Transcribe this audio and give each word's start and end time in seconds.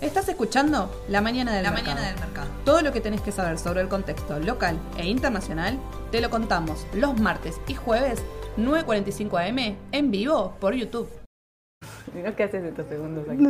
Estás 0.00 0.28
escuchando 0.28 0.90
La 1.08 1.20
Mañana 1.20 1.52
del, 1.54 1.62
La 1.62 1.70
mercado. 1.70 1.94
Mañana 1.94 2.12
del 2.12 2.20
Mercado. 2.20 2.48
Todo 2.64 2.82
lo 2.82 2.92
que 2.92 3.00
tenés 3.00 3.20
que 3.20 3.32
saber 3.32 3.58
sobre 3.58 3.80
el 3.80 3.88
contexto 3.88 4.38
local 4.38 4.78
e 4.98 5.06
internacional 5.06 5.78
te 6.10 6.20
lo 6.20 6.28
contamos 6.30 6.86
los 6.92 7.18
martes 7.18 7.60
y 7.66 7.74
jueves 7.74 8.22
9.45 8.58 9.48
am 9.48 9.76
en 9.92 10.10
vivo 10.10 10.54
por 10.60 10.74
YouTube. 10.74 11.08
¿Qué 12.36 12.42
haces 12.42 12.64
estos 12.64 12.86
segundos 12.88 13.28
aquí? 13.28 13.46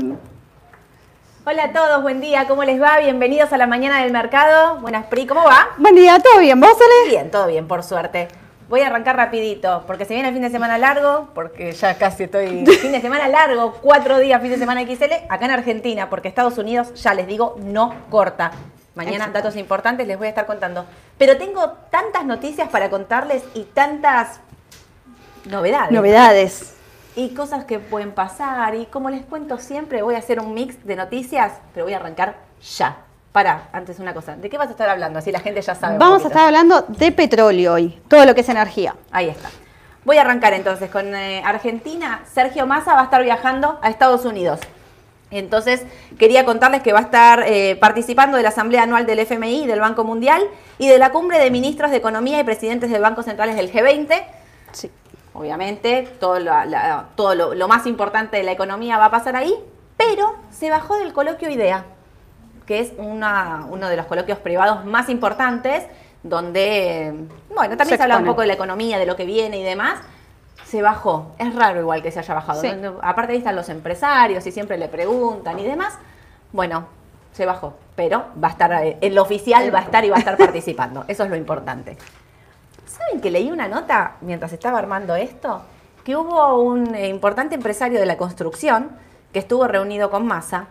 Hola 1.45 1.65
a 1.65 1.73
todos, 1.73 2.03
buen 2.03 2.21
día, 2.21 2.47
¿cómo 2.47 2.63
les 2.63 2.81
va? 2.81 3.01
Bienvenidos 3.01 3.53
a 3.53 3.57
la 3.57 3.67
mañana 3.67 4.03
del 4.03 4.13
mercado. 4.13 4.79
Buenas, 4.81 5.07
Pri, 5.07 5.27
¿cómo 5.27 5.43
va? 5.43 5.71
Buen 5.77 5.97
día, 5.97 6.21
¿todo 6.21 6.39
bien? 6.39 6.61
¿Vos, 6.61 6.77
Ale? 6.77 7.11
Bien, 7.11 7.31
todo 7.31 7.49
bien, 7.49 7.67
por 7.67 7.83
suerte. 7.83 8.29
Voy 8.73 8.81
a 8.81 8.87
arrancar 8.87 9.17
rapidito, 9.17 9.85
porque 9.87 10.07
se 10.07 10.15
viene 10.15 10.31
el 10.31 10.35
fin 10.35 10.43
de 10.43 10.49
semana 10.49 10.79
largo, 10.79 11.29
porque 11.35 11.73
ya 11.73 11.99
casi 11.99 12.23
estoy... 12.23 12.65
fin 12.81 12.91
de 12.91 13.03
semana 13.03 13.29
largo, 13.29 13.75
cuatro 13.83 14.17
días, 14.17 14.41
fin 14.41 14.51
de 14.51 14.57
semana 14.57 14.81
XL, 14.81 15.13
acá 15.29 15.45
en 15.45 15.51
Argentina, 15.51 16.09
porque 16.09 16.29
Estados 16.29 16.57
Unidos, 16.57 16.95
ya 16.95 17.13
les 17.13 17.27
digo, 17.27 17.57
no 17.61 17.95
corta. 18.09 18.53
Mañana 18.95 19.17
Exacto. 19.17 19.39
datos 19.41 19.57
importantes 19.57 20.07
les 20.07 20.17
voy 20.17 20.29
a 20.29 20.31
estar 20.31 20.47
contando. 20.47 20.87
Pero 21.19 21.37
tengo 21.37 21.73
tantas 21.91 22.25
noticias 22.25 22.71
para 22.71 22.89
contarles 22.89 23.45
y 23.53 23.65
tantas 23.65 24.41
novedades. 25.45 25.93
Novedades. 25.93 26.75
y 27.15 27.35
cosas 27.35 27.67
que 27.67 27.79
pueden 27.79 28.13
pasar. 28.13 28.75
Y 28.75 28.87
como 28.87 29.11
les 29.11 29.21
cuento 29.27 29.59
siempre, 29.59 30.01
voy 30.01 30.15
a 30.15 30.19
hacer 30.19 30.41
un 30.41 30.55
mix 30.55 30.83
de 30.87 30.97
noticias, 30.97 31.53
pero 31.75 31.85
voy 31.85 31.93
a 31.93 31.99
arrancar 31.99 32.37
ya. 32.79 32.97
Para, 33.33 33.69
antes 33.73 33.99
una 33.99 34.13
cosa. 34.13 34.37
¿De 34.37 34.51
qué 34.51 34.59
vas 34.59 34.69
a 34.69 34.73
estar 34.73 34.89
hablando? 34.89 35.19
Así 35.19 35.33
la 35.33 35.41
gente 35.41 35.63
ya 35.63 35.75
sabe. 35.75 35.97
Vamos 35.99 36.23
a 36.25 36.29
estar 36.29 36.45
hablando 36.47 36.83
de 36.89 37.13
petróleo 37.13 37.73
hoy, 37.75 37.99
todo 38.09 38.27
lo 38.27 38.35
que 38.35 38.43
es 38.43 38.49
energía. 38.49 38.95
Ahí 39.11 39.29
está. 39.31 39.49
Voy 40.05 40.19
a 40.19 40.21
arrancar 40.23 40.53
entonces 40.53 40.91
con 40.91 41.15
eh, 41.15 41.43
Argentina. 41.45 42.21
Sergio 42.31 42.67
Massa 42.67 42.95
va 42.95 43.01
a 43.01 43.05
estar 43.05 43.23
viajando 43.23 43.79
a 43.83 43.89
Estados 43.89 44.25
Unidos. 44.27 44.61
Entonces, 45.31 45.83
quería 46.19 46.45
contarles 46.45 46.83
que 46.83 46.93
va 46.93 46.99
a 46.99 47.03
estar 47.03 47.45
eh, 47.47 47.77
participando 47.81 48.37
de 48.37 48.43
la 48.43 48.51
Asamblea 48.51 48.83
Anual 48.83 49.07
del 49.07 49.21
FMI, 49.21 49.67
del 49.67 49.81
Banco 49.81 50.05
Mundial 50.05 50.43
y 50.77 50.89
de 50.89 50.99
la 50.99 51.11
Cumbre 51.11 51.39
de 51.39 51.51
Ministros 51.51 51.91
de 51.91 51.97
Economía 51.97 52.39
y 52.39 52.45
Presidentes 52.45 52.91
de 52.91 52.99
Bancos 52.99 53.25
Centrales 53.25 53.57
del 53.57 53.73
G20. 53.73 54.13
Sí. 54.73 54.91
Obviamente, 55.33 56.07
todo, 56.21 56.39
lo, 56.39 56.65
la- 56.67 57.07
todo 57.17 57.35
lo, 57.35 57.55
lo 57.55 57.67
más 57.69 57.87
importante 57.87 58.37
de 58.37 58.43
la 58.43 58.53
economía 58.53 58.99
va 58.99 59.07
a 59.07 59.11
pasar 59.11 59.35
ahí, 59.37 59.55
pero 59.97 60.35
se 60.51 60.69
bajó 60.69 60.99
del 60.99 61.15
coloquio 61.15 61.49
IDEA, 61.49 61.87
que 62.67 62.81
es 62.81 62.93
una- 62.99 63.67
uno 63.71 63.89
de 63.89 63.97
los 63.97 64.07
coloquios 64.07 64.39
privados 64.39 64.85
más 64.85 65.09
importantes, 65.09 65.85
donde, 66.23 67.13
bueno, 67.55 67.77
también 67.77 67.89
Se 67.89 67.97
se, 67.97 68.03
habla 68.03 68.19
un 68.19 68.25
poco 68.25 68.43
de 68.43 68.47
la 68.47 68.53
economía, 68.55 68.99
de 68.99 69.07
lo 69.07 69.17
que 69.17 69.25
viene 69.25 69.59
y 69.59 69.63
demás. 69.63 70.01
Se 70.65 70.81
bajó. 70.81 71.33
Es 71.39 71.55
raro 71.55 71.81
igual 71.81 72.03
que 72.03 72.11
se 72.11 72.21
haya 72.21 72.35
bajado. 72.35 72.61
Sí. 72.61 72.71
¿no? 72.81 72.99
Aparte 73.03 73.33
ahí 73.33 73.39
están 73.39 73.57
los 73.57 73.69
empresarios 73.69 74.47
y 74.47 74.53
siempre 74.53 74.79
le 74.79 74.89
preguntan 74.89 75.59
y 75.59 75.65
demás. 75.65 75.99
Bueno, 76.53 76.87
se 77.33 77.45
bajó, 77.47 77.75
pero 77.97 78.27
va 78.43 78.49
a 78.49 78.51
estar, 78.53 78.73
eh, 78.85 78.99
el 79.01 79.19
oficial 79.19 79.75
va 79.75 79.81
a 79.81 79.83
estar 79.83 80.05
y 80.05 80.11
va 80.11 80.17
a 80.17 80.19
estar 80.21 80.37
participando. 80.37 81.05
Eso 81.09 81.25
es 81.25 81.31
lo 81.31 81.37
importante. 81.37 81.97
¿Saben 82.87 83.21
que 83.21 83.31
leí 83.31 83.51
una 83.51 83.69
nota 83.69 84.13
mientras 84.21 84.53
estaba 84.53 84.79
armando 84.79 85.17
esto? 85.17 85.63
Que 86.05 86.15
hubo 86.17 86.61
un 86.63 86.95
eh, 86.95 87.09
importante 87.09 87.55
empresario 87.55 87.99
de 87.99 88.07
la 88.07 88.17
construcción 88.17 88.91
que 89.33 89.39
estuvo 89.39 89.67
reunido 89.67 90.11
con 90.11 90.27
Massa 90.27 90.67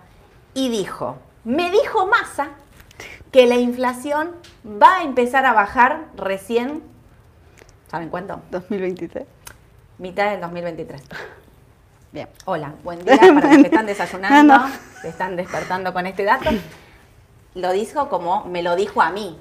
y 0.54 0.70
dijo, 0.70 1.18
me 1.44 1.72
dijo 1.72 2.08
Massa 2.08 2.50
que 3.32 3.48
la 3.48 3.56
inflación 3.56 4.32
va 4.66 4.98
a 5.00 5.04
empezar 5.04 5.46
a 5.46 5.54
bajar 5.54 6.06
recién, 6.16 6.84
¿saben 7.90 8.10
cuánto? 8.10 8.42
2023. 8.52 9.26
Mitad 9.98 10.32
del 10.32 10.42
2023. 10.42 11.02
Bien. 12.12 12.28
Hola, 12.46 12.74
buen 12.84 13.04
día 13.06 13.18
para 13.18 13.54
los 13.54 13.58
que 13.58 13.68
están 13.68 13.86
desayunando, 13.86 14.54
No, 14.58 14.68
no. 14.68 14.74
se 15.02 15.10
están 15.10 15.36
despertando 15.38 15.94
con 15.94 16.06
este 16.06 16.24
dato. 16.26 16.50
Lo 17.56 17.72
dijo 17.72 18.10
como 18.10 18.46
me 18.46 18.64
lo 18.64 18.76
dijo 18.76 19.02
a 19.02 19.12
mí. 19.12 19.38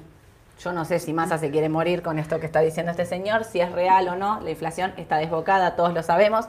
Yo 0.59 0.71
no 0.71 0.85
sé 0.85 0.99
si 0.99 1.11
Massa 1.11 1.37
se 1.37 1.49
quiere 1.49 1.69
morir 1.69 2.01
con 2.03 2.19
esto 2.19 2.39
que 2.39 2.45
está 2.45 2.59
diciendo 2.61 2.91
este 2.91 3.05
señor, 3.05 3.43
si 3.45 3.59
es 3.59 3.71
real 3.71 4.07
o 4.07 4.15
no. 4.15 4.39
La 4.41 4.51
inflación 4.51 4.93
está 4.97 5.17
desbocada, 5.17 5.75
todos 5.75 5.93
lo 5.93 6.03
sabemos. 6.03 6.45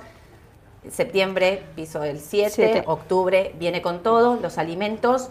Septiembre 0.91 1.63
piso 1.75 2.03
el 2.05 2.19
7, 2.21 2.51
Siete. 2.51 2.83
octubre 2.87 3.55
viene 3.59 3.81
con 3.83 4.03
todo, 4.03 4.37
los 4.37 4.59
alimentos 4.59 5.31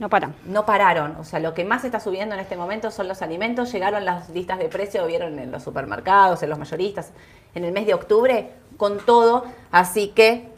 No 0.00 0.08
paran. 0.08 0.34
no 0.46 0.66
pararon. 0.66 1.14
O 1.20 1.24
sea, 1.24 1.38
lo 1.38 1.54
que 1.54 1.64
más 1.64 1.84
está 1.84 2.00
subiendo 2.00 2.34
en 2.34 2.40
este 2.40 2.56
momento 2.56 2.90
son 2.90 3.06
los 3.06 3.22
alimentos. 3.22 3.70
Llegaron 3.72 4.04
las 4.04 4.28
listas 4.30 4.58
de 4.58 4.68
precio, 4.68 5.06
vieron 5.06 5.38
en 5.38 5.52
los 5.52 5.62
supermercados, 5.62 6.42
en 6.42 6.50
los 6.50 6.58
mayoristas, 6.58 7.12
en 7.54 7.64
el 7.64 7.70
mes 7.72 7.86
de 7.86 7.94
octubre, 7.94 8.50
con 8.76 8.98
todo. 8.98 9.44
Así 9.70 10.08
que 10.08 10.48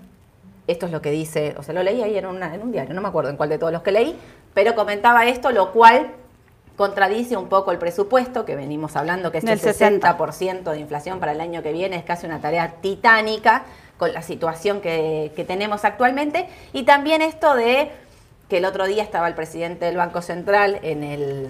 esto 0.68 0.86
es 0.86 0.92
lo 0.92 1.02
que 1.02 1.10
dice, 1.10 1.54
o 1.58 1.62
sea, 1.62 1.74
lo 1.74 1.82
leí 1.82 2.00
ahí 2.02 2.16
en, 2.16 2.24
una- 2.26 2.54
en 2.54 2.62
un 2.62 2.70
diario, 2.72 2.94
no 2.94 3.00
me 3.02 3.08
acuerdo 3.08 3.28
en 3.30 3.36
cuál 3.36 3.48
de 3.50 3.58
todos 3.58 3.72
los 3.72 3.82
que 3.82 3.90
leí, 3.90 4.16
pero 4.54 4.74
comentaba 4.76 5.26
esto, 5.26 5.50
lo 5.50 5.72
cual 5.72 6.12
contradice 6.76 7.36
un 7.36 7.48
poco 7.48 7.72
el 7.72 7.78
presupuesto 7.78 8.44
que 8.44 8.56
venimos 8.56 8.96
hablando, 8.96 9.30
que 9.32 9.38
es 9.38 9.44
el 9.44 9.58
60. 9.58 10.16
60% 10.16 10.70
de 10.70 10.78
inflación 10.80 11.18
para 11.20 11.32
el 11.32 11.40
año 11.40 11.62
que 11.62 11.72
viene, 11.72 11.96
es 11.96 12.04
casi 12.04 12.26
una 12.26 12.40
tarea 12.40 12.76
titánica 12.80 13.64
con 13.98 14.12
la 14.12 14.22
situación 14.22 14.80
que, 14.80 15.32
que 15.36 15.44
tenemos 15.44 15.84
actualmente. 15.84 16.48
Y 16.72 16.84
también 16.84 17.22
esto 17.22 17.54
de 17.54 17.90
que 18.52 18.58
el 18.58 18.66
otro 18.66 18.86
día 18.86 19.02
estaba 19.02 19.28
el 19.28 19.34
presidente 19.34 19.86
del 19.86 19.96
Banco 19.96 20.20
Central 20.20 20.78
en 20.82 21.02
el, 21.04 21.48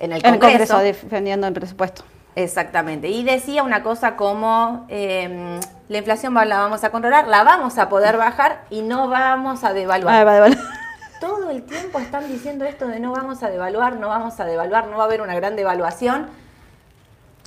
en 0.00 0.12
el 0.12 0.18
En 0.18 0.34
el 0.34 0.38
Congreso. 0.38 0.74
Congreso 0.74 0.78
defendiendo 0.80 1.46
el 1.46 1.54
presupuesto. 1.54 2.04
Exactamente. 2.36 3.08
Y 3.08 3.24
decía 3.24 3.62
una 3.62 3.82
cosa 3.82 4.16
como, 4.16 4.84
eh, 4.90 5.58
la 5.88 5.96
inflación 5.96 6.34
la 6.34 6.58
vamos 6.58 6.84
a 6.84 6.90
controlar, 6.90 7.26
la 7.26 7.42
vamos 7.42 7.78
a 7.78 7.88
poder 7.88 8.18
bajar 8.18 8.64
y 8.68 8.82
no 8.82 9.08
vamos 9.08 9.64
a 9.64 9.72
devaluar. 9.72 10.14
Ah, 10.14 10.24
vale, 10.24 10.40
vale. 10.40 10.58
Todo 11.22 11.48
el 11.48 11.62
tiempo 11.62 11.98
están 11.98 12.28
diciendo 12.28 12.66
esto 12.66 12.86
de 12.86 13.00
no 13.00 13.12
vamos 13.12 13.42
a 13.42 13.48
devaluar, 13.48 13.96
no 13.96 14.08
vamos 14.08 14.38
a 14.40 14.44
devaluar, 14.44 14.88
no 14.88 14.98
va 14.98 15.04
a 15.04 15.06
haber 15.06 15.22
una 15.22 15.34
gran 15.34 15.56
devaluación. 15.56 16.28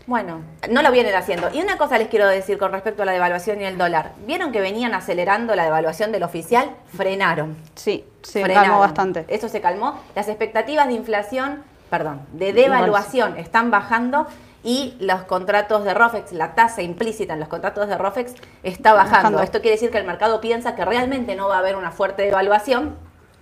Bueno, 0.08 0.42
no 0.72 0.82
lo 0.82 0.92
vienen 0.92 1.14
haciendo. 1.14 1.52
Y 1.54 1.62
una 1.62 1.78
cosa 1.78 2.00
les 2.00 2.08
quiero 2.08 2.28
decir 2.28 2.58
con 2.58 2.72
respecto 2.72 3.04
a 3.04 3.06
la 3.06 3.12
devaluación 3.12 3.62
y 3.62 3.66
el 3.66 3.78
dólar. 3.78 4.14
¿Vieron 4.26 4.52
que 4.52 4.62
venían 4.62 4.96
acelerando 4.96 5.56
la 5.56 5.64
devaluación 5.64 6.12
del 6.12 6.24
oficial? 6.24 6.72
Frenaron. 6.98 7.56
Sí, 7.76 8.04
se 8.24 8.42
frenaron. 8.44 8.70
calmó 8.70 8.80
bastante. 8.80 9.26
Eso 9.28 9.48
se 9.50 9.62
calmó. 9.62 10.00
Las 10.16 10.28
expectativas 10.28 10.88
de 10.88 10.94
inflación, 10.94 11.64
perdón, 11.90 12.22
de 12.32 12.54
devaluación 12.54 13.38
están 13.38 13.70
bajando 13.72 14.28
y 14.64 14.96
los 15.00 15.24
contratos 15.24 15.84
de 15.84 15.94
ROFEX, 15.94 16.32
la 16.32 16.56
tasa 16.56 16.82
implícita 16.82 17.34
en 17.34 17.40
los 17.42 17.50
contratos 17.50 17.88
de 17.88 17.98
ROFEX 17.98 18.34
está 18.64 18.94
bajando. 18.94 19.16
Bajando. 19.18 19.42
Esto 19.42 19.60
quiere 19.62 19.76
decir 19.76 19.92
que 19.92 19.98
el 19.98 20.06
mercado 20.06 20.40
piensa 20.42 20.74
que 20.76 20.86
realmente 20.86 21.36
no 21.36 21.50
va 21.50 21.56
a 21.58 21.60
haber 21.60 21.76
una 21.76 21.92
fuerte 21.92 22.22
devaluación 22.24 22.96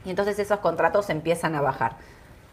y 0.03 0.09
entonces 0.09 0.37
esos 0.39 0.59
contratos 0.59 1.09
empiezan 1.11 1.53
a 1.55 1.61
bajar. 1.61 1.95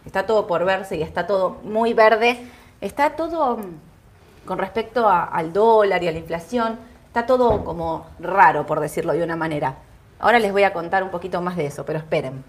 Está 0.04 0.26
todo 0.26 0.46
por 0.46 0.64
verse 0.64 0.96
y 0.96 1.02
está 1.02 1.26
todo 1.26 1.56
muy 1.64 1.94
verde. 1.94 2.46
Está 2.80 3.10
todo 3.16 3.56
mm, 3.56 4.46
con 4.46 4.58
respecto 4.58 5.08
a- 5.08 5.24
al 5.24 5.52
dólar 5.52 6.02
y 6.02 6.08
a 6.08 6.12
la 6.12 6.18
inflación, 6.18 6.78
está 7.06 7.26
todo 7.26 7.64
como 7.64 8.06
raro, 8.20 8.66
por 8.66 8.80
decirlo 8.80 9.12
de 9.14 9.22
una 9.24 9.34
manera. 9.36 9.76
Ahora 10.18 10.38
les 10.38 10.52
voy 10.52 10.64
a 10.64 10.72
contar 10.72 11.02
un 11.02 11.10
poquito 11.10 11.40
más 11.40 11.56
de 11.56 11.66
eso, 11.66 11.84
pero 11.84 11.98
esperen. 11.98 12.44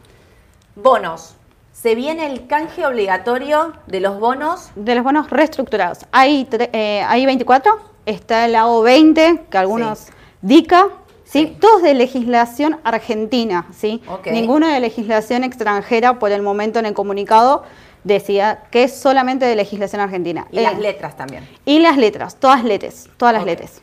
Bonos. 0.76 1.36
Se 1.72 1.96
viene 1.96 2.26
el 2.26 2.48
canje 2.48 2.86
obligatorio 2.86 3.74
de 3.88 4.00
los 4.00 4.20
bonos. 4.20 4.72
De 4.76 4.96
los 4.96 5.04
bonos 5.04 5.30
reestructurados. 5.30 6.00
Hay, 6.12 6.48
eh, 6.52 7.04
hay 7.08 7.26
24, 7.26 7.78
está 8.06 8.46
el 8.46 8.56
AO20, 8.56 9.46
que 9.50 9.58
algunos 9.58 10.00
Sí. 10.00 10.12
DICA, 10.42 10.88
¿sí? 11.24 11.40
Sí. 11.48 11.58
Todos 11.60 11.82
de 11.84 11.94
legislación 11.94 12.80
argentina, 12.84 13.68
¿sí? 13.72 14.02
Ninguno 14.26 14.68
de 14.68 14.80
legislación 14.80 15.44
extranjera 15.44 16.20
por 16.20 16.32
el 16.32 16.42
momento 16.42 16.80
en 16.80 16.86
el 16.86 16.94
comunicado 16.94 17.64
decía 18.04 18.64
que 18.72 18.84
es 18.84 18.98
solamente 19.00 19.46
de 19.46 19.56
legislación 19.56 20.02
argentina. 20.02 20.48
Y 20.52 20.60
Eh, 20.60 20.64
las 20.64 20.80
letras 20.80 21.16
también. 21.16 21.48
Y 21.66 21.80
las 21.80 21.98
letras, 21.98 22.36
todas 22.38 22.64
letras, 22.64 23.10
todas 23.18 23.34
las 23.34 23.44
Ok. 23.44 23.48
letras. 23.50 23.82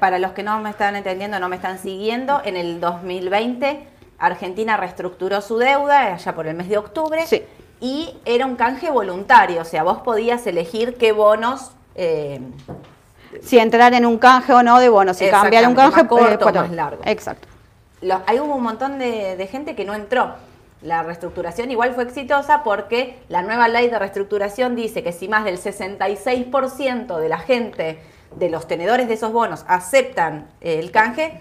Para 0.00 0.18
los 0.18 0.32
que 0.32 0.42
no 0.42 0.58
me 0.60 0.70
están 0.70 0.96
entendiendo, 0.96 1.38
no 1.40 1.48
me 1.48 1.56
están 1.56 1.78
siguiendo, 1.78 2.40
en 2.44 2.56
el 2.56 2.80
2020 2.80 3.88
Argentina 4.18 4.76
reestructuró 4.76 5.40
su 5.40 5.58
deuda 5.58 6.14
allá 6.14 6.34
por 6.34 6.46
el 6.46 6.54
mes 6.54 6.68
de 6.68 6.78
octubre 6.78 7.26
Sí. 7.26 7.42
y 7.80 8.14
era 8.24 8.46
un 8.46 8.56
canje 8.56 8.90
voluntario, 8.90 9.60
o 9.62 9.64
sea, 9.64 9.82
vos 9.82 9.98
podías 9.98 10.46
elegir 10.46 10.96
qué 10.96 11.12
bonos... 11.12 11.72
eh, 11.94 12.40
Si 13.42 13.58
entrar 13.58 13.92
en 13.94 14.06
un 14.06 14.18
canje 14.18 14.52
o 14.52 14.62
no 14.62 14.78
de 14.78 14.88
bonos, 14.88 15.16
si 15.16 15.28
cambiar 15.28 15.66
un 15.66 15.74
canje 15.74 16.02
más 16.02 16.08
corto, 16.08 16.48
eh, 16.48 16.52
más 16.52 16.70
largo. 16.70 17.02
Exacto. 17.04 17.48
los- 18.00 18.20
ahí 18.26 18.38
hubo 18.38 18.54
un 18.54 18.62
montón 18.62 18.98
de, 19.00 19.36
de 19.36 19.46
gente 19.48 19.74
que 19.74 19.84
no 19.84 19.94
entró. 19.94 20.34
La 20.82 21.02
reestructuración 21.02 21.70
igual 21.70 21.94
fue 21.94 22.04
exitosa 22.04 22.62
porque 22.62 23.18
la 23.30 23.42
nueva 23.42 23.66
ley 23.68 23.88
de 23.88 23.98
reestructuración 23.98 24.76
dice 24.76 25.02
que 25.02 25.12
si 25.12 25.28
más 25.28 25.44
del 25.44 25.58
66% 25.58 27.18
de 27.18 27.28
la 27.28 27.38
gente, 27.38 27.98
de 28.36 28.48
los 28.50 28.66
tenedores 28.66 29.08
de 29.08 29.14
esos 29.14 29.32
bonos, 29.32 29.64
aceptan 29.68 30.48
el 30.60 30.90
canje, 30.90 31.40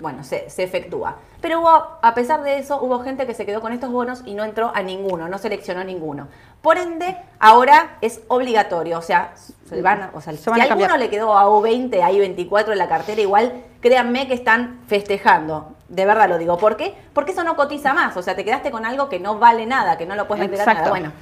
bueno, 0.00 0.24
se, 0.24 0.50
se 0.50 0.62
efectúa. 0.62 1.16
Pero 1.40 1.60
hubo, 1.60 1.98
a 2.00 2.14
pesar 2.14 2.42
de 2.42 2.58
eso, 2.58 2.80
hubo 2.82 3.00
gente 3.00 3.26
que 3.26 3.34
se 3.34 3.44
quedó 3.46 3.60
con 3.60 3.72
estos 3.72 3.90
bonos 3.92 4.22
y 4.24 4.34
no 4.34 4.44
entró 4.44 4.72
a 4.74 4.82
ninguno, 4.82 5.28
no 5.28 5.38
seleccionó 5.38 5.84
ninguno. 5.84 6.28
Por 6.62 6.78
ende, 6.78 7.16
ahora 7.38 7.98
es 8.00 8.22
obligatorio, 8.28 8.98
o 8.98 9.02
sea, 9.02 9.34
se 9.68 9.82
van, 9.82 10.10
o 10.14 10.20
sea, 10.22 10.32
Se 10.32 10.38
si 10.38 10.50
van 10.50 10.60
a 10.60 10.64
a 10.64 10.66
alguno 10.68 10.88
cambiar. 10.88 10.98
le 10.98 11.10
quedó 11.10 11.36
a 11.36 11.46
U20, 11.46 12.02
a 12.02 12.10
I24 12.10 12.72
en 12.72 12.78
la 12.78 12.88
cartera, 12.88 13.20
igual 13.20 13.62
créanme 13.80 14.26
que 14.26 14.34
están 14.34 14.80
festejando. 14.88 15.74
De 15.88 16.06
verdad 16.06 16.28
lo 16.30 16.38
digo. 16.38 16.56
¿Por 16.56 16.76
qué? 16.78 16.94
Porque 17.12 17.32
eso 17.32 17.44
no 17.44 17.54
cotiza 17.56 17.92
más. 17.92 18.16
O 18.16 18.22
sea, 18.22 18.34
te 18.34 18.44
quedaste 18.44 18.70
con 18.70 18.86
algo 18.86 19.10
que 19.10 19.20
no 19.20 19.38
vale 19.38 19.66
nada, 19.66 19.98
que 19.98 20.06
no 20.06 20.16
lo 20.16 20.26
puedes 20.26 20.48
vender 20.48 20.66
nada. 20.66 20.88
Bueno, 20.88 21.12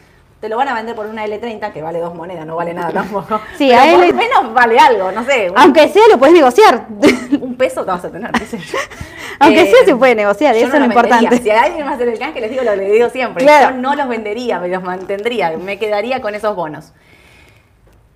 te 0.42 0.48
lo 0.48 0.56
van 0.56 0.68
a 0.68 0.74
vender 0.74 0.96
por 0.96 1.06
una 1.06 1.24
L30 1.24 1.72
que 1.72 1.82
vale 1.82 2.00
dos 2.00 2.16
monedas, 2.16 2.44
no 2.44 2.56
vale 2.56 2.74
nada 2.74 2.90
tampoco. 2.92 3.40
Sí, 3.56 3.68
Pero 3.70 3.80
a 3.80 3.94
por 3.94 4.04
L- 4.04 4.12
menos 4.12 4.52
vale 4.52 4.76
algo, 4.76 5.12
no 5.12 5.24
sé. 5.24 5.48
un- 5.48 5.56
Aunque 5.56 5.88
sea, 5.88 6.02
lo 6.10 6.18
puedes 6.18 6.34
negociar. 6.34 6.86
un 7.40 7.54
peso 7.54 7.84
te 7.84 7.92
vas 7.92 8.04
a 8.04 8.10
tener, 8.10 8.32
qué 8.32 8.44
sé 8.46 8.58
yo. 8.58 8.76
Aunque 9.38 9.62
Eh, 9.62 9.66
sea, 9.70 9.84
se 9.84 9.94
puede 9.94 10.16
negociar, 10.16 10.56
eso 10.56 10.66
no 10.66 10.74
es 10.74 10.80
lo 10.80 10.88
vendería. 10.88 11.12
importante. 11.20 11.42
Si 11.44 11.50
a 11.50 11.62
alguien 11.62 11.86
me 11.86 11.92
hace 11.94 12.02
el 12.12 12.18
canje, 12.18 12.40
les 12.40 12.50
digo 12.50 12.64
lo 12.64 12.72
que 12.72 12.76
les 12.76 12.92
digo 12.92 13.08
siempre. 13.10 13.44
Claro. 13.44 13.70
Yo 13.76 13.80
no 13.80 13.94
los 13.94 14.08
vendería, 14.08 14.58
me 14.58 14.66
los 14.66 14.82
mantendría, 14.82 15.56
me 15.56 15.78
quedaría 15.78 16.20
con 16.20 16.34
esos 16.34 16.56
bonos. 16.56 16.92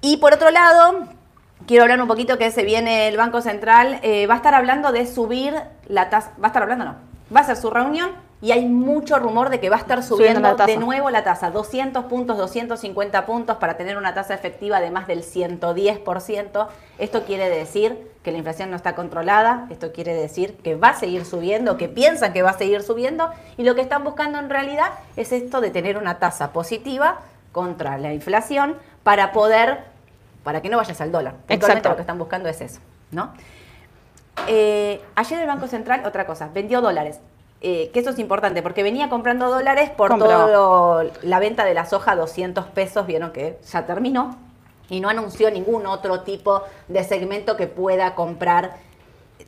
Y 0.01 0.17
por 0.17 0.35
otro 0.35 0.51
lado, 0.51 1.07
quiero 1.69 1.85
hablar 1.85 2.01
un 2.03 2.09
poquito 2.09 2.39
que 2.39 2.51
se 2.51 2.65
viene 2.65 3.07
el 3.07 3.17
Banco 3.17 3.41
Central, 3.41 4.01
eh, 4.03 4.27
va 4.27 4.35
a 4.35 4.37
estar 4.39 4.53
hablando 4.55 4.91
de 4.91 5.07
subir 5.07 5.55
la 5.87 6.11
tasa, 6.11 6.33
va 6.43 6.47
a 6.47 6.49
estar 6.49 6.63
hablando, 6.65 6.85
no, 6.85 6.97
va 7.35 7.41
a 7.41 7.45
ser 7.45 7.57
su 7.57 7.71
reunión 7.71 8.11
y 8.43 8.53
hay 8.53 8.67
mucho 8.67 9.19
rumor 9.19 9.49
de 9.49 9.61
que 9.61 9.71
va 9.71 9.77
a 9.77 9.81
estar 9.81 10.03
Subiendo 10.03 10.55
de 10.57 10.77
nuevo 10.77 11.09
la 11.11 11.25
tasa, 11.25 11.51
200 11.51 12.05
puntos, 12.05 12.37
250 12.37 13.25
puntos 13.25 13.57
para 13.57 13.77
tener 13.77 13.97
una 13.97 14.13
tasa 14.13 14.35
efectiva 14.35 14.81
de 14.81 14.91
más 14.91 15.07
del 15.07 15.23
110%. 15.23 16.67
Esto 16.99 17.23
quiere 17.25 17.49
decir 17.49 18.11
que 18.23 18.33
la 18.33 18.39
inflación 18.39 18.71
no 18.71 18.77
está 18.77 18.95
controlada, 18.95 19.67
esto 19.71 19.93
quiere 19.93 20.13
decir 20.13 20.57
que 20.59 20.75
va 20.75 20.91
a 20.91 20.95
seguir 20.95 21.25
subiendo, 21.25 21.79
que 21.79 21.89
piensan 21.89 22.33
que 22.33 22.43
va 22.43 22.51
a 22.51 22.59
seguir 22.59 22.83
subiendo 22.83 23.31
y 23.57 23.63
lo 23.63 23.75
que 23.75 23.81
están 23.81 24.05
buscando 24.05 24.39
en 24.39 24.51
realidad 24.51 24.91
es 25.17 25.33
esto 25.33 25.61
de 25.61 25.71
tener 25.71 25.97
una 25.97 26.19
tasa 26.19 26.53
positiva 26.53 27.21
contra 27.53 27.97
la 27.97 28.13
inflación 28.13 28.77
para 29.03 29.33
poder, 29.33 29.85
para 30.45 30.61
que 30.61 30.69
no 30.69 30.77
vayas 30.77 31.01
al 31.01 31.11
dólar. 31.11 31.37
Exacto. 31.49 31.89
lo 31.89 31.97
que 31.97 32.03
están 32.03 32.19
buscando 32.19 32.51
es 32.51 32.61
eso, 32.61 32.81
¿no? 33.13 33.33
Eh, 34.47 35.01
ayer 35.15 35.41
el 35.41 35.47
Banco 35.47 35.67
Central, 35.67 36.03
otra 36.05 36.27
cosa, 36.27 36.51
vendió 36.53 36.83
dólares. 36.83 37.21
Eh, 37.69 37.91
que 37.93 37.99
eso 37.99 38.11
es 38.11 38.21
importante, 38.21 38.63
porque 38.63 38.85
venía 38.85 39.09
comprando 39.09 39.51
dólares 39.51 39.91
por 39.91 40.11
Compró. 40.11 40.29
todo 40.29 41.11
la 41.23 41.41
venta 41.41 41.65
de 41.65 41.75
la 41.75 41.85
soja 41.85 42.13
a 42.13 42.15
200 42.15 42.67
pesos, 42.67 43.09
vieron 43.09 43.33
que 43.33 43.59
ya 43.69 43.85
terminó, 43.87 44.37
y 44.89 45.01
no 45.01 45.09
anunció 45.09 45.51
ningún 45.51 45.85
otro 45.87 46.21
tipo 46.21 46.63
de 46.87 47.03
segmento 47.03 47.57
que 47.57 47.67
pueda 47.67 48.15
comprar, 48.15 48.77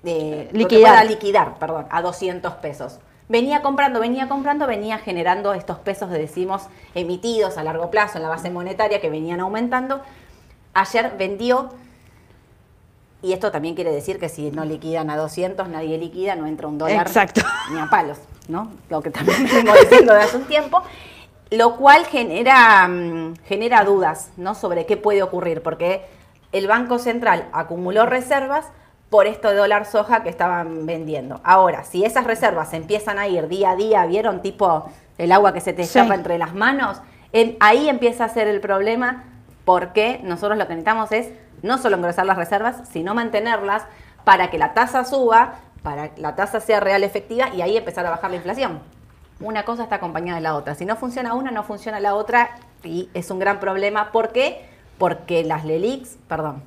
eh, 0.03 0.49
que 0.50 0.59
Liquidar. 0.59 0.94
pueda 0.94 1.05
liquidar, 1.05 1.59
perdón, 1.61 1.87
a 1.91 2.03
200 2.03 2.55
pesos. 2.55 2.99
Venía 3.29 3.62
comprando, 3.62 4.00
venía 4.00 4.26
comprando, 4.26 4.67
venía 4.67 4.99
generando 4.99 5.53
estos 5.55 5.79
pesos, 5.79 6.11
decimos, 6.11 6.62
emitidos 6.97 7.56
a 7.56 7.62
largo 7.62 7.88
plazo 7.88 8.19
en 8.19 8.25
la 8.25 8.31
base 8.31 8.50
monetaria 8.50 9.00
que 9.00 9.11
venían 9.11 9.38
aumentando. 9.38 10.00
Ayer 10.75 11.12
vendió 11.17 11.69
y 13.23 13.32
esto 13.32 13.50
también 13.50 13.75
quiere 13.75 13.93
decir 13.93 14.19
que 14.19 14.29
si 14.29 14.50
no 14.50 14.65
liquidan 14.65 15.11
a 15.11 15.17
200, 15.17 15.69
nadie 15.69 15.99
liquida, 15.99 16.37
no 16.37 16.47
entra 16.47 16.69
un 16.69 16.79
dólar 16.79 17.06
Exacto. 17.06 17.41
ni 17.73 17.79
a 17.79 17.87
palos, 17.91 18.19
¿no? 18.49 18.70
Lo 18.88 19.03
que 19.03 19.11
también 19.11 19.44
venimos 19.53 19.81
diciendo 19.81 20.15
de 20.15 20.20
hace 20.20 20.37
un 20.37 20.44
tiempo. 20.44 20.82
Lo 21.50 21.76
cual 21.76 22.05
genera, 22.06 22.87
mm, 22.87 23.37
genera 23.47 23.82
dudas, 23.85 24.31
¿no? 24.37 24.55
Sobre 24.55 24.87
qué 24.87 24.97
puede 24.97 25.23
ocurrir, 25.23 25.62
porque 25.62 26.05
el 26.53 26.67
Banco 26.67 26.99
Central 26.99 27.49
acumuló 27.53 28.06
reservas 28.06 28.67
por 29.11 29.26
esto 29.26 29.49
de 29.49 29.56
dólar 29.56 29.87
soja 29.87 30.23
que 30.23 30.29
estaban 30.29 30.85
vendiendo. 30.85 31.41
Ahora, 31.43 31.85
si 31.85 32.05
esas 32.05 32.25
reservas 32.25 32.75
empiezan 32.75 33.19
a 33.19 33.26
ir 33.26 33.49
día 33.49 33.70
a 33.70 33.76
día, 33.76 34.05
¿vieron? 34.05 34.43
Tipo 34.43 34.91
el 35.17 35.32
agua 35.32 35.53
que 35.55 35.61
se 35.61 35.73
te 35.73 35.85
Sí. 35.85 35.99
escapa 35.99 36.15
entre 36.15 36.37
las 36.38 36.55
manos, 36.55 37.00
ahí 37.61 37.88
empieza 37.88 38.25
a 38.26 38.29
ser 38.29 38.47
el 38.47 38.61
problema 38.61 39.25
porque 39.65 40.20
nosotros 40.23 40.59
lo 40.59 40.67
que 40.67 40.75
necesitamos 40.75 41.12
es 41.12 41.29
no 41.62 41.78
solo 41.78 41.96
engrosar 41.96 42.26
las 42.26 42.37
reservas, 42.37 42.76
sino 42.93 43.14
mantenerlas 43.14 43.84
para 44.25 44.50
que 44.50 44.58
la 44.58 44.75
tasa 44.75 45.05
suba, 45.05 45.55
para 45.82 46.10
que 46.14 46.20
la 46.20 46.34
tasa 46.37 46.60
sea 46.60 46.81
real 46.81 47.02
efectiva 47.05 47.49
y 47.50 47.62
ahí 47.62 47.76
empezar 47.76 48.05
a 48.06 48.10
bajar 48.10 48.31
la 48.31 48.37
inflación. 48.37 48.81
Una 49.40 49.64
cosa 49.64 49.84
está 49.84 49.96
acompañada 49.96 50.37
de 50.37 50.43
la 50.43 50.55
otra. 50.56 50.75
Si 50.75 50.84
no 50.84 50.96
funciona 50.96 51.34
una, 51.34 51.50
no 51.50 51.62
funciona 51.62 52.00
la 52.00 52.14
otra 52.14 52.50
y 52.82 53.08
es 53.14 53.31
un 53.31 53.38
gran 53.38 53.60
problema. 53.60 54.10
¿Por 54.10 54.31
qué? 54.32 54.69
Porque 54.99 55.44
las 55.44 55.64
LELIX, 55.64 56.16
perdón, 56.28 56.62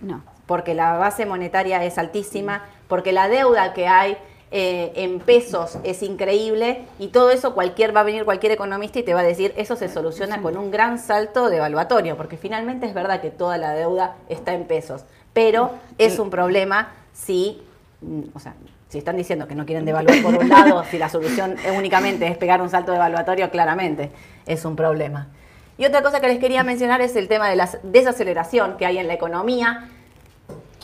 No. 0.00 0.22
porque 0.46 0.74
la 0.74 0.96
base 0.96 1.24
monetaria 1.26 1.84
es 1.84 1.98
altísima, 1.98 2.62
porque 2.88 3.12
la 3.12 3.28
deuda 3.28 3.72
que 3.72 3.86
hay 3.86 4.18
eh, 4.52 4.90
en 4.96 5.20
pesos 5.20 5.78
es 5.84 6.02
increíble 6.02 6.82
y 6.98 7.08
todo 7.08 7.30
eso 7.30 7.54
cualquier 7.54 7.94
va 7.94 8.00
a 8.00 8.02
venir 8.02 8.24
cualquier 8.24 8.50
economista 8.50 8.98
y 8.98 9.04
te 9.04 9.14
va 9.14 9.20
a 9.20 9.22
decir 9.22 9.54
eso 9.56 9.76
se 9.76 9.88
soluciona 9.88 10.42
con 10.42 10.56
un 10.56 10.72
gran 10.72 10.98
salto 10.98 11.48
devaluatorio, 11.48 12.16
porque 12.16 12.36
finalmente 12.36 12.86
es 12.86 12.92
verdad 12.92 13.20
que 13.20 13.30
toda 13.30 13.58
la 13.58 13.74
deuda 13.74 14.16
está 14.28 14.52
en 14.52 14.64
pesos, 14.64 15.04
pero 15.32 15.70
es 15.98 16.18
un 16.18 16.30
problema 16.30 16.92
si, 17.12 17.62
mm, 18.00 18.22
o 18.34 18.40
sea, 18.40 18.54
si 18.88 18.98
están 18.98 19.16
diciendo 19.16 19.46
que 19.46 19.54
no 19.54 19.64
quieren 19.64 19.84
devaluar 19.84 20.20
por 20.20 20.34
un 20.34 20.48
lado, 20.48 20.82
si 20.90 20.98
la 20.98 21.08
solución 21.08 21.54
únicamente 21.76 22.26
es 22.26 22.36
pegar 22.36 22.60
un 22.60 22.70
salto 22.70 22.90
devaluatorio, 22.90 23.50
claramente 23.50 24.10
es 24.46 24.64
un 24.64 24.74
problema. 24.74 25.28
Y 25.78 25.84
otra 25.84 26.02
cosa 26.02 26.20
que 26.20 26.26
les 26.26 26.40
quería 26.40 26.64
mencionar 26.64 27.00
es 27.00 27.14
el 27.14 27.28
tema 27.28 27.48
de 27.48 27.54
la 27.54 27.70
desaceleración 27.84 28.76
que 28.78 28.84
hay 28.84 28.98
en 28.98 29.06
la 29.06 29.14
economía 29.14 29.88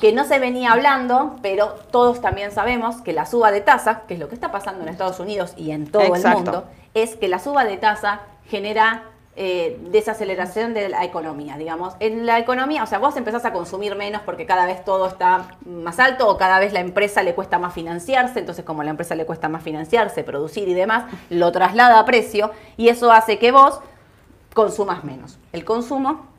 que 0.01 0.13
no 0.13 0.25
se 0.25 0.39
venía 0.39 0.73
hablando, 0.73 1.37
pero 1.43 1.75
todos 1.91 2.21
también 2.21 2.53
sabemos 2.53 2.97
que 3.01 3.13
la 3.13 3.27
suba 3.27 3.51
de 3.51 3.61
tasa, 3.61 4.03
que 4.07 4.15
es 4.15 4.21
lo 4.21 4.29
que 4.29 4.35
está 4.35 4.53
pasando 4.53 4.83
en 4.83 4.89
Estados 4.89 5.21
Unidos 5.21 5.55
y 5.57 5.71
en 5.71 5.91
todo 5.91 6.03
Exacto. 6.03 6.29
el 6.29 6.35
mundo, 6.35 6.65
es 6.95 7.17
que 7.17 7.29
la 7.29 7.39
suba 7.39 7.65
de 7.65 7.77
tasa 7.79 8.21
genera 8.49 9.05
eh, 9.39 9.79
desaceleración 9.91 10.73
de 10.73 10.89
la 10.89 11.05
economía, 11.05 11.59
digamos. 11.59 11.95
En 12.01 12.25
la 12.25 12.39
economía, 12.39 12.83
o 12.83 12.87
sea, 12.87 12.99
vos 12.99 13.17
empezás 13.17 13.45
a 13.45 13.53
consumir 13.53 13.95
menos 13.95 14.23
porque 14.23 14.47
cada 14.47 14.65
vez 14.65 14.83
todo 14.83 15.07
está 15.09 15.49
más 15.67 15.99
alto 15.99 16.29
o 16.29 16.39
cada 16.39 16.59
vez 16.59 16.73
la 16.73 16.81
empresa 16.81 17.23
le 17.23 17.35
cuesta 17.35 17.59
más 17.59 17.75
financiarse, 17.75 18.39
entonces 18.39 18.65
como 18.65 18.81
a 18.81 18.85
la 18.85 18.91
empresa 18.91 19.15
le 19.15 19.27
cuesta 19.27 19.51
más 19.51 19.63
financiarse, 19.63 20.25
producir 20.25 20.69
y 20.69 20.75
demás, 20.75 21.05
lo 21.29 21.53
traslada 21.53 21.99
a 21.99 22.05
precio 22.07 22.51
y 22.79 22.89
eso 22.89 23.13
hace 23.13 23.39
que 23.39 23.53
vos 23.53 23.81
consumas 24.55 25.05
menos. 25.05 25.39
El 25.53 25.67
consumo 25.67 26.36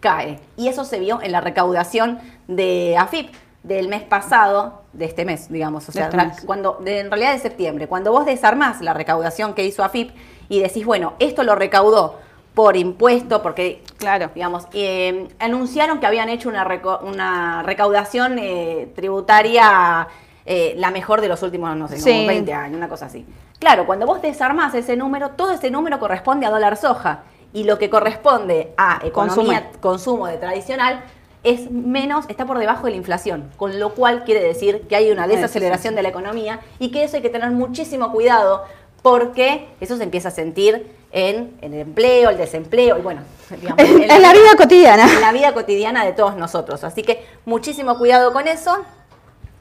cae. 0.00 0.38
Y 0.56 0.68
eso 0.68 0.84
se 0.84 0.98
vio 0.98 1.20
en 1.22 1.32
la 1.32 1.40
recaudación 1.40 2.18
de 2.48 2.96
AFIP 2.98 3.32
del 3.62 3.88
mes 3.88 4.02
pasado, 4.02 4.82
de 4.94 5.04
este 5.04 5.24
mes, 5.26 5.50
digamos, 5.52 5.88
o 5.88 5.92
sea, 5.92 6.06
este 6.08 6.46
cuando 6.46 6.78
de- 6.82 7.00
en 7.00 7.10
realidad 7.10 7.32
de 7.34 7.38
septiembre, 7.38 7.86
cuando 7.88 8.10
vos 8.10 8.24
desarmás 8.24 8.80
la 8.80 8.94
recaudación 8.94 9.52
que 9.54 9.64
hizo 9.66 9.84
AFIP 9.84 10.10
y 10.48 10.60
decís, 10.60 10.84
bueno, 10.86 11.12
esto 11.18 11.42
lo 11.44 11.54
recaudó 11.54 12.18
por 12.54 12.76
impuesto, 12.76 13.42
porque 13.42 13.84
Claro. 13.98 14.30
digamos, 14.34 14.66
eh, 14.72 15.28
anunciaron 15.38 16.00
que 16.00 16.06
habían 16.06 16.28
hecho 16.30 16.48
una, 16.48 16.64
reco- 16.66 17.00
una 17.02 17.62
recaudación 17.62 18.38
eh, 18.40 18.90
tributaria 18.96 20.08
eh, 20.46 20.74
la 20.78 20.90
mejor 20.90 21.20
de 21.20 21.28
los 21.28 21.42
últimos, 21.42 21.76
no 21.76 21.86
sé, 21.86 21.94
como 21.94 22.04
Sí. 22.06 22.26
20 22.26 22.52
años, 22.52 22.76
una 22.76 22.88
cosa 22.88 23.06
así. 23.06 23.24
Claro, 23.60 23.84
cuando 23.86 24.06
vos 24.06 24.20
desarmás 24.22 24.74
ese 24.74 24.96
número, 24.96 25.30
todo 25.30 25.52
ese 25.52 25.70
número 25.70 26.00
corresponde 26.00 26.46
a 26.46 26.50
dólar 26.50 26.76
soja. 26.78 27.20
Y 27.52 27.64
lo 27.64 27.78
que 27.78 27.90
corresponde 27.90 28.72
a 28.76 29.00
economía, 29.04 29.64
Consumo. 29.64 29.80
consumo 29.80 30.26
de 30.26 30.36
tradicional, 30.36 31.02
es 31.42 31.70
menos, 31.70 32.26
está 32.28 32.46
por 32.46 32.58
debajo 32.58 32.84
de 32.84 32.90
la 32.92 32.96
inflación. 32.98 33.50
Con 33.56 33.80
lo 33.80 33.94
cual 33.94 34.24
quiere 34.24 34.42
decir 34.42 34.82
que 34.88 34.96
hay 34.96 35.10
una 35.10 35.26
desaceleración 35.26 35.94
de 35.94 36.02
la 36.02 36.10
economía 36.10 36.60
y 36.78 36.90
que 36.90 37.02
eso 37.04 37.16
hay 37.16 37.22
que 37.22 37.30
tener 37.30 37.50
muchísimo 37.50 38.12
cuidado 38.12 38.64
porque 39.02 39.68
eso 39.80 39.96
se 39.96 40.04
empieza 40.04 40.28
a 40.28 40.32
sentir 40.32 40.94
en, 41.12 41.56
en 41.62 41.72
el 41.74 41.80
empleo, 41.80 42.30
el 42.30 42.36
desempleo 42.36 42.98
y 42.98 43.00
bueno, 43.00 43.22
digamos, 43.60 43.82
En, 43.82 44.02
en 44.10 44.22
la 44.22 44.32
vida 44.32 44.50
cotidiana. 44.56 45.10
en 45.12 45.20
la 45.22 45.32
vida 45.32 45.54
cotidiana 45.54 46.04
de 46.04 46.12
todos 46.12 46.36
nosotros. 46.36 46.84
Así 46.84 47.02
que 47.02 47.26
muchísimo 47.46 47.96
cuidado 47.98 48.32
con 48.32 48.46
eso. 48.46 48.76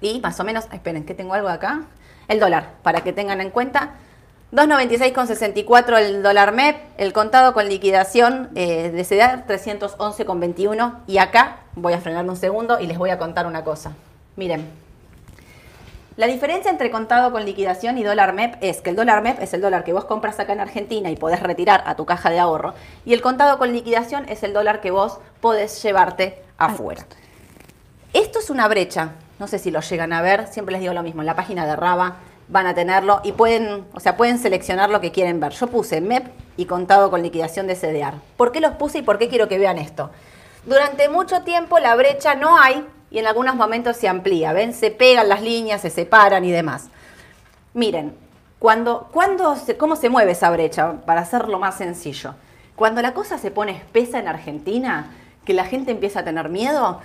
Y 0.01 0.19
más 0.19 0.39
o 0.39 0.43
menos, 0.43 0.65
esperen, 0.71 1.05
que 1.05 1.13
tengo 1.13 1.33
algo 1.33 1.49
acá. 1.49 1.81
El 2.27 2.39
dólar, 2.39 2.73
para 2.83 3.01
que 3.01 3.13
tengan 3.13 3.41
en 3.41 3.49
cuenta. 3.49 3.95
2.96,64 4.51 5.99
el 5.99 6.23
dólar 6.23 6.53
MEP, 6.53 6.75
el 6.97 7.13
contado 7.13 7.53
con 7.53 7.69
liquidación 7.69 8.49
eh, 8.55 8.89
de 8.89 9.03
CEDAR 9.03 9.45
311,21 9.45 11.01
y 11.05 11.19
acá 11.19 11.57
voy 11.75 11.93
a 11.93 11.99
frenarme 11.99 12.31
un 12.31 12.35
segundo 12.35 12.79
y 12.79 12.87
les 12.87 12.97
voy 12.97 13.11
a 13.11 13.19
contar 13.19 13.45
una 13.45 13.63
cosa. 13.63 13.91
Miren, 14.37 14.67
la 16.17 16.25
diferencia 16.25 16.71
entre 16.71 16.89
contado 16.89 17.31
con 17.31 17.45
liquidación 17.45 17.99
y 17.99 18.03
dólar 18.03 18.33
MEP 18.33 18.55
es 18.61 18.81
que 18.81 18.89
el 18.89 18.95
dólar 18.95 19.21
MEP 19.21 19.39
es 19.39 19.53
el 19.53 19.61
dólar 19.61 19.83
que 19.83 19.93
vos 19.93 20.05
compras 20.05 20.39
acá 20.39 20.53
en 20.53 20.61
Argentina 20.61 21.11
y 21.11 21.15
podés 21.15 21.43
retirar 21.43 21.83
a 21.85 21.95
tu 21.95 22.07
caja 22.07 22.31
de 22.31 22.39
ahorro 22.39 22.73
y 23.05 23.13
el 23.13 23.21
contado 23.21 23.59
con 23.59 23.71
liquidación 23.71 24.27
es 24.29 24.41
el 24.41 24.53
dólar 24.53 24.81
que 24.81 24.89
vos 24.89 25.19
podés 25.41 25.81
llevarte 25.83 26.41
afuera. 26.57 27.05
Esto 28.13 28.39
es 28.39 28.49
una 28.49 28.67
brecha, 28.67 29.11
no 29.37 29.45
sé 29.45 29.59
si 29.59 29.69
lo 29.69 29.81
llegan 29.81 30.11
a 30.11 30.23
ver, 30.23 30.47
siempre 30.47 30.71
les 30.71 30.81
digo 30.81 30.95
lo 30.95 31.03
mismo, 31.03 31.21
en 31.21 31.27
la 31.27 31.35
página 31.35 31.67
de 31.67 31.75
Raba 31.75 32.15
van 32.49 32.65
a 32.65 32.73
tenerlo 32.73 33.21
y 33.23 33.31
pueden, 33.31 33.85
o 33.93 33.99
sea, 33.99 34.17
pueden 34.17 34.39
seleccionar 34.39 34.89
lo 34.89 34.99
que 34.99 35.11
quieren 35.11 35.39
ver. 35.39 35.53
Yo 35.53 35.67
puse 35.67 36.01
MEP 36.01 36.27
y 36.57 36.65
contado 36.65 37.09
con 37.09 37.21
liquidación 37.21 37.67
de 37.67 37.75
CDR. 37.75 38.15
¿Por 38.35 38.51
qué 38.51 38.59
los 38.59 38.73
puse 38.73 38.97
y 38.97 39.01
por 39.03 39.19
qué 39.19 39.29
quiero 39.29 39.47
que 39.47 39.59
vean 39.59 39.77
esto? 39.77 40.09
Durante 40.65 41.07
mucho 41.09 41.43
tiempo 41.43 41.79
la 41.79 41.95
brecha 41.95 42.35
no 42.35 42.59
hay 42.59 42.85
y 43.11 43.19
en 43.19 43.27
algunos 43.27 43.55
momentos 43.55 43.97
se 43.97 44.07
amplía, 44.07 44.51
¿ven? 44.51 44.73
Se 44.73 44.91
pegan 44.91 45.29
las 45.29 45.41
líneas, 45.41 45.81
se 45.81 45.89
separan 45.89 46.43
y 46.43 46.51
demás. 46.51 46.89
Miren, 47.73 48.15
cuando, 48.57 49.09
cuando 49.11 49.55
¿cómo 49.77 49.95
se 49.95 50.09
mueve 50.09 50.31
esa 50.31 50.49
brecha? 50.49 50.93
Para 51.05 51.21
hacerlo 51.21 51.59
más 51.59 51.77
sencillo. 51.77 52.33
Cuando 52.75 53.01
la 53.01 53.13
cosa 53.13 53.37
se 53.37 53.51
pone 53.51 53.71
espesa 53.73 54.19
en 54.19 54.27
Argentina, 54.27 55.11
que 55.45 55.53
la 55.53 55.65
gente 55.65 55.91
empieza 55.91 56.21
a 56.21 56.23
tener 56.23 56.49
miedo, 56.49 56.99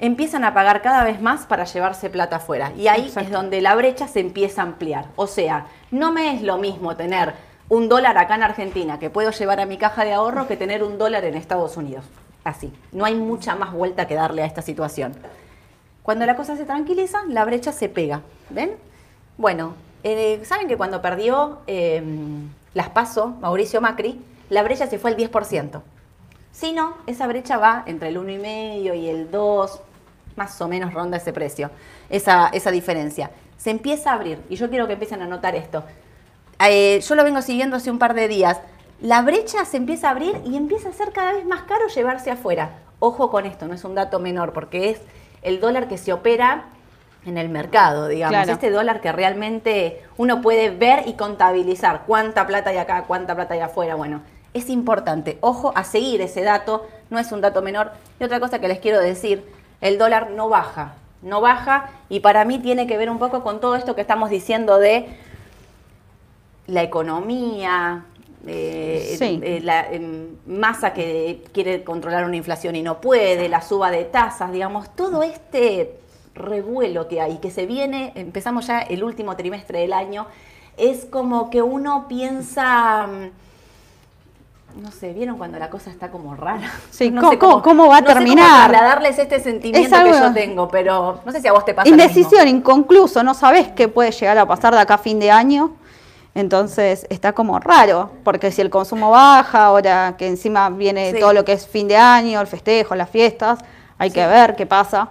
empiezan 0.00 0.44
a 0.44 0.54
pagar 0.54 0.82
cada 0.82 1.04
vez 1.04 1.20
más 1.20 1.46
para 1.46 1.64
llevarse 1.64 2.10
plata 2.10 2.36
afuera. 2.36 2.72
Y 2.76 2.88
ahí 2.88 3.02
Exacto. 3.02 3.20
es 3.20 3.30
donde 3.30 3.60
la 3.60 3.74
brecha 3.74 4.08
se 4.08 4.20
empieza 4.20 4.62
a 4.62 4.64
ampliar. 4.64 5.06
O 5.14 5.26
sea, 5.26 5.66
no 5.90 6.10
me 6.10 6.34
es 6.34 6.42
lo 6.42 6.56
mismo 6.56 6.96
tener 6.96 7.34
un 7.68 7.88
dólar 7.88 8.18
acá 8.18 8.34
en 8.34 8.42
Argentina 8.42 8.98
que 8.98 9.10
puedo 9.10 9.30
llevar 9.30 9.60
a 9.60 9.66
mi 9.66 9.76
caja 9.76 10.04
de 10.04 10.14
ahorro 10.14 10.48
que 10.48 10.56
tener 10.56 10.82
un 10.82 10.98
dólar 10.98 11.24
en 11.24 11.34
Estados 11.34 11.76
Unidos. 11.76 12.04
Así. 12.42 12.72
No 12.92 13.04
hay 13.04 13.14
mucha 13.14 13.54
más 13.54 13.72
vuelta 13.72 14.08
que 14.08 14.14
darle 14.14 14.42
a 14.42 14.46
esta 14.46 14.62
situación. 14.62 15.14
Cuando 16.02 16.24
la 16.24 16.34
cosa 16.34 16.56
se 16.56 16.64
tranquiliza, 16.64 17.20
la 17.28 17.44
brecha 17.44 17.70
se 17.70 17.90
pega. 17.90 18.22
¿Ven? 18.48 18.72
Bueno, 19.36 19.74
eh, 20.02 20.40
¿saben 20.44 20.66
que 20.66 20.78
cuando 20.78 21.02
perdió 21.02 21.58
eh, 21.66 22.02
las 22.72 22.88
PASO, 22.88 23.34
Mauricio 23.40 23.82
Macri, 23.82 24.18
la 24.48 24.62
brecha 24.62 24.86
se 24.86 24.98
fue 24.98 25.10
al 25.10 25.16
10%? 25.18 25.82
Si 26.52 26.72
no, 26.72 26.94
esa 27.06 27.26
brecha 27.26 27.58
va 27.58 27.84
entre 27.86 28.08
el 28.08 28.18
1,5 28.18 28.98
y 28.98 29.08
el 29.08 29.30
2, 29.30 29.80
más 30.40 30.58
o 30.62 30.68
menos 30.68 30.94
ronda 30.94 31.18
ese 31.18 31.34
precio, 31.34 31.70
esa, 32.08 32.48
esa 32.48 32.70
diferencia. 32.70 33.30
Se 33.58 33.68
empieza 33.70 34.10
a 34.10 34.14
abrir, 34.14 34.40
y 34.48 34.56
yo 34.56 34.70
quiero 34.70 34.86
que 34.86 34.94
empiecen 34.94 35.20
a 35.20 35.26
notar 35.26 35.54
esto. 35.54 35.84
Eh, 36.66 37.00
yo 37.06 37.14
lo 37.14 37.24
vengo 37.24 37.42
siguiendo 37.42 37.76
hace 37.76 37.90
un 37.90 37.98
par 37.98 38.14
de 38.14 38.26
días. 38.26 38.58
La 39.02 39.20
brecha 39.20 39.66
se 39.66 39.76
empieza 39.76 40.08
a 40.08 40.12
abrir 40.12 40.40
y 40.46 40.56
empieza 40.56 40.88
a 40.88 40.92
ser 40.92 41.12
cada 41.12 41.34
vez 41.34 41.44
más 41.44 41.62
caro 41.64 41.88
llevarse 41.88 42.30
afuera. 42.30 42.70
Ojo 43.00 43.30
con 43.30 43.44
esto, 43.44 43.68
no 43.68 43.74
es 43.74 43.84
un 43.84 43.94
dato 43.94 44.18
menor, 44.18 44.54
porque 44.54 44.88
es 44.88 45.00
el 45.42 45.60
dólar 45.60 45.88
que 45.88 45.98
se 45.98 46.14
opera 46.14 46.64
en 47.26 47.36
el 47.36 47.50
mercado, 47.50 48.08
digamos. 48.08 48.32
Claro. 48.32 48.52
Este 48.52 48.70
dólar 48.70 49.02
que 49.02 49.12
realmente 49.12 50.02
uno 50.16 50.40
puede 50.40 50.70
ver 50.70 51.06
y 51.06 51.14
contabilizar 51.14 52.04
cuánta 52.06 52.46
plata 52.46 52.70
hay 52.70 52.78
acá, 52.78 53.04
cuánta 53.06 53.34
plata 53.34 53.52
hay 53.52 53.60
afuera. 53.60 53.94
Bueno, 53.94 54.22
es 54.54 54.70
importante. 54.70 55.36
Ojo 55.42 55.72
a 55.76 55.84
seguir 55.84 56.22
ese 56.22 56.42
dato, 56.42 56.86
no 57.10 57.18
es 57.18 57.30
un 57.30 57.42
dato 57.42 57.60
menor. 57.60 57.92
Y 58.18 58.24
otra 58.24 58.40
cosa 58.40 58.58
que 58.58 58.68
les 58.68 58.78
quiero 58.78 59.00
decir, 59.00 59.59
el 59.80 59.98
dólar 59.98 60.30
no 60.30 60.48
baja, 60.48 60.94
no 61.22 61.40
baja 61.40 61.90
y 62.08 62.20
para 62.20 62.44
mí 62.44 62.58
tiene 62.58 62.86
que 62.86 62.96
ver 62.96 63.10
un 63.10 63.18
poco 63.18 63.42
con 63.42 63.60
todo 63.60 63.76
esto 63.76 63.94
que 63.94 64.00
estamos 64.00 64.30
diciendo 64.30 64.78
de 64.78 65.06
la 66.66 66.82
economía, 66.82 68.04
eh, 68.46 69.16
Sí. 69.18 69.40
eh, 69.42 69.60
la 69.62 69.86
masa 70.46 70.92
que 70.92 71.42
quiere 71.52 71.84
controlar 71.84 72.24
una 72.24 72.36
inflación 72.36 72.76
y 72.76 72.82
no 72.82 73.00
puede, 73.00 73.48
la 73.48 73.60
suba 73.60 73.90
de 73.90 74.04
tasas, 74.04 74.52
digamos, 74.52 74.94
todo 74.94 75.22
este 75.22 75.96
revuelo 76.34 77.08
que 77.08 77.20
hay, 77.20 77.38
que 77.38 77.50
se 77.50 77.66
viene, 77.66 78.12
empezamos 78.14 78.66
ya 78.68 78.80
el 78.80 79.02
último 79.04 79.36
trimestre 79.36 79.80
del 79.80 79.92
año, 79.92 80.26
es 80.76 81.04
como 81.04 81.50
que 81.50 81.60
uno 81.60 82.06
piensa, 82.08 83.06
mm, 83.06 83.30
no 84.76 84.90
sé, 84.90 85.12
¿vieron 85.12 85.36
cuando 85.38 85.58
la 85.58 85.68
cosa 85.70 85.90
está 85.90 86.10
como 86.10 86.34
rara? 86.34 86.70
Sí, 86.90 87.10
no 87.12 87.20
¿cómo- 87.20 87.32
sé 87.32 87.38
cómo- 87.38 87.62
cómo 87.62 87.88
va 87.88 87.98
a 87.98 88.00
no 88.00 88.06
terminar? 88.06 88.70
trasladarles 88.70 89.18
este 89.18 89.40
sentimiento 89.40 89.86
Es 89.88 89.92
algo- 89.92 90.12
que 90.12 90.18
yo 90.18 90.32
tengo, 90.32 90.68
pero 90.68 91.20
no 91.24 91.32
sé 91.32 91.40
si 91.40 91.48
a 91.48 91.52
vos 91.52 91.64
te 91.64 91.74
pasa. 91.74 91.88
Indecisión, 91.88 92.48
inconcluso, 92.48 93.22
no 93.22 93.34
sabes 93.34 93.68
qué 93.68 93.88
puede 93.88 94.10
llegar 94.12 94.38
a 94.38 94.46
pasar 94.46 94.74
de 94.74 94.80
acá 94.80 94.94
a 94.94 94.98
fin 94.98 95.18
de 95.18 95.30
año. 95.30 95.72
Entonces 96.34 97.06
está 97.10 97.32
como 97.32 97.58
raro, 97.58 98.10
porque 98.22 98.52
si 98.52 98.60
el 98.60 98.70
consumo 98.70 99.10
baja, 99.10 99.64
ahora 99.64 100.14
que 100.16 100.28
encima 100.28 100.70
viene 100.70 101.10
Sí. 101.12 101.18
todo 101.20 101.32
lo 101.32 101.44
que 101.44 101.52
es 101.52 101.66
fin 101.66 101.88
de 101.88 101.96
año, 101.96 102.40
el 102.40 102.46
festejo, 102.46 102.94
las 102.94 103.10
fiestas, 103.10 103.58
hay 103.98 104.10
que 104.12 104.24
ver 104.26 104.54
qué 104.54 104.64
pasa. 104.64 105.08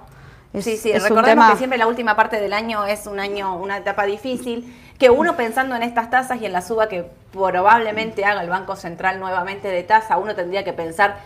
Es, 0.53 0.63
sí, 0.63 0.77
sí, 0.77 0.91
recordemos 0.93 1.25
tema- 1.25 1.51
que 1.51 1.57
siempre 1.57 1.77
la 1.77 1.87
última 1.87 2.15
parte 2.15 2.39
del 2.39 2.53
año 2.53 2.85
es 2.85 3.05
un 3.05 3.19
año, 3.19 3.55
una 3.57 3.77
etapa 3.77 4.05
difícil, 4.05 4.73
que 4.99 5.09
uno 5.09 5.37
pensando 5.37 5.75
en 5.77 5.81
estas 5.81 6.09
tasas 6.09 6.41
y 6.41 6.45
en 6.45 6.51
la 6.51 6.61
suba 6.61 6.89
que 6.89 7.09
probablemente 7.31 8.25
haga 8.25 8.43
el 8.43 8.49
Banco 8.49 8.75
Central 8.75 9.19
nuevamente 9.19 9.69
de 9.69 9.81
tasa, 9.83 10.17
uno 10.17 10.35
tendría 10.35 10.65
que 10.65 10.73
pensar, 10.73 11.19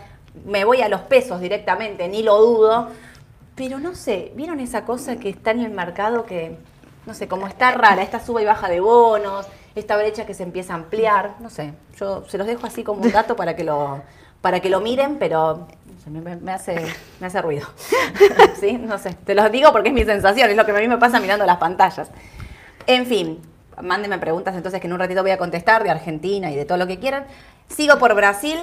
me 0.46 0.64
voy 0.64 0.80
a 0.80 0.88
los 0.88 1.00
pesos 1.02 1.40
directamente, 1.40 2.06
ni 2.08 2.22
lo 2.22 2.40
dudo, 2.40 2.90
pero 3.56 3.80
no 3.80 3.96
sé, 3.96 4.32
¿vieron 4.36 4.60
esa 4.60 4.84
cosa 4.84 5.16
que 5.16 5.28
está 5.28 5.50
en 5.50 5.60
el 5.60 5.72
mercado 5.72 6.24
que, 6.24 6.56
no 7.04 7.14
sé, 7.14 7.26
como 7.26 7.48
está 7.48 7.72
rara, 7.72 8.00
esta 8.02 8.24
suba 8.24 8.40
y 8.40 8.44
baja 8.44 8.68
de 8.68 8.78
bonos, 8.78 9.46
esta 9.74 9.96
brecha 9.96 10.24
que 10.24 10.34
se 10.34 10.44
empieza 10.44 10.74
a 10.74 10.76
ampliar, 10.76 11.34
no 11.40 11.50
sé, 11.50 11.72
yo 11.98 12.24
se 12.28 12.38
los 12.38 12.46
dejo 12.46 12.68
así 12.68 12.84
como 12.84 13.02
un 13.02 13.10
dato 13.10 13.34
para 13.34 13.56
que 13.56 13.64
lo, 13.64 14.02
para 14.40 14.60
que 14.60 14.70
lo 14.70 14.80
miren, 14.80 15.18
pero 15.18 15.66
me 16.06 16.52
hace, 16.52 16.86
me 17.18 17.26
hace 17.26 17.42
ruido. 17.42 17.66
¿Sí? 18.60 18.74
No 18.74 18.98
sé, 18.98 19.14
te 19.24 19.34
los 19.34 19.50
digo 19.50 19.72
porque 19.72 19.88
es 19.88 19.94
mi 19.94 20.04
sensación, 20.04 20.48
es 20.48 20.56
lo 20.56 20.64
que 20.64 20.70
a 20.70 20.74
mí 20.74 20.86
me 20.86 20.98
pasa 20.98 21.18
mirando 21.18 21.44
las 21.44 21.56
pantallas. 21.56 22.08
En 22.86 23.06
fin, 23.06 23.40
mándenme 23.82 24.18
preguntas 24.18 24.54
entonces 24.54 24.80
que 24.80 24.86
en 24.86 24.92
un 24.92 24.98
ratito 24.98 25.22
voy 25.22 25.30
a 25.30 25.38
contestar 25.38 25.82
de 25.84 25.90
Argentina 25.90 26.50
y 26.50 26.56
de 26.56 26.64
todo 26.64 26.78
lo 26.78 26.86
que 26.86 26.98
quieran. 26.98 27.26
Sigo 27.68 27.98
por 27.98 28.14
Brasil. 28.14 28.58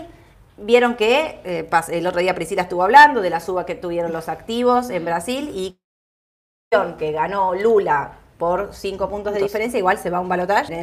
Vieron 0.58 0.96
que 0.96 1.40
eh, 1.44 1.70
el 1.90 2.08
otro 2.08 2.20
día 2.20 2.36
Priscila 2.36 2.64
estuvo 2.64 2.84
hablando 2.84 3.22
de 3.22 3.30
la 3.30 3.40
suba 3.40 3.66
que 3.66 3.74
tuvieron 3.74 4.12
los 4.12 4.30
activos 4.30 4.90
en 4.90 5.06
Brasil 5.06 5.52
y 5.54 5.80
que 6.98 7.12
ganó 7.12 7.56
Lula 7.56 8.14
por 8.38 8.74
cinco 8.74 9.10
puntos 9.10 9.34
de 9.34 9.42
diferencia, 9.42 9.78
igual 9.78 9.98
se 9.98 10.10
va 10.10 10.18
a 10.18 10.22
un 10.22 10.30
balotaje. 10.30 10.74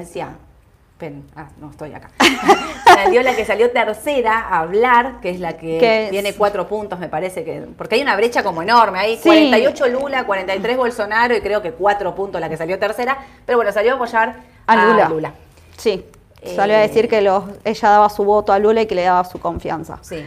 Pen- 0.98 1.24
ah, 1.36 1.46
no 1.60 1.70
estoy 1.70 1.94
acá. 1.94 2.10
salió 2.84 3.22
la 3.22 3.36
que 3.36 3.44
salió 3.44 3.70
tercera 3.70 4.40
a 4.40 4.58
hablar, 4.60 5.20
que 5.20 5.30
es 5.30 5.38
la 5.38 5.56
que, 5.56 6.08
tiene 6.10 6.34
cuatro 6.34 6.66
puntos, 6.68 6.98
me 6.98 7.08
parece 7.08 7.44
que. 7.44 7.60
Porque 7.76 7.94
hay 7.94 8.02
una 8.02 8.16
brecha 8.16 8.42
como 8.42 8.62
enorme. 8.62 8.98
Hay 8.98 9.16
Sí. 9.16 9.22
48 9.28 9.86
Lula, 9.88 10.24
43 10.24 10.76
Bolsonaro 10.76 11.36
y 11.36 11.40
creo 11.40 11.62
que 11.62 11.70
cuatro 11.72 12.14
puntos 12.16 12.40
la 12.40 12.48
que 12.48 12.56
salió 12.56 12.78
tercera. 12.80 13.16
Pero 13.46 13.58
bueno, 13.58 13.70
salió 13.72 13.92
a 13.92 13.94
apoyar 13.94 14.36
A 14.66 14.76
Lula. 14.86 15.08
Lula. 15.08 15.32
Sí, 15.76 16.04
Eh, 16.42 16.54
salió 16.56 16.76
a 16.76 16.80
decir 16.80 17.08
que 17.08 17.20
los, 17.20 17.44
ella 17.64 17.88
daba 17.90 18.08
su 18.10 18.24
voto 18.24 18.52
a 18.52 18.58
Lula 18.58 18.82
y 18.82 18.86
que 18.86 18.94
le 18.96 19.02
daba 19.04 19.24
su 19.24 19.38
confianza. 19.38 19.98
Sí. 20.02 20.24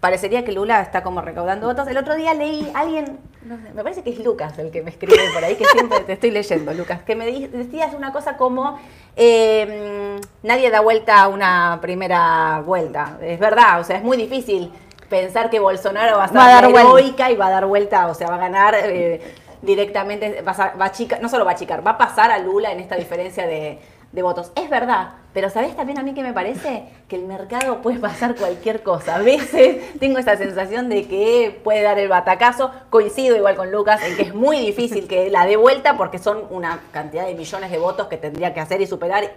Parecería 0.00 0.44
que 0.44 0.52
Lula 0.52 0.80
está 0.80 1.02
como 1.02 1.20
recaudando 1.20 1.66
votos. 1.66 1.88
El 1.88 1.96
otro 1.96 2.14
día 2.14 2.32
leí 2.32 2.70
alguien, 2.72 3.18
no 3.42 3.56
sé, 3.56 3.72
me 3.74 3.82
parece 3.82 4.02
que 4.04 4.10
es 4.10 4.18
Lucas 4.20 4.56
el 4.58 4.70
que 4.70 4.80
me 4.80 4.90
escribe 4.90 5.18
por 5.34 5.42
ahí, 5.42 5.56
que 5.56 5.64
siempre 5.64 6.00
te 6.00 6.12
estoy 6.12 6.30
leyendo, 6.30 6.72
Lucas, 6.72 7.02
que 7.02 7.16
me 7.16 7.26
decías 7.26 7.94
una 7.94 8.12
cosa 8.12 8.36
como 8.36 8.78
eh, 9.18 10.20
nadie 10.42 10.70
da 10.70 10.80
vuelta 10.80 11.22
a 11.22 11.28
una 11.28 11.78
primera 11.82 12.62
vuelta. 12.64 13.18
Es 13.20 13.38
verdad, 13.38 13.80
o 13.80 13.84
sea, 13.84 13.96
es 13.96 14.02
muy 14.04 14.16
difícil 14.16 14.72
pensar 15.10 15.50
que 15.50 15.58
Bolsonaro 15.60 16.16
va 16.18 16.24
a 16.24 16.28
ser 16.28 16.36
Va 16.38 16.46
a 16.46 16.52
dar 16.52 16.62
la 16.64 16.68
vuelta. 16.68 16.88
heroica 16.88 17.30
y 17.30 17.36
va 17.36 17.46
a 17.48 17.50
dar 17.50 17.66
vuelta, 17.66 18.06
o 18.06 18.14
sea, 18.14 18.28
va 18.28 18.36
a 18.36 18.38
ganar 18.38 18.74
eh, 18.76 19.20
directamente, 19.62 20.40
va 20.42 20.52
a, 20.52 20.74
va 20.76 20.84
a 20.86 20.92
achicar- 20.92 21.20
no 21.20 21.28
solo 21.28 21.44
va 21.44 21.50
a 21.52 21.54
achicar, 21.54 21.84
va 21.86 21.92
a 21.92 21.98
pasar 21.98 22.30
a 22.30 22.38
Lula 22.38 22.70
en 22.72 22.80
esta 22.80 22.94
diferencia 22.96 23.46
de, 23.46 23.78
de 24.12 24.22
votos. 24.22 24.52
Es 24.56 24.70
verdad, 24.70 25.10
pero 25.34 25.50
¿sabés 25.50 25.76
también 25.76 25.98
a 25.98 26.02
mí 26.02 26.14
que 26.14 26.22
me 26.22 26.32
parece? 26.32 26.84
Que 27.08 27.16
el 27.16 27.24
mercado 27.24 27.82
puede 27.82 27.98
pasar 27.98 28.34
cualquier 28.36 28.82
cosa. 28.82 29.16
A 29.16 29.18
veces 29.18 29.98
tengo 29.98 30.18
esa 30.18 30.36
sensación 30.36 30.88
de 30.88 31.06
que 31.06 31.60
puede 31.62 31.82
dar 31.82 31.98
el 31.98 32.08
batacazo. 32.08 32.70
Coincido 32.90 33.36
igual 33.36 33.56
con 33.56 33.70
Lucas 33.70 34.00
en 34.02 34.16
que 34.16 34.22
es 34.22 34.34
muy 34.34 34.58
difícil 34.58 35.06
que 35.08 35.30
la 35.30 35.44
dé 35.46 35.56
vuelta 35.56 35.96
porque 35.96 36.18
son 36.18 36.44
una 36.50 36.80
cantidad 36.92 37.26
de 37.26 37.34
millones 37.34 37.70
de 37.70 37.78
votos 37.78 38.08
que 38.08 38.16
tendría 38.16 38.54
que 38.54 38.60
hacer 38.60 38.80
y 38.80 38.86
superar 38.86 39.30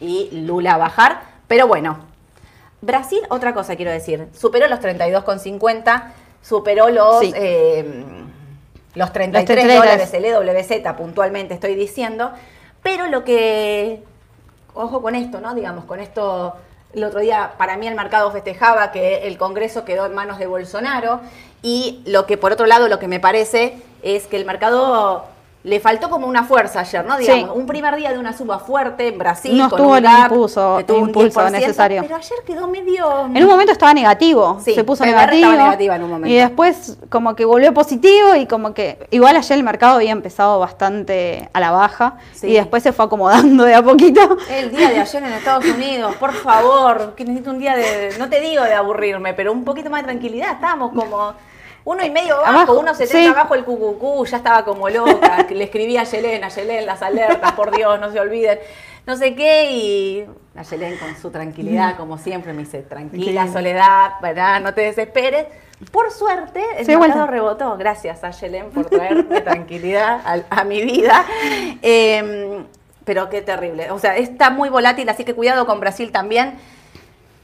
y 0.00 0.28
Lula 0.32 0.76
bajar. 0.76 1.20
Pero 1.46 1.68
bueno, 1.68 1.98
Brasil, 2.80 3.20
otra 3.30 3.54
cosa 3.54 3.76
quiero 3.76 3.92
decir, 3.92 4.26
superó 4.36 4.66
los 4.68 4.80
32,50, 4.80 6.12
superó 6.42 6.88
los, 6.90 7.20
Sí. 7.20 7.32
eh, 7.34 8.04
los 8.94 9.12
33 9.12 9.44
33 9.46 9.78
dólares, 9.78 10.14
el 10.14 10.24
EWZ 10.24 10.94
puntualmente 10.96 11.54
estoy 11.54 11.74
diciendo, 11.74 12.32
pero 12.82 13.06
lo 13.06 13.24
que, 13.24 14.02
ojo 14.76 15.02
con 15.02 15.14
esto, 15.14 15.40
¿no? 15.40 15.54
Digamos, 15.54 15.84
con 15.84 16.00
esto, 16.00 16.54
el 16.92 17.02
otro 17.04 17.20
día 17.20 17.54
para 17.58 17.76
mí 17.76 17.86
el 17.86 17.94
mercado 17.94 18.30
festejaba 18.30 18.92
que 18.92 19.26
el 19.26 19.38
Congreso 19.38 19.84
quedó 19.84 20.06
en 20.06 20.14
manos 20.14 20.38
de 20.38 20.46
Bolsonaro 20.46 21.20
y 21.62 22.02
lo 22.06 22.26
que 22.26 22.36
por 22.36 22.52
otro 22.52 22.66
lado 22.66 22.88
lo 22.88 22.98
que 22.98 23.08
me 23.08 23.18
parece 23.18 23.82
es 24.02 24.26
que 24.26 24.36
el 24.36 24.44
mercado 24.44 25.26
le 25.66 25.80
faltó 25.80 26.08
como 26.08 26.28
una 26.28 26.44
fuerza 26.44 26.78
ayer, 26.80 27.04
¿no? 27.04 27.16
Sí. 27.18 27.24
Digamos, 27.24 27.56
un 27.56 27.66
primer 27.66 27.96
día 27.96 28.12
de 28.12 28.20
una 28.20 28.32
suba 28.32 28.60
fuerte 28.60 29.08
en 29.08 29.18
Brasil. 29.18 29.58
No 29.58 29.68
con 29.68 29.78
estuvo 29.80 29.92
un 29.94 29.98
el 29.98 30.04
impulso- 30.04 30.84
tuvo 30.86 30.98
un 30.98 31.08
impulso 31.08 31.40
10%, 31.40 31.50
necesario. 31.50 32.02
Pero 32.02 32.14
ayer 32.14 32.38
quedó 32.46 32.68
medio... 32.68 33.26
En 33.34 33.42
un 33.42 33.48
momento 33.50 33.72
estaba 33.72 33.92
negativo, 33.92 34.60
Sí, 34.64 34.76
se 34.76 34.84
puso 34.84 35.04
negativo. 35.04 35.50
estaba 35.50 35.64
negativa 35.64 35.96
en 35.96 36.02
un 36.04 36.10
momento. 36.10 36.28
Y 36.32 36.36
después 36.38 36.96
como 37.10 37.34
que 37.34 37.44
volvió 37.44 37.74
positivo 37.74 38.36
y 38.36 38.46
como 38.46 38.74
que 38.74 39.08
igual 39.10 39.34
ayer 39.36 39.58
el 39.58 39.64
mercado 39.64 39.96
había 39.96 40.12
empezado 40.12 40.60
bastante 40.60 41.48
a 41.52 41.58
la 41.58 41.72
baja 41.72 42.16
Sí. 42.32 42.46
y 42.46 42.52
después 42.54 42.84
se 42.84 42.92
fue 42.92 43.06
acomodando 43.06 43.64
de 43.64 43.74
a 43.74 43.82
poquito. 43.82 44.36
El 44.48 44.70
día 44.70 44.90
de 44.90 45.00
ayer 45.00 45.22
en 45.24 45.32
Estados 45.32 45.64
Unidos, 45.64 46.14
por 46.14 46.32
favor, 46.32 47.14
que 47.16 47.24
necesito 47.24 47.50
un 47.50 47.58
día 47.58 47.74
de, 47.74 48.14
no 48.20 48.28
te 48.28 48.40
digo 48.40 48.62
de 48.62 48.74
aburrirme, 48.74 49.34
pero 49.34 49.50
un 49.52 49.64
poquito 49.64 49.90
más 49.90 50.02
de 50.02 50.06
tranquilidad. 50.10 50.52
Estábamos 50.52 50.92
como 50.92 51.32
uno 51.86 52.04
y 52.04 52.10
medio 52.10 52.34
abajo, 52.36 52.50
Abajo, 52.50 52.78
uno 52.80 52.94
setenta 52.94 53.18
sí. 53.18 53.26
abajo 53.26 53.54
el 53.54 53.64
cucucú, 53.64 54.26
ya 54.26 54.36
estaba 54.36 54.64
como 54.64 54.90
loca, 54.90 55.46
le 55.48 55.64
escribía 55.64 56.02
a 56.02 56.04
Yelén, 56.04 56.44
a 56.44 56.48
Yelén 56.48 56.84
las 56.84 57.00
alertas, 57.00 57.52
por 57.52 57.74
Dios, 57.74 57.98
no 58.00 58.10
se 58.12 58.20
olviden, 58.20 58.58
no 59.06 59.16
sé 59.16 59.34
qué, 59.34 59.70
y 59.70 60.26
a 60.56 60.62
Yelén 60.62 60.98
con 60.98 61.16
su 61.16 61.30
tranquilidad, 61.30 61.96
como 61.96 62.18
siempre, 62.18 62.52
me 62.52 62.64
dice, 62.64 62.82
tranquila, 62.82 63.46
Sí. 63.46 63.52
Soledad, 63.52 64.14
¿verdad? 64.20 64.60
no 64.60 64.74
te 64.74 64.80
desesperes. 64.82 65.46
Por 65.92 66.10
suerte, 66.10 66.60
el 66.78 66.86
Se 66.86 66.92
dio 66.92 66.98
mercado 67.00 67.26
rebotó. 67.26 67.76
Gracias 67.76 68.24
a 68.24 68.30
Yelén 68.30 68.70
por 68.70 68.86
traerme 68.86 69.40
tranquilidad 69.42 70.20
a, 70.24 70.60
a 70.60 70.64
mi 70.64 70.82
vida. 70.82 71.24
Eh, 71.82 72.64
Pero 73.04 73.28
qué 73.30 73.42
terrible. 73.42 73.92
O 73.92 73.98
sea, 74.00 74.16
está 74.16 74.50
muy 74.50 74.68
volátil, 74.70 75.08
así 75.08 75.22
que 75.24 75.34
cuidado 75.34 75.66
con 75.66 75.78
Brasil 75.78 76.10
también. 76.10 76.54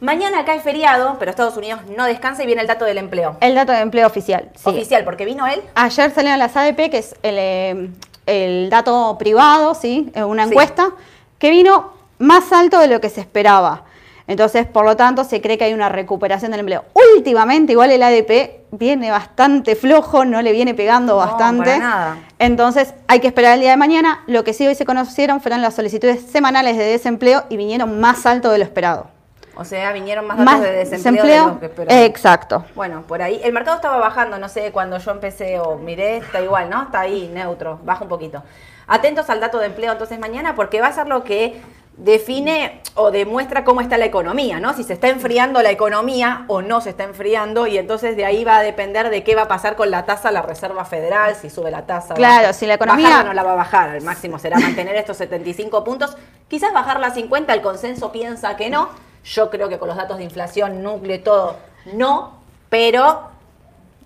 Mañana 0.03 0.41
acá 0.41 0.55
es 0.57 0.65
feriado, 0.65 1.15
pero 1.21 1.31
Estados 1.31 1.57
Unidos 1.57 1.81
no 1.97 2.05
descansa 2.07 2.43
y 2.43 2.47
viene 2.47 2.61
el 2.63 2.67
dato 2.67 2.85
del 2.85 2.99
empleo. 2.99 3.37
El 3.41 3.55
dato 3.55 3.71
de 3.71 3.79
empleo 3.79 4.05
oficial. 4.05 4.49
sí. 4.57 4.69
Oficial, 4.69 5.05
porque 5.05 5.25
vino 5.25 5.47
él. 5.47 5.63
Ayer 5.77 6.11
salieron 6.13 6.41
las 6.41 6.57
ADP, 6.57 6.91
que 6.91 6.99
es 6.99 7.15
el, 7.23 7.37
eh, 7.39 7.89
el 8.27 8.69
dato 8.69 9.17
privado, 9.17 9.77
¿sí? 9.77 10.11
Eh, 10.17 10.25
Una 10.25 10.43
Sí. 10.47 10.51
encuesta, 10.51 10.91
que 11.39 11.51
vino 11.51 11.93
más 12.19 12.53
alto 12.53 12.81
de 12.81 12.89
lo 12.89 13.01
que 13.01 13.11
se 13.11 13.21
esperaba. 13.21 13.85
Entonces, 14.27 14.67
por 14.67 14.85
lo 14.85 14.97
tanto, 14.97 15.23
se 15.23 15.41
cree 15.41 15.57
que 15.57 15.65
hay 15.65 15.73
una 15.73 15.89
recuperación 15.89 16.51
del 16.51 16.61
empleo. 16.61 16.85
Últimamente, 17.17 17.71
igual 17.71 17.93
el 17.93 18.03
ADP 18.03 18.65
viene 18.73 19.13
bastante 19.13 19.77
flojo, 19.77 20.25
no 20.25 20.43
le 20.43 20.51
viene 20.51 20.75
pegando 20.75 21.13
No, 21.13 21.19
bastante. 21.19 21.65
para 21.65 21.79
nada. 21.79 22.17
Entonces, 22.41 22.93
hay 23.07 23.21
que 23.21 23.29
esperar 23.29 23.55
el 23.55 23.61
día 23.61 23.71
de 23.71 23.77
mañana. 23.77 24.25
Lo 24.27 24.43
que 24.43 24.53
sí 24.53 24.67
hoy 24.67 24.75
se 24.75 24.85
conocieron 24.85 25.41
fueron 25.41 25.63
las 25.63 25.75
solicitudes 25.75 26.23
semanales 26.23 26.77
de 26.77 26.85
desempleo 26.87 27.45
y 27.51 27.57
vinieron 27.57 28.01
más 28.01 28.27
alto 28.27 28.51
de 28.51 28.59
lo 28.59 28.65
esperado. 28.65 29.07
O 29.55 29.65
sea, 29.65 29.93
vinieron 29.93 30.27
más 30.27 30.39
datos 30.39 30.61
de 30.63 30.73
desempleo, 30.73 31.25
de 31.25 31.53
lo 31.55 31.61
que 31.61 31.67
esperaban. 31.67 32.03
exacto. 32.05 32.65
Bueno, 32.75 33.03
por 33.07 33.21
ahí. 33.23 33.41
El 33.45 33.53
mercado 33.53 33.77
estaba 33.77 33.99
bajando, 33.99 34.39
no 34.39 34.49
sé, 34.49 34.73
cuando 34.73 34.99
yo 34.99 35.11
empecé 35.11 35.59
o 35.61 35.77
miré, 35.77 36.17
está 36.19 36.41
igual, 36.41 36.71
¿no? 36.71 36.85
Está 36.85 37.01
ahí, 37.01 37.31
neutro, 37.33 37.79
baja 37.85 38.03
un 38.03 38.09
poquito. 38.09 38.43
Atentos 38.87 39.29
al 39.31 39.41
dato 39.41 39.59
de 39.59 39.67
empleo 39.67 39.93
entonces 39.93 40.19
mañana, 40.19 40.55
porque 40.55 40.81
va 40.81 40.87
a 40.89 40.93
ser 40.93 41.07
lo 41.07 41.23
que 41.23 41.61
define 41.99 42.81
o 42.95 43.11
demuestra 43.11 43.65
cómo 43.65 43.81
está 43.81 43.99
la 43.99 44.07
economía, 44.07 44.59
¿no? 44.59 44.73
Si 44.75 44.83
se 44.83 44.95
está 44.95 45.09
enfriando 45.09 45.63
la 45.63 45.71
economía 45.71 46.45
o 46.49 46.63
no 46.63 46.81
se 46.81 46.91
está 46.91 47.05
enfriando, 47.05 47.67
y 47.67 47.79
entonces 47.79 48.17
de 48.17 48.25
ahí 48.25 48.45
va 48.45 48.57
a 48.59 48.63
depender 48.63 49.11
de 49.11 49.23
qué 49.23 49.35
va 49.35 49.43
a 49.43 49.49
pasar 49.49 49.77
con 49.77 49.91
la 49.91 50.05
tasa 50.05 50.31
la 50.33 50.43
Reserva 50.43 50.85
Federal, 50.85 51.35
si 51.37 51.51
sube 51.51 51.71
la 51.71 51.87
tasa. 51.87 52.15
Claro, 52.15 52.43
baja. 52.43 52.53
si 52.55 52.67
la 52.67 52.75
economía- 52.75 53.09
Bajarla 53.09 53.29
no 53.29 53.35
la 53.35 53.43
va 53.43 53.53
a 53.53 53.57
bajar, 53.57 53.91
al 53.91 54.01
máximo 54.03 54.39
será 54.39 54.59
mantener 54.59 54.97
estos 54.97 55.17
75 55.19 55.85
puntos. 55.85 56.17
Quizás 56.49 56.73
bajarla 56.73 57.09
a 57.09 57.11
50, 57.15 57.53
el 57.55 57.61
consenso 57.63 58.11
piensa 58.11 58.57
que 58.57 58.71
no. 58.71 58.89
Yo 59.25 59.51
creo 59.51 59.69
que 59.69 59.79
con 59.79 59.89
los 59.89 59.97
datos 59.97 60.19
de 60.19 60.25
inflación, 60.25 60.83
núcleo 60.83 61.17
y 61.17 61.21
todo, 61.21 61.57
no, 61.95 62.39
pero 62.69 63.31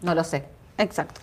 no 0.02 0.14
lo 0.14 0.24
sé. 0.24 0.44
Exacto. 0.78 1.20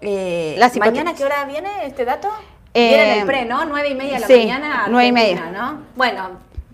Eh, 0.00 0.54
Las 0.58 0.76
¿Mañana 0.76 1.14
qué 1.14 1.24
hora 1.24 1.44
viene 1.44 1.86
este 1.86 2.04
dato? 2.04 2.28
Eh, 2.74 2.88
viene 2.88 3.12
en 3.14 3.20
el 3.20 3.26
pre, 3.26 3.44
¿no? 3.44 3.64
Nueve 3.64 3.88
y 3.88 3.94
media 3.94 4.14
de 4.14 4.20
la 4.20 4.26
sí, 4.26 4.36
mañana. 4.38 4.86
nueve 4.88 5.08
y 5.08 5.12
media. 5.12 5.46
¿no? 5.50 5.82
Bueno, 5.96 6.30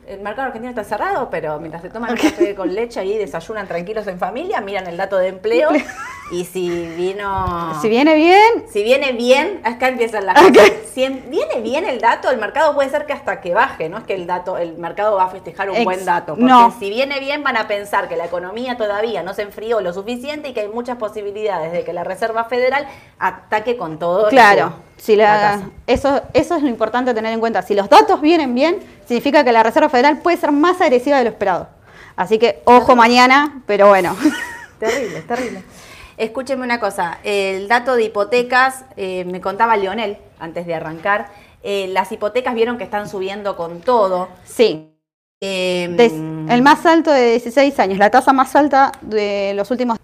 el 0.07 0.21
mercado 0.21 0.49
argentino 0.49 0.71
está 0.71 0.83
cerrado, 0.85 1.31
pero 1.31 1.59
mientras 1.61 1.83
se 1.83 1.91
toman 1.91 2.11
un 2.11 2.17
café 2.17 2.55
con 2.55 2.75
leche 2.75 3.05
y 3.05 3.17
desayunan 3.17 3.69
tranquilos 3.69 4.07
en 4.07 4.19
familia, 4.19 4.61
miran 4.61 4.87
el 4.87 4.97
dato 4.97 5.17
de 5.19 5.29
empleo. 5.29 5.71
y 6.30 6.44
si 6.44 6.68
vino. 6.96 7.78
Si 7.82 7.88
viene 7.88 8.14
bien, 8.14 8.64
Si 8.72 8.82
viene 8.82 9.12
bien, 9.12 9.60
acá 9.64 9.88
empiezan 9.88 10.26
las 10.26 10.34
cosas. 10.40 10.70
Si 10.94 11.04
en- 11.04 11.28
viene 11.30 11.60
bien 11.60 11.84
el 11.84 12.00
dato, 12.00 12.30
el 12.30 12.38
mercado 12.38 12.75
puede 12.75 12.88
ser 12.90 13.06
que 13.06 13.12
hasta 13.12 13.40
que 13.40 13.52
baje, 13.54 13.88
no 13.88 13.99
es 13.99 14.04
que 14.04 14.14
el 14.14 14.26
dato, 14.26 14.56
el 14.58 14.76
mercado 14.78 15.16
va 15.16 15.25
a 15.25 15.28
festejar 15.28 15.70
un 15.70 15.76
Ex- 15.76 15.84
buen 15.84 16.04
dato. 16.04 16.34
Porque 16.34 16.44
no. 16.44 16.75
si 16.78 16.88
viene 16.90 17.18
bien 17.20 17.42
van 17.42 17.56
a 17.56 17.66
pensar 17.68 18.08
que 18.08 18.16
la 18.16 18.26
economía 18.26 18.76
todavía 18.76 19.22
no 19.22 19.34
se 19.34 19.42
enfrió 19.42 19.80
lo 19.80 19.92
suficiente 19.92 20.49
y 20.49 20.52
que 20.52 20.60
hay 20.60 20.68
muchas 20.68 20.96
posibilidades 20.99 21.72
de 21.72 21.84
que 21.84 21.92
la 21.92 22.04
Reserva 22.04 22.44
Federal 22.44 22.87
ataque 23.18 23.76
con 23.76 23.99
todo. 23.99 24.28
Claro, 24.28 24.72
si 24.96 25.16
la, 25.16 25.62
eso, 25.87 26.22
eso 26.32 26.54
es 26.56 26.62
lo 26.62 26.68
importante 26.68 27.12
tener 27.14 27.32
en 27.32 27.40
cuenta. 27.40 27.62
Si 27.62 27.75
los 27.75 27.88
datos 27.88 28.20
vienen 28.20 28.54
bien, 28.54 28.78
significa 29.06 29.42
que 29.44 29.52
la 29.52 29.62
Reserva 29.62 29.88
Federal 29.88 30.18
puede 30.18 30.37
ser 30.37 30.52
más 30.52 30.80
agresiva 30.80 31.18
de 31.18 31.25
lo 31.25 31.30
esperado. 31.30 31.68
Así 32.16 32.38
que 32.38 32.60
ojo 32.64 32.94
mañana, 32.96 33.62
pero 33.66 33.88
bueno. 33.88 34.14
Terrible, 34.78 35.20
terrible. 35.22 35.62
Escúcheme 36.21 36.65
una 36.65 36.79
cosa, 36.79 37.19
el 37.25 37.67
dato 37.67 37.97
de 37.97 38.05
hipotecas, 38.05 38.85
eh, 38.99 39.25
me 39.25 39.41
contaba 39.41 39.79
Lionel 39.79 40.19
antes 40.39 40.67
de 40.67 40.75
arrancar, 40.75 41.29
eh, 41.62 41.89
las 41.89 42.12
hipotecas 42.12 42.55
vieron 42.55 42.77
que 42.77 42.85
están 42.85 43.09
subiendo 43.09 43.57
con 43.57 43.81
todo. 43.81 44.29
Sí, 44.45 44.87
Eh, 45.43 45.85
el 46.50 46.61
más 46.61 46.85
alto 46.85 47.11
de 47.11 47.31
16 47.31 47.79
años, 47.79 47.97
la 47.97 48.11
tasa 48.11 48.35
más 48.35 48.55
alta 48.55 48.93
de 49.00 49.55
los 49.55 49.71
últimos... 49.71 49.97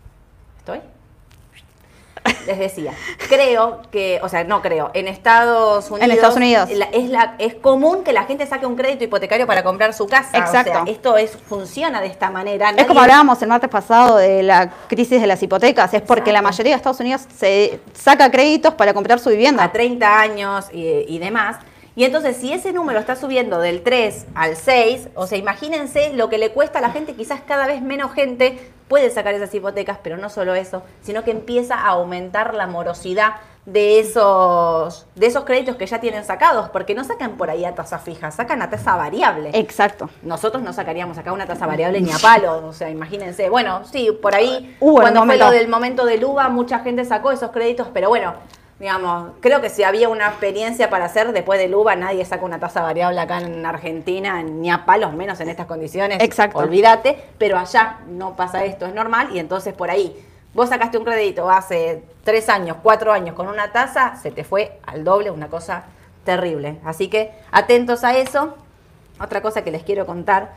Les 2.47 2.59
decía, 2.59 2.93
creo 3.29 3.83
que, 3.91 4.21
o 4.23 4.29
sea, 4.29 4.45
no 4.45 4.63
creo, 4.63 4.91
en 4.95 5.09
Estados 5.09 5.91
Unidos, 5.91 6.11
Estados 6.15 6.37
Unidos. 6.37 6.71
la- 6.71 6.87
es, 6.87 7.09
la, 7.09 7.35
es 7.39 7.55
común 7.55 8.05
que 8.05 8.13
la 8.13 8.25
gente 8.25 8.47
saque 8.47 8.67
un 8.67 8.77
crédito 8.77 9.05
hipotecario 9.05 9.47
para 9.47 9.63
comprar 9.63 9.93
su 9.95 10.07
casa. 10.07 10.37
Exacto. 10.39 10.71
O 10.71 10.85
sea, 10.85 10.93
esto 10.93 11.17
es, 11.17 11.31
funciona 11.49 12.01
de 12.01 12.07
esta 12.09 12.31
manera. 12.31 12.71
Es 12.77 12.87
como 12.87 13.01
hablábamos 13.01 13.41
el 13.43 13.49
martes 13.49 13.71
pasado 13.71 14.17
de 14.17 14.43
la 14.43 14.71
crisis 14.89 15.21
de 15.21 15.27
las 15.27 15.43
hipotecas, 15.43 15.93
es 15.95 16.03
porque 16.03 16.33
la 16.33 16.43
mayoría 16.43 16.73
de 16.73 16.77
Estados 16.77 17.01
Unidos 17.01 17.23
se 17.37 17.81
saca 17.95 18.31
créditos 18.31 18.75
para 18.75 18.95
comprar 18.95 19.19
su 19.19 19.29
a 19.29 19.33
vivienda. 19.33 19.71
30 19.73 20.21
años 20.21 20.67
y, 20.73 21.05
y 21.09 21.19
demás. 21.19 21.57
Y 21.99 22.05
entonces, 22.05 22.37
si 22.37 22.53
ese 22.53 22.75
número 22.75 22.99
está 22.99 23.17
subiendo 23.17 23.59
del 23.59 23.83
3 23.83 24.27
al 24.35 24.57
6, 24.57 25.09
o 25.15 25.27
sea, 25.27 25.39
imagínense 25.39 26.13
lo 26.13 26.29
que 26.29 26.37
le 26.37 26.51
cuesta 26.51 26.79
a 26.79 26.83
la 26.83 26.91
gente, 26.91 27.15
quizás 27.15 27.41
cada 27.47 27.67
vez 27.67 27.81
menos 27.81 28.13
gente 28.13 28.71
puede 28.89 29.11
sacar 29.11 29.35
esas 29.35 29.55
hipotecas, 29.55 29.99
pero 30.03 30.17
no 30.17 30.29
solo 30.29 30.55
eso, 30.55 30.83
sino 31.03 31.25
que 31.25 31.31
empieza 31.31 31.77
a 31.77 31.89
aumentar 31.89 32.55
la 32.55 32.67
morosidad 32.67 33.35
de 33.67 33.99
esos, 33.99 35.07
de 35.17 35.27
esos 35.27 35.45
créditos 35.45 35.75
que 35.75 35.87
ya 35.87 36.01
tienen 36.01 36.25
sacados, 36.25 36.69
porque 36.69 36.95
no 36.95 37.03
sacan 37.03 37.33
por 37.33 37.51
ahí 37.51 37.65
a 37.65 37.75
tasa 37.75 37.99
fija, 37.99 38.31
sacan 38.31 38.63
a 38.63 38.71
tasa 38.71 38.95
variable. 38.95 39.51
Exacto. 39.55 40.09
Nosotros 40.23 40.63
no 40.63 40.73
sacaríamos 40.73 41.19
acá 41.19 41.33
una 41.33 41.47
tasa 41.47 41.67
variable 41.67 42.01
ni 42.01 42.13
a 42.13 42.19
palo, 42.19 42.65
o 42.65 42.73
sea, 42.73 42.89
imagínense. 42.91 43.51
Bueno, 43.51 43.85
sí, 43.85 44.11
por 44.23 44.37
ahí, 44.37 44.77
cuando 44.79 45.25
fue 45.25 45.37
lo 45.37 45.51
del 45.51 45.67
momento 45.67 46.07
del 46.07 46.25
UBA, 46.25 46.49
mucha 46.49 46.79
gente 46.79 47.05
sacó 47.05 47.33
esos 47.33 47.51
créditos, 47.51 47.89
pero 47.93 48.09
bueno, 48.09 48.35
digamos, 48.79 49.33
creo 49.41 49.61
que 49.61 49.71
si 49.71 49.83
había 49.83 50.09
una 50.09 50.29
experiencia 50.29 50.91
para 50.91 51.07
hacer 51.07 51.33
después 51.33 51.59
del 51.59 51.75
UBA, 51.75 51.97
nadie 51.97 52.25
saca 52.25 52.45
una 52.45 52.59
tasa 52.59 52.83
variable 52.83 53.21
acá 53.21 53.39
en 53.39 53.65
Argentina, 53.65 54.43
ni 54.43 54.71
a 54.71 54.85
palos, 54.85 55.15
menos 55.15 55.41
en 55.41 55.49
estas 55.49 55.67
condiciones. 55.67 56.23
Exacto. 56.23 56.59
Olvídate, 56.59 57.17
pero 57.39 57.59
allá 57.59 57.99
no 58.09 58.37
pasa 58.37 58.65
esto, 58.65 58.87
es 58.87 58.95
normal, 58.95 59.31
y 59.33 59.39
entonces 59.39 59.73
por 59.75 59.91
ahí. 59.91 60.15
Vos 60.53 60.71
sacaste 60.71 60.97
un 60.97 61.05
crédito 61.05 61.51
hace 61.51 62.03
tres 62.25 62.49
años, 62.49 62.79
cuatro 62.83 63.13
años 63.13 63.35
con 63.35 63.49
una 63.49 63.73
tasa, 63.73 64.17
se 64.17 64.31
te 64.31 64.43
fue 64.43 64.79
al 64.87 65.05
doble, 65.05 65.31
una 65.31 65.49
cosa 65.49 65.85
terrible. 66.25 66.79
Así 66.85 67.09
que 67.09 67.33
atentos 67.51 68.05
a 68.05 68.17
eso. 68.17 68.57
Otra 69.19 69.41
cosa 69.41 69.63
que 69.65 69.71
les 69.71 69.83
quiero 69.83 70.05
contar. 70.05 70.55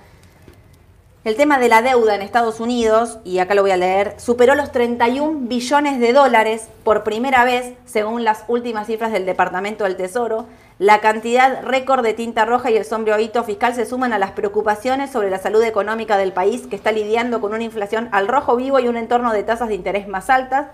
El 1.25 1.35
tema 1.35 1.59
de 1.59 1.67
la 1.67 1.81
deuda 1.81 2.15
en 2.15 2.21
Estados 2.21 2.61
Unidos, 2.61 3.19
y 3.25 3.39
acá 3.39 3.53
lo 3.53 3.61
voy 3.61 3.71
a 3.71 3.77
leer, 3.77 4.15
superó 4.17 4.55
los 4.55 4.71
31 4.71 5.49
billones 5.49 5.99
de 5.99 6.13
dólares 6.13 6.69
por 6.85 7.03
primera 7.03 7.43
vez, 7.43 7.73
según 7.85 8.23
las 8.23 8.45
últimas 8.47 8.87
cifras 8.87 9.11
del 9.11 9.25
Departamento 9.25 9.83
del 9.83 9.97
Tesoro. 9.97 10.45
La 10.77 11.01
cantidad 11.01 11.61
récord 11.63 12.05
de 12.05 12.13
tinta 12.13 12.45
roja 12.45 12.71
y 12.71 12.77
el 12.77 12.85
sombrío 12.85 13.19
hito 13.19 13.43
fiscal 13.43 13.75
se 13.75 13.85
suman 13.85 14.13
a 14.13 14.17
las 14.17 14.31
preocupaciones 14.31 15.09
sobre 15.11 15.29
la 15.29 15.39
salud 15.39 15.61
económica 15.61 16.15
del 16.15 16.31
país, 16.31 16.67
que 16.67 16.77
está 16.77 16.93
lidiando 16.93 17.41
con 17.41 17.53
una 17.53 17.65
inflación 17.65 18.07
al 18.13 18.29
rojo 18.29 18.55
vivo 18.55 18.79
y 18.79 18.87
un 18.87 18.95
entorno 18.95 19.33
de 19.33 19.43
tasas 19.43 19.67
de 19.67 19.75
interés 19.75 20.07
más 20.07 20.29
altas. 20.29 20.67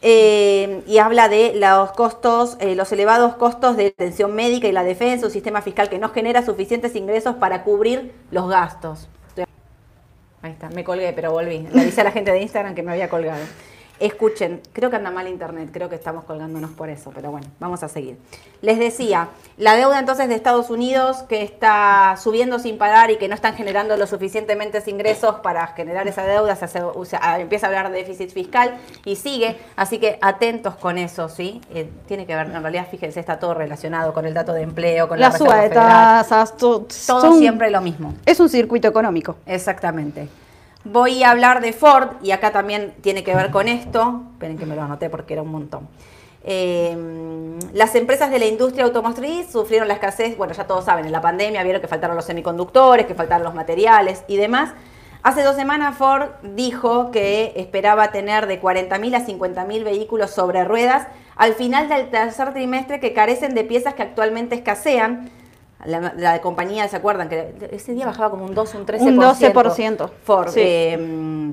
Eh, 0.00 0.82
y 0.86 0.96
habla 0.96 1.28
de 1.28 1.52
los 1.56 1.92
costos, 1.92 2.56
eh, 2.58 2.74
los 2.74 2.90
elevados 2.90 3.34
costos 3.34 3.76
de 3.76 3.88
atención 3.88 4.34
médica 4.34 4.66
y 4.66 4.72
la 4.72 4.82
defensa, 4.82 5.26
un 5.26 5.32
sistema 5.32 5.60
fiscal 5.60 5.90
que 5.90 5.98
no 5.98 6.08
genera 6.08 6.42
suficientes 6.42 6.96
ingresos 6.96 7.34
para 7.34 7.64
cubrir 7.64 8.14
los 8.30 8.48
gastos. 8.48 9.10
Ahí 10.42 10.52
está, 10.52 10.68
me 10.70 10.82
colgué, 10.82 11.12
pero 11.12 11.30
volví. 11.30 11.68
Le 11.72 11.82
avisé 11.82 12.00
a 12.00 12.04
la 12.04 12.10
gente 12.10 12.32
de 12.32 12.42
Instagram 12.42 12.74
que 12.74 12.82
me 12.82 12.90
había 12.90 13.08
colgado. 13.08 13.44
Escuchen, 14.04 14.60
creo 14.72 14.90
que 14.90 14.96
anda 14.96 15.12
mal 15.12 15.28
internet, 15.28 15.68
creo 15.72 15.88
que 15.88 15.94
estamos 15.94 16.24
colgándonos 16.24 16.72
por 16.72 16.88
eso, 16.90 17.12
pero 17.14 17.30
bueno, 17.30 17.46
vamos 17.60 17.84
a 17.84 17.88
seguir. 17.88 18.18
Les 18.60 18.76
decía, 18.76 19.28
la 19.58 19.76
deuda 19.76 20.00
entonces 20.00 20.28
de 20.28 20.34
Estados 20.34 20.70
Unidos 20.70 21.18
que 21.28 21.42
está 21.42 22.16
subiendo 22.20 22.58
sin 22.58 22.78
parar 22.78 23.12
y 23.12 23.16
que 23.16 23.28
no 23.28 23.34
están 23.36 23.54
generando 23.54 23.96
los 23.96 24.10
suficientemente 24.10 24.82
ingresos 24.88 25.36
para 25.36 25.68
generar 25.68 26.08
esa 26.08 26.24
deuda, 26.24 26.56
se 26.56 26.64
hace- 26.64 26.82
o 26.82 27.04
sea, 27.04 27.38
empieza 27.38 27.66
a 27.66 27.68
hablar 27.68 27.92
de 27.92 27.98
déficit 27.98 28.30
fiscal 28.32 28.74
y 29.04 29.14
sigue, 29.14 29.56
así 29.76 29.98
que 30.00 30.18
atentos 30.20 30.74
con 30.74 30.98
eso, 30.98 31.28
¿sí? 31.28 31.60
Eh, 31.72 31.88
tiene 32.08 32.26
que 32.26 32.34
ver, 32.34 32.46
en 32.46 32.60
realidad, 32.60 32.88
fíjense, 32.90 33.20
está 33.20 33.38
todo 33.38 33.54
relacionado 33.54 34.12
con 34.12 34.26
el 34.26 34.34
dato 34.34 34.52
de 34.52 34.62
empleo, 34.62 35.06
con 35.08 35.20
la, 35.20 35.28
La 35.28 35.38
suba 35.38 35.60
de 35.60 35.68
tasas, 35.70 36.56
to- 36.56 36.86
Todo 37.06 37.20
son- 37.20 37.38
siempre 37.38 37.70
lo 37.70 37.80
mismo. 37.80 38.14
Es 38.26 38.40
un 38.40 38.48
circuito 38.48 38.88
económico. 38.88 39.36
Exactamente. 39.46 40.28
Voy 40.84 41.22
a 41.22 41.30
hablar 41.30 41.60
de 41.60 41.72
Ford 41.72 42.16
y 42.22 42.32
acá 42.32 42.50
también 42.50 42.94
tiene 43.00 43.22
que 43.22 43.34
ver 43.34 43.50
con 43.50 43.68
esto. 43.68 44.22
Esperen 44.32 44.58
que 44.58 44.66
me 44.66 44.74
lo 44.74 44.82
anoté 44.82 45.10
porque 45.10 45.34
era 45.34 45.42
un 45.42 45.50
montón. 45.50 45.88
Eh, 46.44 46.96
las 47.72 47.94
empresas 47.94 48.30
de 48.30 48.40
la 48.40 48.46
industria 48.46 48.84
automotriz 48.84 49.50
sufrieron 49.50 49.86
la 49.86 49.94
escasez, 49.94 50.36
bueno, 50.36 50.52
ya 50.54 50.66
todos 50.66 50.84
saben, 50.84 51.06
en 51.06 51.12
la 51.12 51.20
pandemia 51.20 51.62
vieron 51.62 51.80
que 51.80 51.86
faltaron 51.86 52.16
los 52.16 52.24
semiconductores, 52.24 53.06
que 53.06 53.14
faltaron 53.14 53.44
los 53.44 53.54
materiales 53.54 54.24
y 54.26 54.36
demás. 54.36 54.70
Hace 55.22 55.44
dos 55.44 55.54
semanas 55.54 55.96
Ford 55.96 56.30
dijo 56.42 57.12
que 57.12 57.52
esperaba 57.54 58.10
tener 58.10 58.48
de 58.48 58.60
40.000 58.60 59.14
a 59.14 59.24
50.000 59.24 59.84
vehículos 59.84 60.32
sobre 60.32 60.64
ruedas 60.64 61.06
al 61.36 61.54
final 61.54 61.88
del 61.88 62.10
tercer 62.10 62.52
trimestre 62.52 62.98
que 62.98 63.12
carecen 63.12 63.54
de 63.54 63.62
piezas 63.62 63.94
que 63.94 64.02
actualmente 64.02 64.56
escasean. 64.56 65.30
La, 65.84 66.12
la 66.16 66.40
compañía, 66.40 66.86
¿se 66.88 66.96
acuerdan? 66.96 67.28
Que 67.28 67.54
ese 67.72 67.92
día 67.92 68.06
bajaba 68.06 68.30
como 68.30 68.44
un 68.44 68.54
2, 68.54 68.74
un 68.74 68.86
13%. 68.86 69.00
Un 69.00 69.18
12%. 69.18 70.10
Ford. 70.24 70.48
Sí. 70.50 70.60
eh, 70.62 71.52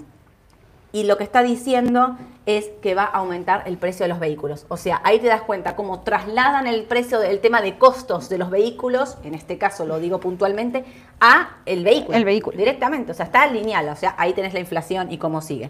y 0.91 1.03
lo 1.03 1.17
que 1.17 1.23
está 1.23 1.43
diciendo 1.43 2.17
es 2.45 2.65
que 2.81 2.95
va 2.95 3.03
a 3.03 3.17
aumentar 3.17 3.63
el 3.67 3.77
precio 3.77 4.05
de 4.05 4.07
los 4.07 4.19
vehículos. 4.19 4.65
O 4.69 4.77
sea, 4.77 5.01
ahí 5.03 5.19
te 5.19 5.27
das 5.27 5.43
cuenta 5.43 5.75
cómo 5.75 5.99
trasladan 6.01 6.65
el 6.65 6.83
precio 6.85 7.19
del 7.19 7.41
tema 7.41 7.61
de 7.61 7.77
costos 7.77 8.27
de 8.27 8.39
los 8.39 8.49
vehículos, 8.49 9.17
en 9.23 9.35
este 9.35 9.59
caso 9.59 9.85
lo 9.85 9.99
digo 9.99 10.19
puntualmente, 10.19 10.83
a 11.19 11.57
el 11.67 11.83
vehículo. 11.83 12.17
El 12.17 12.25
vehículo. 12.25 12.57
Directamente, 12.57 13.11
o 13.11 13.15
sea, 13.15 13.27
está 13.27 13.45
lineal, 13.47 13.87
o 13.89 13.95
sea, 13.95 14.15
ahí 14.17 14.33
tenés 14.33 14.53
la 14.53 14.61
inflación 14.61 15.11
y 15.11 15.19
cómo 15.19 15.41
sigue. 15.41 15.69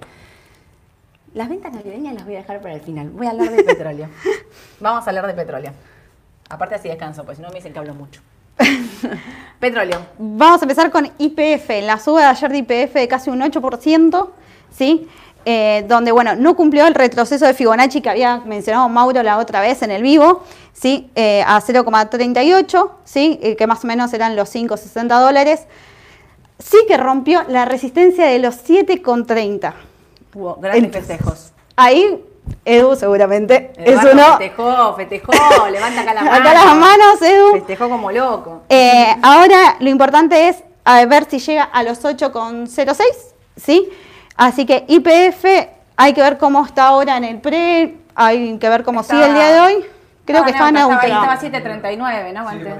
Las 1.34 1.50
ventas 1.50 1.74
navideñas 1.74 2.14
las 2.14 2.24
voy 2.24 2.36
a 2.36 2.38
dejar 2.40 2.62
para 2.62 2.74
el 2.76 2.82
final. 2.82 3.10
Voy 3.10 3.28
a 3.28 3.32
hablar 3.32 3.52
de 3.52 3.64
petróleo. 3.64 4.08
Vamos 4.80 5.06
a 5.06 5.10
hablar 5.10 5.28
de 5.28 5.34
petróleo. 5.34 5.74
Aparte 6.50 6.76
así 6.76 6.88
descanso, 6.88 7.26
pues 7.26 7.38
si 7.38 7.44
no 7.44 7.50
me 7.50 7.56
dicen 7.56 7.74
que 7.74 7.80
hablo 7.80 7.94
mucho. 7.94 8.22
petróleo. 9.60 10.06
Vamos 10.18 10.62
a 10.62 10.66
empezar 10.66 10.92
con 10.92 11.10
IPF. 11.18 11.70
La 11.84 12.00
suba 12.00 12.22
de 12.22 12.28
ayer 12.28 12.52
de 12.52 12.58
IPF 12.60 12.94
de 12.94 13.08
casi 13.08 13.30
un 13.30 13.42
8%, 13.42 14.30
¿sí? 14.72 15.08
Eh, 15.46 15.86
donde, 15.88 16.12
bueno, 16.12 16.36
no 16.36 16.56
cumplió 16.56 16.86
el 16.86 16.94
retroceso 16.94 17.46
de 17.46 17.54
Fibonacci 17.54 18.02
que 18.02 18.10
había 18.10 18.40
mencionado 18.46 18.90
Mauro 18.90 19.24
la 19.24 19.38
otra 19.38 19.62
vez 19.62 19.82
en 19.82 19.92
el 19.92 20.04
vivo, 20.04 20.44
¿sí? 20.74 21.10
Eh, 21.16 21.44
a 21.48 21.62
0,38, 21.62 22.92
¿sí? 23.06 23.40
Eh, 23.42 23.56
que 23.56 23.66
más 23.66 23.84
o 23.84 23.88
menos 23.88 24.14
eran 24.14 24.36
los 24.36 24.54
5,60 24.54 25.20
dólares. 25.20 25.62
Sí 26.58 26.78
que 26.88 26.98
rompió 26.98 27.44
la 27.48 27.66
resistencia 27.66 28.26
de 28.26 28.40
los 28.40 28.58
7,30. 28.68 29.74
Hubo 30.36 30.56
grandes 30.56 30.84
Entonces, 30.84 31.08
festejos. 31.08 31.54
Ahí, 31.78 32.22
Edu 32.66 32.96
seguramente 32.96 33.72
es 33.78 34.04
uno... 34.04 34.38
Festejó, 34.38 34.96
festejó, 34.96 35.32
levanta 35.72 36.02
acá 36.02 36.14
las 36.14 36.24
manos. 36.24 36.40
Acá 36.40 36.54
las 36.54 36.76
manos, 36.76 37.22
Edu. 37.22 37.52
Festejó 37.54 37.90
como 37.90 38.12
loco. 38.12 38.62
Eh, 38.70 39.16
ahora 39.22 39.76
lo 39.80 39.90
importante 39.90 40.50
es 40.50 40.64
a 40.86 41.06
ver 41.06 41.26
si 41.30 41.40
llega 41.40 41.64
a 41.64 41.84
los 41.84 42.04
8,06, 42.04 43.04
¿sí? 43.56 43.90
Así 44.36 44.66
que 44.66 44.86
IPF 44.88 45.46
hay 45.98 46.14
que 46.14 46.22
ver 46.22 46.38
cómo 46.38 46.66
está 46.66 46.88
ahora 46.88 47.18
en 47.18 47.26
el 47.26 47.40
pre, 47.40 47.98
hay 48.16 48.58
que 48.58 48.70
ver 48.70 48.84
cómo 48.84 49.04
sigue 49.04 49.26
el 49.26 49.34
día 49.34 49.52
de 49.52 49.60
hoy. 49.60 49.86
Creo 50.26 50.46
que 50.46 50.52
está 50.52 50.72
neutro. 50.72 51.00
Estaba, 51.02 51.34
estaba 51.34 51.60
7.39, 51.60 52.34
¿no? 52.34 52.48
Antes. 52.48 52.74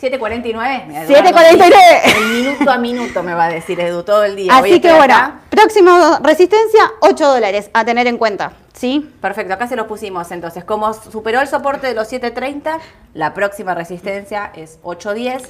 7.49. 0.00 0.86
Mira, 0.86 1.04
7.49. 1.06 1.72
El 2.04 2.24
minuto 2.26 2.70
a 2.70 2.78
minuto 2.78 3.22
me 3.22 3.34
va 3.34 3.46
a 3.46 3.48
decir 3.48 3.80
Edu 3.80 4.04
todo 4.04 4.22
el 4.22 4.36
día. 4.36 4.52
Hoy 4.60 4.70
Así 4.70 4.80
que 4.80 4.92
bueno, 4.92 5.14
acá. 5.14 5.34
Próxima 5.54 6.20
resistencia, 6.22 6.92
8 7.00 7.26
dólares 7.34 7.70
a 7.74 7.84
tener 7.84 8.06
en 8.06 8.16
cuenta, 8.18 8.52
¿sí? 8.72 9.10
Perfecto, 9.20 9.54
acá 9.54 9.66
se 9.68 9.76
los 9.76 9.86
pusimos 9.86 10.30
entonces. 10.30 10.64
Como 10.64 10.92
superó 10.94 11.40
el 11.40 11.48
soporte 11.48 11.86
de 11.86 11.94
los 11.94 12.10
7.30, 12.12 12.78
la 13.14 13.34
próxima 13.34 13.74
resistencia 13.74 14.50
es 14.54 14.78
8.10. 14.82 15.42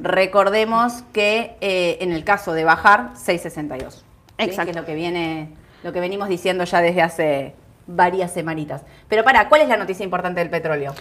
Recordemos 0.00 1.02
que 1.12 1.56
eh, 1.60 1.98
en 2.00 2.12
el 2.12 2.24
caso 2.24 2.52
de 2.52 2.64
bajar, 2.64 3.10
6.62. 3.14 3.90
¿sí? 3.90 4.02
Exacto. 4.38 4.64
Que 4.64 4.70
es 4.70 4.76
lo 4.76 4.84
que 4.84 4.94
viene, 4.94 5.50
lo 5.82 5.92
que 5.92 6.00
venimos 6.00 6.28
diciendo 6.28 6.64
ya 6.64 6.80
desde 6.80 7.02
hace 7.02 7.54
varias 7.86 8.32
semanitas. 8.32 8.82
Pero 9.08 9.24
para, 9.24 9.48
¿cuál 9.48 9.62
es 9.62 9.68
la 9.68 9.76
noticia 9.76 10.04
importante 10.04 10.40
del 10.40 10.50
petróleo? 10.50 10.94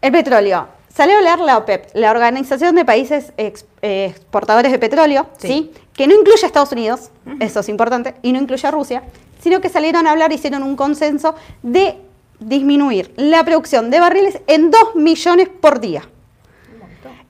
El 0.00 0.12
petróleo. 0.12 0.68
Salió 0.94 1.14
a 1.16 1.18
hablar 1.18 1.40
la 1.40 1.58
OPEP, 1.58 1.88
la 1.94 2.10
Organización 2.10 2.74
de 2.74 2.84
Países 2.84 3.32
Ex- 3.36 3.66
Exportadores 3.82 4.72
de 4.72 4.78
Petróleo, 4.78 5.26
Sí. 5.38 5.48
sí. 5.48 5.72
Que 5.96 6.06
no 6.06 6.14
incluye 6.14 6.44
a 6.44 6.46
Estados 6.46 6.72
Unidos, 6.72 7.10
eso 7.40 7.60
es 7.60 7.68
importante, 7.68 8.14
y 8.22 8.32
no 8.32 8.38
incluye 8.38 8.66
a 8.66 8.70
Rusia, 8.70 9.02
sino 9.40 9.60
que 9.60 9.68
salieron 9.68 10.06
a 10.06 10.12
hablar, 10.12 10.32
hicieron 10.32 10.62
un 10.62 10.76
consenso 10.76 11.34
de 11.62 11.98
disminuir 12.38 13.12
la 13.16 13.44
producción 13.44 13.90
de 13.90 14.00
barriles 14.00 14.40
en 14.46 14.70
2 14.70 14.96
millones 14.96 15.48
por 15.48 15.80
día. 15.80 16.02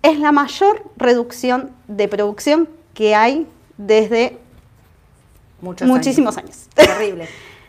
Es 0.03 0.19
la 0.19 0.33
mayor 0.33 0.83
reducción 0.97 1.71
de 1.89 2.09
producción 2.09 2.69
que 2.95 3.15
hay 3.15 3.47
desde 3.77 4.39
Muchos 5.61 5.89
muchísimos 5.89 6.37
años. 6.37 6.69
Terrible. 6.75 7.29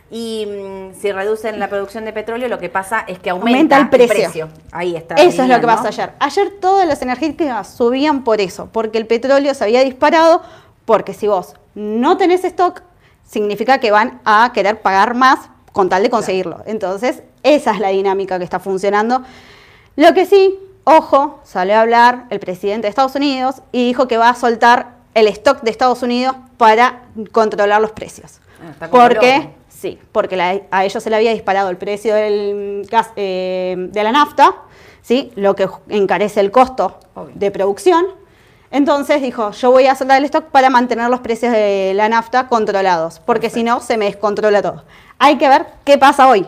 Y 0.09 0.45
mm, 0.45 0.99
si 0.99 1.11
reducen 1.11 1.59
la 1.59 1.67
producción 1.69 2.05
de 2.05 2.13
petróleo, 2.13 2.47
lo 2.47 2.59
que 2.59 2.69
pasa 2.69 3.01
es 3.07 3.19
que 3.19 3.29
Aumenta 3.29 3.77
aumenta, 3.77 3.97
el 3.97 4.07
precio. 4.07 4.49
Ahí 4.71 4.95
está. 4.95 5.15
Eso 5.15 5.43
es 5.43 5.49
lo 5.49 5.55
que 5.55 5.67
¿no? 5.67 5.67
pasó 5.67 5.87
ayer. 5.87 6.11
Ayer 6.19 6.49
todas 6.61 6.87
las 6.87 7.01
energéticas 7.01 7.75
subían 7.75 8.23
por 8.23 8.39
eso, 8.39 8.69
porque 8.71 8.97
el 8.97 9.05
petróleo 9.05 9.53
se 9.53 9.63
había 9.63 9.83
disparado, 9.83 10.41
porque 10.87 11.13
si 11.13 11.27
vos 11.27 11.53
no 11.75 12.15
tenés 12.15 12.45
stock, 12.45 12.81
significa 13.25 13.79
que 13.79 13.91
van 13.91 14.21
a 14.23 14.51
querer 14.53 14.81
pagar 14.81 15.15
más 15.15 15.49
con 15.73 15.89
tal 15.89 16.01
de 16.01 16.09
conseguirlo. 16.09 16.63
Entonces, 16.65 17.23
esa 17.43 17.71
es 17.71 17.79
la 17.81 17.89
dinámica 17.89 18.37
que 18.39 18.45
está 18.45 18.59
funcionando. 18.61 19.21
Lo 19.97 20.13
que 20.13 20.25
sí, 20.25 20.57
ojo, 20.85 21.41
salió 21.43 21.75
a 21.75 21.81
hablar 21.81 22.25
el 22.29 22.39
presidente 22.39 22.83
de 22.87 22.89
Estados 22.89 23.15
Unidos 23.15 23.55
y 23.73 23.85
dijo 23.85 24.07
que 24.07 24.17
va 24.17 24.29
a 24.29 24.35
soltar 24.35 24.95
el 25.13 25.27
stock 25.27 25.61
de 25.61 25.71
Estados 25.71 26.03
Unidos 26.03 26.37
para 26.55 27.01
controlar 27.33 27.81
los 27.81 27.91
precios. 27.91 28.39
Ah, 28.65 28.69
está 28.71 28.89
Porque. 28.89 29.49
Sí, 29.67 29.99
porque 30.13 30.37
la- 30.37 30.61
a 30.71 30.85
ellos 30.85 31.03
se 31.03 31.09
le 31.11 31.17
había 31.17 31.33
disparado 31.33 31.69
el 31.69 31.77
precio 31.77 32.15
del 32.15 32.87
gas, 32.89 33.11
eh, 33.17 33.75
de 33.77 34.03
la 34.03 34.11
nafta, 34.13 34.55
¿sí? 35.03 35.31
lo 35.35 35.53
que 35.55 35.67
encarece 35.89 36.39
el 36.39 36.49
costo 36.49 36.97
Obvio. 37.13 37.33
de 37.35 37.51
producción. 37.51 38.05
Entonces 38.69 39.21
dijo, 39.21 39.51
yo 39.51 39.71
voy 39.71 39.87
a 39.87 39.95
soltar 39.95 40.17
el 40.17 40.25
stock 40.25 40.45
para 40.45 40.69
mantener 40.69 41.09
los 41.09 41.21
precios 41.21 41.53
de 41.53 41.93
la 41.95 42.09
nafta 42.09 42.47
controlados, 42.47 43.19
porque 43.19 43.49
si 43.49 43.63
no 43.63 43.79
se 43.79 43.97
me 43.97 44.05
descontrola 44.05 44.61
todo. 44.61 44.83
Hay 45.19 45.37
que 45.37 45.47
ver 45.47 45.65
qué 45.85 45.97
pasa 45.97 46.27
hoy. 46.27 46.45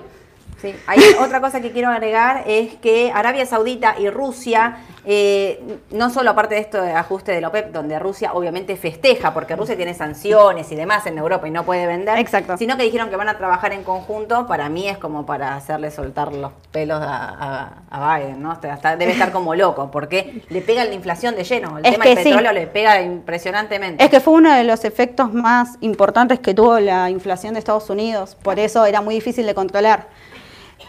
Sí, 0.62 0.76
hay 0.88 1.00
otra 1.22 1.40
cosa 1.42 1.62
que 1.62 1.72
quiero 1.72 1.90
agregar 1.90 2.44
es 2.48 2.76
que 2.76 3.12
Arabia 3.14 3.46
Saudita 3.46 3.96
y 4.00 4.10
Rusia, 4.10 4.78
eh, 5.06 5.80
no 5.92 6.10
solo 6.10 6.32
aparte 6.32 6.56
de 6.56 6.62
esto 6.62 6.82
de 6.82 6.92
ajuste 6.92 7.32
de 7.32 7.42
la 7.42 7.48
OPEP, 7.48 7.72
donde 7.72 7.98
Rusia 8.00 8.34
obviamente 8.34 8.76
festeja, 8.76 9.34
porque 9.34 9.56
Rusia 9.56 9.76
tiene 9.78 9.94
sanciones 9.94 10.72
y 10.72 10.76
demás 10.76 11.06
en 11.06 11.18
Europa 11.18 11.48
y 11.48 11.52
no 11.52 11.64
puede 11.64 11.88
vender, 11.88 12.18
Exacto. 12.20 12.58
sino 12.58 12.76
que 12.78 12.84
dijeron 12.84 13.10
que 13.10 13.16
van 13.16 13.30
a 13.30 13.38
trabajar 13.38 13.72
en 13.74 13.84
conjunto, 13.84 14.48
para 14.48 14.70
mí 14.70 14.88
es 14.90 14.98
como 14.98 15.26
para 15.26 15.56
hacerle 15.56 15.92
soltar 15.92 16.34
los 16.34 16.52
pelos 16.72 17.00
a, 17.02 17.74
a- 17.90 18.10
a 18.14 18.18
Biden, 18.20 18.42
¿no? 18.42 18.58
Debe 18.98 19.12
estar 19.12 19.32
como 19.32 19.56
loco, 19.56 19.90
porque 19.92 20.44
le 20.50 20.62
pega 20.62 20.84
la 20.86 20.94
inflación 20.94 21.36
de 21.36 21.44
lleno, 21.44 21.78
el 21.78 21.86
Es 21.86 21.94
tema 21.94 22.06
del 22.06 22.18
sí. 22.18 22.24
petróleo 22.26 22.52
le 22.52 22.68
pega 22.68 23.02
impresionantemente. 23.02 24.04
Es 24.04 24.10
que 24.10 24.20
fue 24.20 24.34
uno 24.34 24.54
de 24.54 24.64
los 24.64 24.84
efectos 24.86 25.34
más 25.34 25.78
importantes 25.82 26.40
que 26.40 26.54
tuvo 26.54 26.80
la 26.80 27.10
inflación 27.10 27.54
de 27.54 27.60
Estados 27.60 27.90
Unidos, 27.90 28.36
por 28.44 28.60
eso 28.60 28.86
era 28.86 29.02
muy 29.02 29.16
difícil 29.16 29.46
de 29.46 29.54
controlar. 29.56 30.08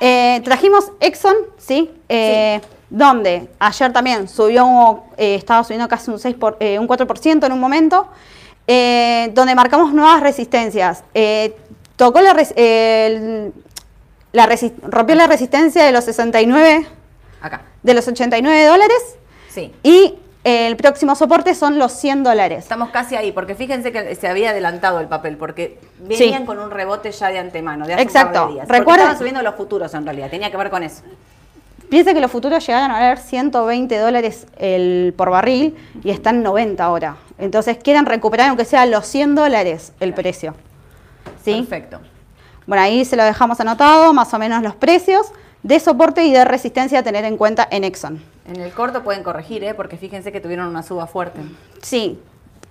Eh, 0.01 0.41
trajimos 0.45 0.91
Exxon, 1.01 1.37
¿sí? 1.59 1.91
Eh, 2.09 2.61
Donde 2.89 3.49
ayer 3.61 3.93
también 3.93 4.27
subió, 4.29 5.05
eh, 5.17 5.37
estaba 5.37 5.63
subiendo 5.63 5.87
casi 5.87 6.11
un, 6.11 6.19
6 6.19 6.35
por- 6.35 6.57
eh, 6.59 6.79
un 6.79 6.89
4% 6.89 7.47
en 7.47 7.53
un 7.53 7.61
momento, 7.61 8.09
eh, 8.67 9.31
donde 9.33 9.55
marcamos 9.55 9.93
nuevas 9.93 10.21
resistencias. 10.21 11.05
Tocó 11.97 12.21
la, 12.21 12.33
res- 12.33 12.55
el- 12.57 13.53
la 14.33 14.49
rompió 14.89 15.15
la 15.15 15.27
resistencia 15.27 15.85
de 15.85 15.93
los 15.93 16.03
69, 16.05 16.87
Acá, 17.43 17.63
de 17.83 17.95
los 17.95 18.09
89 18.09 18.65
dólares 18.65 18.99
sí. 19.51 19.73
y 19.83 20.15
el 20.45 20.77
próximo 20.77 21.15
soporte 21.15 21.55
son 21.55 21.79
los 21.79 21.93
100 21.93 22.23
dólares. 22.23 22.61
Estamos 22.61 22.91
casi 22.91 23.15
ahí, 23.17 23.31
porque 23.33 23.55
fíjense 23.55 23.93
que 23.93 24.15
se 24.15 24.27
había 24.29 24.51
adelantado 24.51 25.01
el 25.01 25.07
papel, 25.09 25.37
porque 25.37 25.79
venían 26.01 26.41
Sí. 26.41 26.47
con 26.47 26.59
un 26.59 26.71
rebote 26.71 27.13
ya 27.13 27.29
de 27.29 27.39
antemano, 27.39 27.87
de 27.87 27.95
hace 27.95 28.03
Exacto. 28.03 28.29
un 28.29 28.35
par 28.35 28.49
de 28.49 28.55
días. 28.55 28.69
Recuerden- 28.69 29.01
estaban 29.03 29.19
subiendo 29.19 29.43
los 29.43 29.55
futuros 29.55 29.93
en 29.95 30.05
realidad, 30.05 30.31
tenía 30.31 30.51
que 30.51 30.57
ver 30.57 30.71
con 30.71 30.83
eso. 30.83 31.03
Piense 31.91 32.15
que 32.15 32.21
los 32.21 32.31
futuros 32.31 32.65
llegaron 32.67 32.91
a 32.93 32.95
valer 33.01 33.19
120 33.19 33.99
dólares 33.99 34.47
el, 34.59 35.13
por 35.17 35.29
barril 35.31 35.77
y 36.05 36.11
están 36.11 36.37
en 36.37 36.43
90 36.45 36.85
ahora. 36.85 37.17
Entonces 37.37 37.79
quieren 37.83 38.07
recuperar 38.07 38.49
aunque 38.51 38.65
sea 38.65 38.87
los 38.87 39.07
100 39.07 39.35
dólares 39.35 39.93
el 40.01 40.15
precio. 40.15 40.55
¿Sí? 41.45 41.55
Perfecto. 41.69 42.01
Bueno, 42.67 42.83
ahí 42.85 43.05
se 43.05 43.17
lo 43.17 43.25
dejamos 43.25 43.59
anotado, 43.61 44.13
más 44.15 44.33
o 44.33 44.39
menos 44.39 44.63
los 44.63 44.77
precios 44.77 45.33
de 45.65 45.81
soporte 45.81 46.23
y 46.25 46.33
de 46.33 46.45
resistencia 46.45 47.01
a 47.01 47.03
tener 47.03 47.25
en 47.25 47.37
cuenta 47.37 47.67
en 47.71 47.83
Exxon. 47.83 48.23
En 48.51 48.61
el 48.61 48.73
corto 48.73 49.05
pueden 49.05 49.23
corregir, 49.23 49.63
¿eh? 49.63 49.75
porque 49.75 49.97
fíjense 49.97 50.33
que 50.33 50.41
tuvieron 50.41 50.67
una 50.67 50.83
suba 50.83 51.07
fuerte. 51.07 51.41
Sí. 51.83 52.19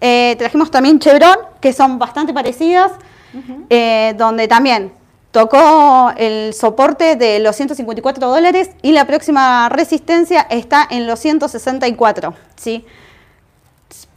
Eh, 0.01 0.35
trajimos 0.37 0.69
también 0.71 0.99
Chevron, 0.99 1.37
que 1.61 1.71
son 1.71 1.97
bastante 1.97 2.33
parecidas, 2.33 2.91
eh, 3.69 4.13
donde 4.17 4.49
también 4.49 4.91
tocó 5.31 6.11
el 6.17 6.53
soporte 6.53 7.15
de 7.15 7.39
los 7.39 7.55
154 7.55 8.27
dólares 8.27 8.71
y 8.81 8.91
la 8.91 9.05
próxima 9.05 9.69
resistencia 9.69 10.41
está 10.49 10.85
en 10.89 11.07
los 11.07 11.19
164. 11.19 12.33
¿sí? 12.57 12.85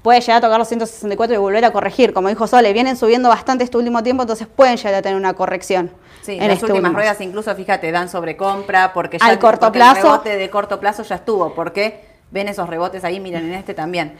Puede 0.02 0.20
llegar 0.20 0.38
a 0.38 0.40
tocar 0.40 0.58
los 0.58 0.66
164 0.66 1.34
y 1.34 1.38
volver 1.38 1.64
a 1.64 1.70
corregir. 1.70 2.12
Como 2.12 2.28
dijo 2.28 2.48
Sole, 2.48 2.72
vienen 2.72 2.96
subiendo 2.96 3.28
bastante 3.28 3.62
este 3.62 3.76
último 3.76 4.02
tiempo, 4.02 4.24
entonces 4.24 4.48
pueden 4.48 4.76
llegar 4.76 4.94
a 4.94 5.02
tener 5.02 5.16
una 5.16 5.34
corrección. 5.34 5.92
Sí, 6.22 6.32
en 6.32 6.48
las 6.48 6.58
este 6.58 6.66
últimas 6.66 6.92
ruedas 6.92 7.20
incluso, 7.20 7.54
fíjate, 7.54 7.90
dan 7.92 8.08
sobrecompra, 8.08 8.92
porque 8.92 9.18
ya 9.18 9.26
Al 9.26 9.38
corto 9.38 9.66
porque 9.66 9.78
plazo. 9.78 9.96
el 9.96 10.02
rebote 10.04 10.36
de 10.36 10.50
corto 10.50 10.80
plazo 10.80 11.02
ya 11.02 11.16
estuvo, 11.16 11.54
porque 11.54 12.04
ven 12.30 12.48
esos 12.48 12.68
rebotes 12.68 13.04
ahí, 13.04 13.20
miren 13.20 13.44
en 13.46 13.54
este 13.54 13.74
también. 13.74 14.16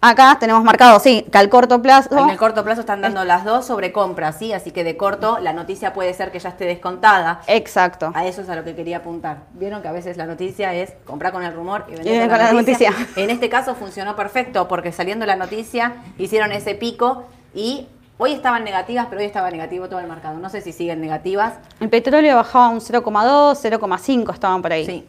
Acá 0.00 0.36
tenemos 0.38 0.62
marcado, 0.62 1.00
sí, 1.00 1.26
que 1.32 1.38
al 1.38 1.48
corto 1.48 1.82
plazo. 1.82 2.16
En 2.16 2.30
el 2.30 2.36
corto 2.36 2.62
plazo 2.62 2.82
están 2.82 3.00
dando 3.00 3.24
las 3.24 3.44
dos 3.44 3.66
sobrecompras, 3.66 4.38
¿sí? 4.38 4.52
Así 4.52 4.70
que 4.70 4.84
de 4.84 4.96
corto 4.96 5.40
la 5.40 5.52
noticia 5.52 5.92
puede 5.92 6.14
ser 6.14 6.30
que 6.30 6.38
ya 6.38 6.50
esté 6.50 6.66
descontada. 6.66 7.40
Exacto. 7.48 8.12
A 8.14 8.24
eso 8.24 8.42
es 8.42 8.48
a 8.48 8.54
lo 8.54 8.62
que 8.62 8.76
quería 8.76 8.98
apuntar. 8.98 9.38
Vieron 9.54 9.82
que 9.82 9.88
a 9.88 9.92
veces 9.92 10.16
la 10.16 10.26
noticia 10.26 10.72
es 10.72 10.92
comprar 11.04 11.32
con 11.32 11.42
el 11.42 11.52
rumor 11.52 11.84
y 11.88 11.94
vender 11.96 12.20
con, 12.20 12.28
con 12.28 12.38
la, 12.38 12.44
la 12.44 12.52
noticia. 12.52 12.90
noticia. 12.92 13.24
En 13.24 13.30
este 13.30 13.48
caso 13.48 13.74
funcionó 13.74 14.14
perfecto 14.14 14.68
porque 14.68 14.92
saliendo 14.92 15.26
la 15.26 15.34
noticia 15.34 15.96
hicieron 16.16 16.52
ese 16.52 16.76
pico 16.76 17.24
y 17.52 17.88
Hoy 18.20 18.32
estaban 18.32 18.64
negativas, 18.64 19.06
pero 19.08 19.20
hoy 19.20 19.26
estaba 19.26 19.48
negativo 19.50 19.88
todo 19.88 20.00
el 20.00 20.08
mercado. 20.08 20.38
No 20.38 20.48
sé 20.50 20.60
si 20.60 20.72
siguen 20.72 21.00
negativas. 21.00 21.54
El 21.78 21.88
petróleo 21.88 22.34
bajaba 22.36 22.68
un 22.68 22.80
0,2, 22.80 23.54
0,5 23.54 24.32
estaban 24.34 24.60
por 24.60 24.72
ahí. 24.72 24.84
Sí. 24.84 25.04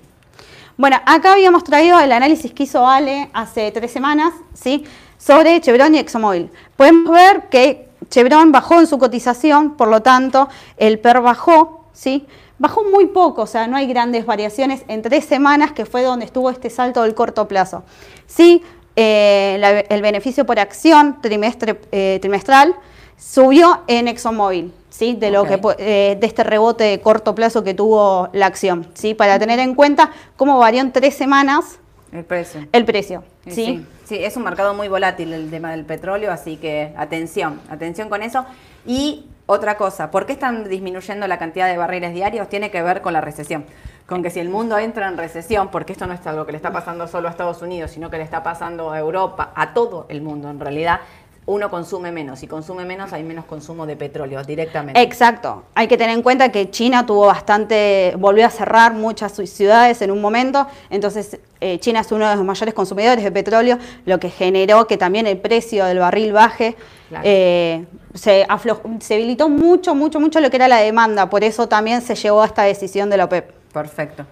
Bueno, 0.77 0.97
acá 1.05 1.33
habíamos 1.33 1.63
traído 1.63 1.99
el 1.99 2.11
análisis 2.11 2.53
que 2.53 2.63
hizo 2.63 2.87
Ale 2.87 3.29
hace 3.33 3.71
tres 3.71 3.91
semanas, 3.91 4.33
¿sí? 4.53 4.85
Sobre 5.17 5.59
Chevron 5.59 5.95
y 5.95 5.97
ExxonMobil. 5.97 6.51
Podemos 6.77 7.11
ver 7.11 7.49
que 7.49 7.89
Chevron 8.09 8.51
bajó 8.51 8.79
en 8.79 8.85
su 8.87 8.97
cotización, 8.99 9.75
por 9.75 9.87
lo 9.87 10.01
tanto, 10.01 10.47
el 10.77 10.99
PER 10.99 11.19
bajó, 11.21 11.85
¿sí? 11.91 12.27
Bajó 12.59 12.83
muy 12.83 13.07
poco, 13.07 13.41
o 13.41 13.47
sea, 13.47 13.67
no 13.67 13.75
hay 13.75 13.87
grandes 13.87 14.25
variaciones 14.25 14.83
en 14.87 15.01
tres 15.01 15.25
semanas, 15.25 15.71
que 15.71 15.85
fue 15.85 16.03
donde 16.03 16.25
estuvo 16.25 16.49
este 16.51 16.69
salto 16.69 17.01
del 17.03 17.15
corto 17.15 17.47
plazo. 17.47 17.83
Sí, 18.27 18.61
eh, 18.95 19.57
la- 19.59 19.79
el 19.79 20.01
beneficio 20.01 20.45
por 20.45 20.59
acción 20.59 21.19
trimestre, 21.21 21.81
eh, 21.91 22.19
trimestral 22.21 22.75
subió 23.19 23.81
en 23.87 24.07
ExxonMobil, 24.07 24.73
¿sí? 24.89 25.15
De, 25.15 25.29
lo 25.29 25.43
que, 25.43 25.59
eh, 25.77 26.17
de 26.19 26.27
este 26.27 26.43
rebote 26.43 26.85
de 26.85 27.01
corto 27.01 27.35
plazo 27.35 27.63
que 27.63 27.73
tuvo 27.73 28.29
la 28.33 28.47
acción, 28.47 28.87
¿sí? 28.95 29.13
Para 29.13 29.37
tener 29.37 29.59
en 29.59 29.75
cuenta 29.75 30.11
cómo 30.37 30.57
varió 30.57 30.81
en 30.81 30.91
tres 30.91 31.15
semanas 31.15 31.79
El 32.11 32.23
precio. 32.23 32.67
el 32.71 32.85
precio, 32.85 33.23
sí. 33.47 33.85
Sí, 34.05 34.17
es 34.17 34.35
un 34.37 34.43
mercado 34.43 34.73
muy 34.73 34.87
volátil 34.87 35.31
el 35.33 35.51
tema 35.51 35.69
del 35.69 35.85
petróleo, 35.85 36.31
así 36.31 36.57
que 36.57 36.95
atención, 36.97 37.61
atención 37.69 38.09
con 38.09 38.23
eso. 38.23 38.43
Y 38.83 39.27
otra 39.45 39.77
cosa, 39.77 40.09
¿por 40.09 40.25
qué 40.25 40.33
están 40.33 40.67
disminuyendo 40.67 41.27
la 41.27 41.37
cantidad 41.37 41.67
de 41.67 41.77
barriles 41.77 42.15
diarios? 42.15 42.49
Tiene 42.49 42.71
que 42.71 42.81
ver 42.81 43.01
con 43.01 43.13
la 43.13 43.21
recesión. 43.21 43.65
Con 44.07 44.23
que 44.23 44.31
si 44.31 44.39
el 44.39 44.49
mundo 44.49 44.79
entra 44.79 45.07
en 45.07 45.15
recesión, 45.15 45.69
porque 45.69 45.93
esto 45.93 46.07
no 46.07 46.15
es 46.15 46.25
algo 46.25 46.47
que 46.47 46.53
le 46.53 46.55
está 46.55 46.71
pasando 46.71 47.07
solo 47.07 47.27
a 47.27 47.31
Estados 47.31 47.61
Unidos, 47.61 47.91
sino 47.91 48.09
que 48.09 48.17
le 48.17 48.23
está 48.23 48.41
pasando 48.41 48.91
a 48.91 48.97
Europa, 48.97 49.51
a 49.53 49.75
todo 49.75 50.07
el 50.09 50.23
mundo 50.23 50.49
en 50.49 50.59
realidad, 50.59 51.01
uno 51.49 51.69
consume 51.71 52.11
menos. 52.11 52.39
Si 52.39 52.47
consume 52.47 52.85
menos, 52.85 53.11
hay 53.11 53.23
menos 53.23 53.45
consumo 53.45 53.85
de 53.87 53.95
petróleo 53.95 54.43
directamente. 54.43 55.01
Exacto. 55.01 55.63
Hay 55.73 55.87
que 55.87 55.97
tener 55.97 56.15
en 56.15 56.21
cuenta 56.21 56.49
que 56.51 56.69
China 56.69 57.05
tuvo 57.07 57.25
bastante, 57.25 58.13
volvió 58.19 58.45
a 58.45 58.49
cerrar 58.51 58.93
muchas 58.93 59.37
ci- 59.39 59.47
ciudades 59.47 60.01
en 60.03 60.11
un 60.11 60.21
momento, 60.21 60.67
entonces 60.91 61.39
eh, 61.59 61.79
China 61.79 62.01
es 62.01 62.11
uno 62.11 62.29
de 62.29 62.35
los 62.35 62.45
mayores 62.45 62.73
consumidores 62.75 63.23
de 63.23 63.31
petróleo, 63.31 63.79
lo 64.05 64.19
que 64.19 64.29
generó 64.29 64.85
que 64.85 64.97
también 64.97 65.25
el 65.25 65.37
precio 65.37 65.85
del 65.85 65.97
barril 65.99 66.33
baje. 66.33 66.75
Claro. 67.09 67.23
Eh, 67.25 67.85
se, 68.13 68.45
afloj- 68.47 69.01
se 69.01 69.15
debilitó 69.15 69.49
mucho, 69.49 69.95
mucho, 69.95 70.19
mucho 70.19 70.39
lo 70.41 70.49
que 70.51 70.57
era 70.57 70.67
la 70.67 70.77
demanda, 70.77 71.29
por 71.31 71.43
eso 71.43 71.67
también 71.67 72.01
se 72.01 72.13
llevó 72.13 72.43
a 72.43 72.45
esta 72.45 72.61
decisión 72.63 73.09
de 73.09 73.17
la 73.17 73.25
OPEP. 73.25 73.49
Perfecto. 73.73 74.23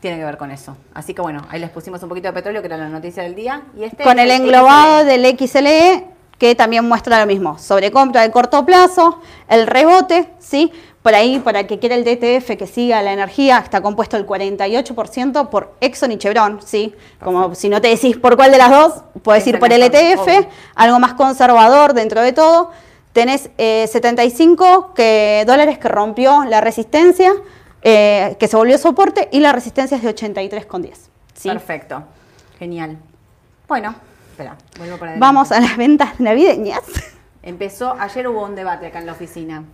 Tiene 0.00 0.18
que 0.18 0.24
ver 0.24 0.36
con 0.36 0.50
eso. 0.50 0.76
Así 0.94 1.14
que 1.14 1.22
bueno, 1.22 1.46
ahí 1.48 1.58
les 1.60 1.70
pusimos 1.70 2.02
un 2.02 2.08
poquito 2.08 2.28
de 2.28 2.34
petróleo, 2.34 2.60
que 2.60 2.66
era 2.66 2.76
la 2.76 2.88
noticia 2.88 3.22
del 3.22 3.34
día. 3.36 3.62
Y 3.78 3.84
este 3.84 4.02
Con 4.04 4.18
el 4.18 4.30
el 4.30 4.42
englobado 4.42 5.02
XLE. 5.04 5.18
del 5.18 5.38
XLE, 5.38 6.04
que 6.38 6.54
también 6.54 6.86
muestra 6.86 7.20
lo 7.20 7.26
mismo, 7.26 7.58
sobrecompra 7.58 8.22
de 8.22 8.30
corto 8.30 8.64
plazo, 8.66 9.20
el 9.48 9.66
rebote, 9.66 10.28
¿sí? 10.38 10.70
Por 11.02 11.14
ahí, 11.14 11.38
para 11.38 11.68
que 11.68 11.78
quiera 11.78 11.94
el 11.94 12.04
DTF 12.04 12.56
que 12.56 12.66
siga 12.66 13.00
la 13.00 13.12
energía, 13.12 13.58
está 13.58 13.80
compuesto 13.80 14.16
el 14.16 14.26
48% 14.26 15.48
por 15.48 15.74
Exxon 15.80 16.10
y 16.12 16.18
Chevron, 16.18 16.60
¿sí? 16.64 16.94
Como 17.22 17.54
si 17.54 17.68
no 17.68 17.80
te 17.80 17.88
decís 17.88 18.16
por 18.16 18.36
cuál 18.36 18.50
de 18.50 18.58
las 18.58 18.70
dos, 18.70 18.92
puedes 19.22 19.42
Es 19.42 19.48
ir 19.48 19.54
el 19.54 19.60
por 19.60 19.72
el 19.72 19.82
ETF, 19.82 20.20
obvio. 20.22 20.46
algo 20.74 20.98
más 20.98 21.14
conservador 21.14 21.94
dentro 21.94 22.20
de 22.22 22.32
todo. 22.32 22.70
Tenés 23.12 23.50
eh, 23.56 23.86
75 23.90 24.94
que, 24.94 25.44
dólares 25.46 25.78
que 25.78 25.88
rompió 25.88 26.44
la 26.44 26.60
resistencia, 26.60 27.32
eh, 27.82 28.36
que 28.40 28.48
se 28.48 28.56
volvió 28.56 28.76
soporte, 28.76 29.28
y 29.30 29.38
la 29.38 29.52
resistencia 29.52 29.96
es 29.96 30.02
de 30.02 30.12
83,10. 30.14 30.92
¿sí? 31.34 31.48
Perfecto. 31.48 32.02
Genial. 32.58 32.98
Bueno, 33.68 33.94
espera, 34.36 34.56
vuelvo 34.78 34.98
para 34.98 35.12
adelante. 35.12 35.20
Vamos 35.20 35.50
a 35.52 35.60
las 35.60 35.76
ventas 35.78 36.20
navideñas. 36.20 36.80
Empezó, 37.42 37.96
ayer 37.98 38.28
hubo 38.28 38.44
un 38.44 38.54
debate 38.54 38.86
acá 38.86 38.98
en 38.98 39.06
la 39.06 39.12
oficina. 39.12 39.64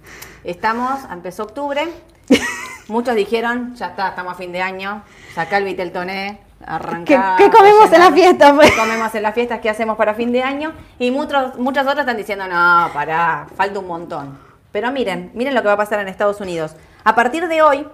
Estamos, 0.45 1.01
empezó 1.11 1.43
octubre. 1.45 1.89
Muchos 2.89 3.15
dijeron, 3.17 3.75
ya 3.75 3.87
está, 3.89 4.09
estamos 4.09 4.35
a 4.35 4.37
fin 4.37 4.53
de 4.53 4.61
año, 4.63 5.03
sacá 5.35 5.57
el 5.59 5.65
Viteltoné, 5.65 6.41
arrancá. 6.65 7.35
¿Qué- 7.39 7.45
qué 7.45 7.51
comemos 7.51 7.87
en 7.87 7.91
la 7.93 8.11
rellenar. 8.11 8.13
fiesta, 8.15 8.55
pues? 8.55 8.71
¿Qué 8.71 8.77
comemos 8.77 9.15
en 9.15 9.23
las 9.23 9.35
fiestas? 9.35 9.61
¿Qué 9.61 9.71
hacemos 9.71 9.97
para 9.97 10.15
fin 10.15 10.31
de 10.33 10.43
año? 10.43 10.73
Y 10.99 11.11
muchos, 11.11 11.59
muchas 11.59 11.85
otras 11.87 12.01
están 12.01 12.17
diciendo, 12.17 12.47
no, 12.47 12.89
pará, 12.93 13.47
falta 13.57 13.79
un 13.81 13.87
montón. 13.89 14.39
Pero 14.71 14.91
miren, 14.93 15.31
miren 15.35 15.55
lo 15.55 15.63
que 15.63 15.69
va 15.69 15.75
a 15.75 15.77
pasar 15.77 15.99
en 16.01 16.09
Estados 16.09 16.41
Unidos. 16.41 16.75
A 17.05 17.15
partir 17.15 17.49
de 17.49 17.63
hoy, 17.63 17.87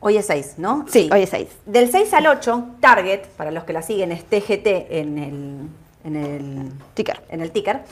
hoy 0.00 0.16
es 0.16 0.26
6, 0.26 0.54
¿no? 0.56 0.84
Sí, 0.88 1.08
hoy 1.12 1.22
es 1.22 1.30
6. 1.30 1.48
Del 1.66 1.90
6 1.90 2.12
al 2.14 2.26
8, 2.26 2.64
Target, 2.80 3.26
para 3.36 3.50
los 3.50 3.64
que 3.64 3.72
la 3.72 3.82
siguen, 3.82 4.10
es 4.12 4.24
TGT 4.24 4.66
en 4.90 5.18
el, 5.18 5.68
en 6.04 6.16
el 6.16 6.72
Ticker. 6.94 7.22
en 7.28 7.40
el 7.40 7.50
ticker, 7.52 7.82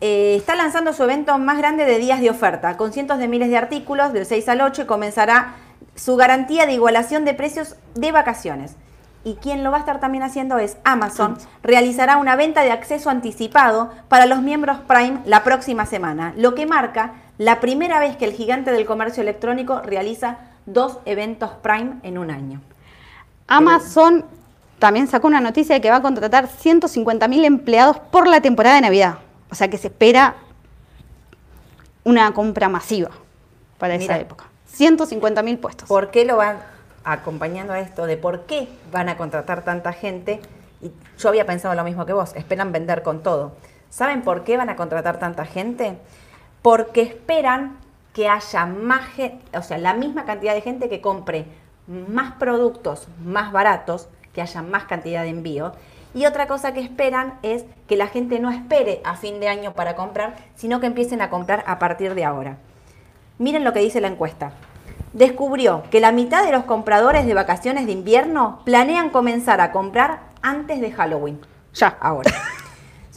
eh, 0.00 0.34
está 0.36 0.54
lanzando 0.54 0.94
su 0.94 1.02
evento 1.02 1.36
más 1.38 1.58
grande 1.58 1.84
de 1.84 1.98
días 1.98 2.20
de 2.20 2.30
oferta, 2.30 2.76
con 2.76 2.92
cientos 2.92 3.18
de 3.18 3.28
miles 3.28 3.50
de 3.50 3.58
artículos 3.58 4.12
del 4.14 4.24
6 4.24 4.48
al 4.48 4.62
8 4.62 4.82
y 4.82 4.86
comenzará 4.86 5.56
su 5.94 6.16
garantía 6.16 6.64
de 6.64 6.72
igualación 6.72 7.24
de 7.26 7.34
precios 7.34 7.76
de 7.94 8.10
vacaciones. 8.10 8.76
Y 9.22 9.34
quien 9.34 9.62
lo 9.62 9.70
va 9.70 9.76
a 9.76 9.80
estar 9.80 10.00
también 10.00 10.22
haciendo 10.22 10.58
es 10.58 10.78
Amazon. 10.82 11.36
Realizará 11.62 12.16
una 12.16 12.36
venta 12.36 12.62
de 12.62 12.70
acceso 12.70 13.10
anticipado 13.10 13.90
para 14.08 14.24
los 14.24 14.40
miembros 14.40 14.78
Prime 14.88 15.20
la 15.26 15.44
próxima 15.44 15.84
semana, 15.84 16.32
lo 16.38 16.54
que 16.54 16.64
marca 16.64 17.12
la 17.36 17.60
primera 17.60 18.00
vez 18.00 18.16
que 18.16 18.24
el 18.24 18.32
gigante 18.32 18.72
del 18.72 18.86
comercio 18.86 19.22
electrónico 19.22 19.80
realiza 19.82 20.38
dos 20.72 20.98
eventos 21.04 21.50
Prime 21.62 21.96
en 22.02 22.18
un 22.18 22.30
año. 22.30 22.60
Amazon 23.46 24.24
también 24.78 25.08
sacó 25.08 25.26
una 25.26 25.40
noticia 25.40 25.74
de 25.74 25.80
que 25.80 25.90
va 25.90 25.96
a 25.96 26.02
contratar 26.02 26.48
150.000 26.48 27.44
empleados 27.44 27.98
por 27.98 28.26
la 28.26 28.40
temporada 28.40 28.76
de 28.76 28.82
Navidad. 28.82 29.18
O 29.50 29.54
sea 29.54 29.68
que 29.68 29.76
se 29.76 29.88
espera 29.88 30.36
una 32.04 32.32
compra 32.32 32.68
masiva 32.68 33.10
para 33.78 33.94
esa 33.94 34.18
época. 34.18 34.46
150.000 34.76 35.58
puestos. 35.58 35.88
¿Por 35.88 36.10
qué 36.10 36.24
lo 36.24 36.36
van 36.36 36.58
acompañando 37.04 37.72
a 37.72 37.80
esto 37.80 38.06
de 38.06 38.16
por 38.16 38.42
qué 38.46 38.68
van 38.92 39.08
a 39.08 39.16
contratar 39.16 39.64
tanta 39.64 39.92
gente? 39.92 40.40
Y 40.80 40.92
yo 41.18 41.28
había 41.28 41.44
pensado 41.44 41.74
lo 41.74 41.84
mismo 41.84 42.06
que 42.06 42.12
vos, 42.12 42.34
esperan 42.36 42.72
vender 42.72 43.02
con 43.02 43.22
todo. 43.22 43.52
¿Saben 43.90 44.22
por 44.22 44.44
qué 44.44 44.56
van 44.56 44.70
a 44.70 44.76
contratar 44.76 45.18
tanta 45.18 45.44
gente? 45.44 45.98
Porque 46.62 47.02
esperan 47.02 47.76
que 48.12 48.28
haya 48.28 48.66
más 48.66 49.06
gente, 49.08 49.56
o 49.56 49.62
sea, 49.62 49.78
la 49.78 49.94
misma 49.94 50.24
cantidad 50.24 50.54
de 50.54 50.60
gente 50.60 50.88
que 50.88 51.00
compre 51.00 51.46
más 51.86 52.32
productos 52.32 53.08
más 53.24 53.52
baratos, 53.52 54.08
que 54.32 54.40
haya 54.40 54.62
más 54.62 54.84
cantidad 54.84 55.22
de 55.22 55.30
envío. 55.30 55.72
Y 56.14 56.26
otra 56.26 56.46
cosa 56.46 56.72
que 56.72 56.80
esperan 56.80 57.38
es 57.42 57.64
que 57.86 57.96
la 57.96 58.08
gente 58.08 58.40
no 58.40 58.50
espere 58.50 59.00
a 59.04 59.16
fin 59.16 59.40
de 59.40 59.48
año 59.48 59.74
para 59.74 59.96
comprar, 59.96 60.36
sino 60.54 60.80
que 60.80 60.86
empiecen 60.86 61.20
a 61.20 61.30
comprar 61.30 61.64
a 61.66 61.78
partir 61.78 62.14
de 62.14 62.24
ahora. 62.24 62.58
Miren 63.38 63.64
lo 63.64 63.72
que 63.72 63.80
dice 63.80 64.00
la 64.00 64.08
encuesta. 64.08 64.52
Descubrió 65.12 65.82
que 65.90 66.00
la 66.00 66.12
mitad 66.12 66.44
de 66.44 66.52
los 66.52 66.64
compradores 66.64 67.26
de 67.26 67.34
vacaciones 67.34 67.86
de 67.86 67.92
invierno 67.92 68.60
planean 68.64 69.10
comenzar 69.10 69.60
a 69.60 69.72
comprar 69.72 70.20
antes 70.42 70.80
de 70.80 70.92
Halloween. 70.92 71.40
Ya. 71.74 71.96
Ahora. 72.00 72.30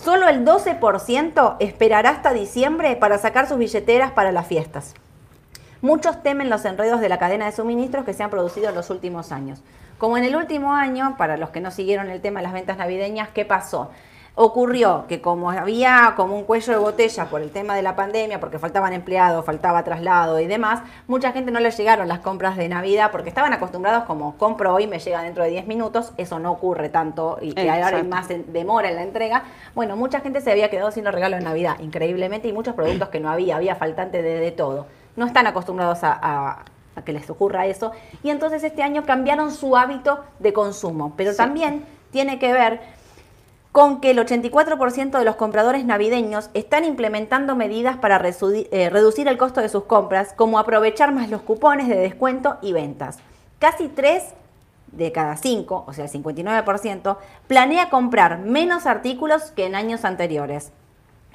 Solo 0.03 0.27
el 0.27 0.43
12% 0.43 1.55
esperará 1.61 2.09
hasta 2.09 2.33
diciembre 2.33 2.97
para 2.97 3.17
sacar 3.17 3.47
sus 3.47 3.57
billeteras 3.57 4.11
para 4.11 4.33
las 4.33 4.45
fiestas. 4.47 4.95
Muchos 5.79 6.21
temen 6.21 6.49
los 6.49 6.65
enredos 6.65 6.99
de 6.99 7.07
la 7.07 7.19
cadena 7.19 7.45
de 7.45 7.53
suministros 7.53 8.03
que 8.03 8.13
se 8.13 8.21
han 8.21 8.29
producido 8.29 8.67
en 8.67 8.75
los 8.75 8.89
últimos 8.89 9.31
años. 9.31 9.61
Como 9.97 10.17
en 10.17 10.25
el 10.25 10.35
último 10.35 10.73
año, 10.73 11.15
para 11.17 11.37
los 11.37 11.51
que 11.51 11.61
no 11.61 11.71
siguieron 11.71 12.09
el 12.09 12.19
tema 12.19 12.41
de 12.41 12.43
las 12.43 12.51
ventas 12.51 12.77
navideñas, 12.77 13.29
¿qué 13.29 13.45
pasó? 13.45 13.91
Ocurrió 14.35 15.05
que 15.07 15.21
como 15.21 15.51
había 15.51 16.13
como 16.15 16.35
un 16.35 16.43
cuello 16.45 16.73
de 16.73 16.79
botella 16.79 17.25
por 17.25 17.41
el 17.41 17.51
tema 17.51 17.75
de 17.75 17.83
la 17.83 17.95
pandemia, 17.95 18.39
porque 18.39 18.57
faltaban 18.57 18.91
empleados, 18.91 19.45
faltaba 19.45 19.83
traslado 19.83 20.39
y 20.39 20.47
demás, 20.47 20.81
mucha 21.07 21.31
gente 21.33 21.51
no 21.51 21.59
les 21.59 21.77
llegaron 21.77 22.07
las 22.07 22.17
compras 22.17 22.57
de 22.57 22.67
Navidad 22.67 23.11
porque 23.11 23.29
estaban 23.29 23.53
acostumbrados 23.53 24.05
como 24.05 24.35
compro 24.37 24.73
hoy, 24.73 24.87
me 24.87 24.97
llega 24.97 25.21
dentro 25.21 25.43
de 25.43 25.51
10 25.51 25.67
minutos, 25.67 26.13
eso 26.17 26.39
no 26.39 26.51
ocurre 26.51 26.89
tanto 26.89 27.37
y 27.41 27.53
que 27.53 27.69
ahora 27.69 27.97
hay 27.97 28.03
más 28.03 28.27
demora 28.47 28.89
en 28.89 28.95
la 28.95 29.03
entrega. 29.03 29.43
Bueno, 29.75 29.95
mucha 29.95 30.19
gente 30.21 30.41
se 30.41 30.51
había 30.51 30.71
quedado 30.71 30.89
sin 30.89 31.03
los 31.03 31.13
regalos 31.13 31.37
de 31.37 31.45
Navidad, 31.45 31.77
increíblemente, 31.79 32.47
y 32.47 32.53
muchos 32.53 32.73
productos 32.73 33.09
que 33.09 33.19
no 33.19 33.29
había, 33.29 33.57
había 33.57 33.75
faltante 33.75 34.23
de, 34.23 34.39
de 34.39 34.51
todo. 34.51 34.87
No 35.15 35.27
están 35.27 35.45
acostumbrados 35.45 36.03
a, 36.03 36.11
a- 36.19 36.65
a 36.95 37.01
que 37.03 37.13
les 37.13 37.29
ocurra 37.29 37.67
eso. 37.67 37.91
Y 38.23 38.31
entonces 38.31 38.63
este 38.63 38.81
año 38.81 39.03
cambiaron 39.03 39.51
su 39.51 39.77
hábito 39.77 40.23
de 40.39 40.53
consumo. 40.53 41.13
Pero 41.17 41.31
Sí. 41.31 41.37
también 41.37 41.85
tiene 42.11 42.37
que 42.39 42.51
ver 42.53 42.81
con 43.73 44.01
que 44.01 44.11
el 44.11 44.19
84% 44.19 45.17
de 45.17 45.25
los 45.25 45.35
compradores 45.35 45.83
navideños 45.83 46.51
están 46.53 46.85
implementando 46.85 47.55
medidas 47.55 47.97
para 47.97 48.21
eh, 48.23 48.89
reducir 48.91 49.27
el 49.27 49.39
costo 49.39 49.61
de 49.61 49.67
sus 49.67 49.85
compras, 49.85 50.31
como 50.37 50.59
aprovechar 50.59 51.11
más 51.11 51.31
los 51.31 51.41
cupones 51.41 51.87
de 51.87 51.95
descuento 51.95 52.59
y 52.61 52.71
ventas. 52.71 53.17
Casi 53.57 53.87
3 53.87 54.25
de 54.91 55.11
cada 55.11 55.37
5, 55.37 55.85
o 55.87 55.91
sea, 55.91 56.05
el 56.05 56.11
59%, 56.11 57.17
planea 57.47 57.89
comprar 57.89 58.37
menos 58.37 58.85
artículos 58.85 59.49
que 59.49 59.65
en 59.65 59.73
años 59.73 60.05
anteriores, 60.05 60.71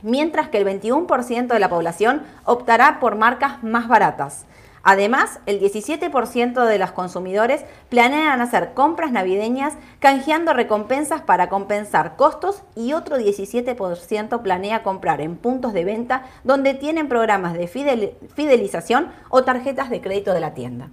mientras 0.03 0.49
que 0.49 0.59
el 0.59 0.81
21% 0.81 1.49
de 1.49 1.59
la 1.59 1.69
población 1.69 2.23
optará 2.45 3.01
por 3.01 3.17
marcas 3.17 3.65
más 3.65 3.89
baratas. 3.89 4.47
Además, 4.91 5.41
el 5.45 5.61
17% 5.61 6.65
de 6.65 6.79
los 6.79 6.93
consumidores 6.93 7.63
planean 7.91 8.41
hacer 8.41 8.73
compras 8.73 9.13
navideñas 9.13 9.75
canjeando 9.99 10.55
recompensas 10.55 11.21
para 11.21 11.51
compensar 11.51 12.17
costos 12.17 12.63
y 12.75 12.95
otro 12.95 13.19
17% 13.19 14.41
planea 14.41 14.83
comprar 14.83 15.21
en 15.21 15.37
puntos 15.37 15.75
de 15.75 15.85
venta 15.85 16.23
donde 16.43 16.73
tienen 16.73 17.07
programas 17.07 17.53
de 17.53 17.69
fidel- 17.69 18.15
fidelización 18.35 19.13
o 19.29 19.45
tarjetas 19.45 19.91
de 19.91 20.01
crédito 20.01 20.33
de 20.33 20.41
la 20.41 20.55
tienda 20.55 20.89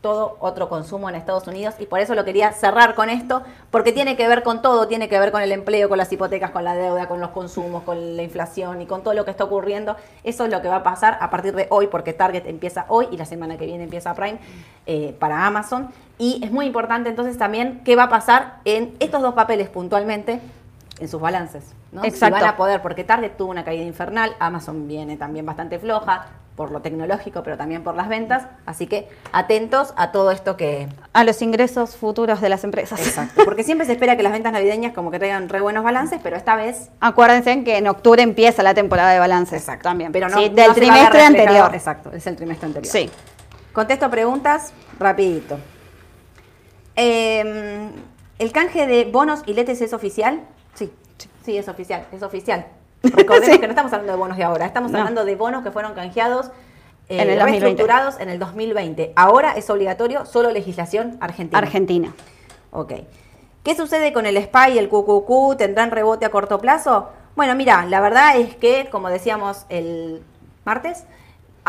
todo 0.00 0.36
otro 0.40 0.68
consumo 0.68 1.08
en 1.08 1.14
Estados 1.14 1.46
Unidos 1.46 1.74
y 1.78 1.86
por 1.86 2.00
eso 2.00 2.14
lo 2.14 2.24
quería 2.24 2.52
cerrar 2.52 2.94
con 2.94 3.10
esto, 3.10 3.42
porque 3.70 3.92
tiene 3.92 4.16
que 4.16 4.26
ver 4.28 4.42
con 4.42 4.62
todo, 4.62 4.88
tiene 4.88 5.08
que 5.08 5.18
ver 5.18 5.30
con 5.30 5.42
el 5.42 5.52
empleo, 5.52 5.88
con 5.88 5.98
las 5.98 6.10
hipotecas, 6.12 6.50
con 6.50 6.64
la 6.64 6.74
deuda, 6.74 7.06
con 7.06 7.20
los 7.20 7.30
consumos, 7.30 7.82
con 7.82 8.16
la 8.16 8.22
inflación 8.22 8.80
y 8.80 8.86
con 8.86 9.02
todo 9.02 9.14
lo 9.14 9.24
que 9.24 9.30
está 9.30 9.44
ocurriendo. 9.44 9.96
Eso 10.24 10.44
es 10.44 10.50
lo 10.50 10.62
que 10.62 10.68
va 10.68 10.76
a 10.76 10.82
pasar 10.82 11.18
a 11.20 11.30
partir 11.30 11.54
de 11.54 11.66
hoy, 11.70 11.88
porque 11.88 12.12
Target 12.12 12.46
empieza 12.46 12.86
hoy 12.88 13.08
y 13.10 13.16
la 13.16 13.26
semana 13.26 13.58
que 13.58 13.66
viene 13.66 13.84
empieza 13.84 14.14
Prime 14.14 14.38
eh, 14.86 15.14
para 15.18 15.46
Amazon. 15.46 15.88
Y 16.18 16.40
es 16.44 16.50
muy 16.50 16.66
importante 16.66 17.10
entonces 17.10 17.36
también 17.36 17.82
qué 17.84 17.96
va 17.96 18.04
a 18.04 18.08
pasar 18.08 18.60
en 18.64 18.96
estos 19.00 19.20
dos 19.20 19.34
papeles 19.34 19.68
puntualmente 19.68 20.40
en 20.98 21.08
sus 21.08 21.20
balances. 21.20 21.74
¿no? 21.92 22.04
Exacto. 22.04 22.36
Si 22.36 22.42
van 22.42 22.54
a 22.54 22.56
poder, 22.56 22.82
porque 22.82 23.04
Target 23.04 23.36
tuvo 23.36 23.50
una 23.50 23.64
caída 23.64 23.84
infernal, 23.84 24.34
Amazon 24.38 24.86
viene 24.86 25.16
también 25.16 25.44
bastante 25.44 25.78
floja 25.78 26.26
por 26.60 26.72
lo 26.72 26.82
tecnológico, 26.82 27.42
pero 27.42 27.56
también 27.56 27.82
por 27.82 27.94
las 27.94 28.10
ventas. 28.10 28.42
Así 28.66 28.86
que 28.86 29.08
atentos 29.32 29.94
a 29.96 30.12
todo 30.12 30.30
esto 30.30 30.58
que... 30.58 30.88
A 31.14 31.24
los 31.24 31.40
ingresos 31.40 31.96
futuros 31.96 32.42
de 32.42 32.50
las 32.50 32.64
empresas. 32.64 33.00
Exacto. 33.00 33.46
Porque 33.46 33.64
siempre 33.64 33.86
se 33.86 33.92
espera 33.92 34.14
que 34.14 34.22
las 34.22 34.30
ventas 34.30 34.52
navideñas 34.52 34.92
como 34.92 35.10
que 35.10 35.18
traigan 35.18 35.48
re 35.48 35.62
buenos 35.62 35.82
balances, 35.82 36.20
pero 36.22 36.36
esta 36.36 36.56
vez... 36.56 36.90
Acuérdense 37.00 37.64
que 37.64 37.78
en 37.78 37.88
octubre 37.88 38.22
empieza 38.22 38.62
la 38.62 38.74
temporada 38.74 39.10
de 39.10 39.18
balances 39.18 39.66
también. 39.80 40.12
Pero 40.12 40.28
no, 40.28 40.36
Sí, 40.36 40.50
del 40.50 40.74
trimestre 40.74 41.22
anterior. 41.22 41.74
Exacto, 41.74 42.12
es 42.12 42.26
el 42.26 42.36
trimestre 42.36 42.66
anterior. 42.66 42.92
Sí. 42.92 43.08
Contesto 43.72 44.10
preguntas 44.10 44.74
rapidito. 44.98 45.56
Eh, 46.94 47.88
¿El 48.38 48.52
canje 48.52 48.86
de 48.86 49.06
bonos 49.06 49.40
y 49.46 49.54
letes 49.54 49.80
es 49.80 49.94
oficial? 49.94 50.42
Sí, 50.74 50.92
sí, 51.42 51.56
es 51.56 51.68
oficial, 51.68 52.04
es 52.12 52.22
oficial. 52.22 52.66
Recordemos 53.02 53.48
Sí. 53.54 53.58
que 53.58 53.66
no 53.66 53.70
estamos 53.72 53.92
hablando 53.92 54.12
de 54.12 54.18
bonos 54.18 54.36
de 54.36 54.44
ahora, 54.44 54.66
estamos 54.66 54.90
No. 54.92 54.98
hablando 54.98 55.24
de 55.24 55.36
bonos 55.36 55.62
que 55.62 55.70
fueron 55.70 55.94
canjeados 55.94 56.50
eh, 57.08 57.22
En 57.22 57.30
el 57.30 57.38
2020. 57.38 57.60
reestructurados 57.60 58.20
en 58.20 58.28
el 58.28 58.38
2020. 58.38 59.12
Ahora 59.16 59.52
es 59.52 59.68
obligatorio 59.70 60.26
solo 60.26 60.50
legislación 60.52 61.16
argentina. 61.20 61.58
Argentina. 61.58 62.14
Ok. 62.70 62.92
¿Qué 63.64 63.74
sucede 63.74 64.12
con 64.12 64.26
el 64.26 64.36
SPY 64.36 64.74
y 64.74 64.78
el 64.78 64.88
QQQ? 64.88 65.56
¿Tendrán 65.58 65.90
rebote 65.90 66.24
a 66.24 66.30
corto 66.30 66.58
plazo? 66.60 67.08
Bueno, 67.36 67.54
mira, 67.56 67.84
la 67.86 68.00
verdad 68.00 68.36
es 68.36 68.54
que, 68.56 68.88
como 68.90 69.08
decíamos 69.08 69.66
el 69.70 70.22
martes, 70.64 71.04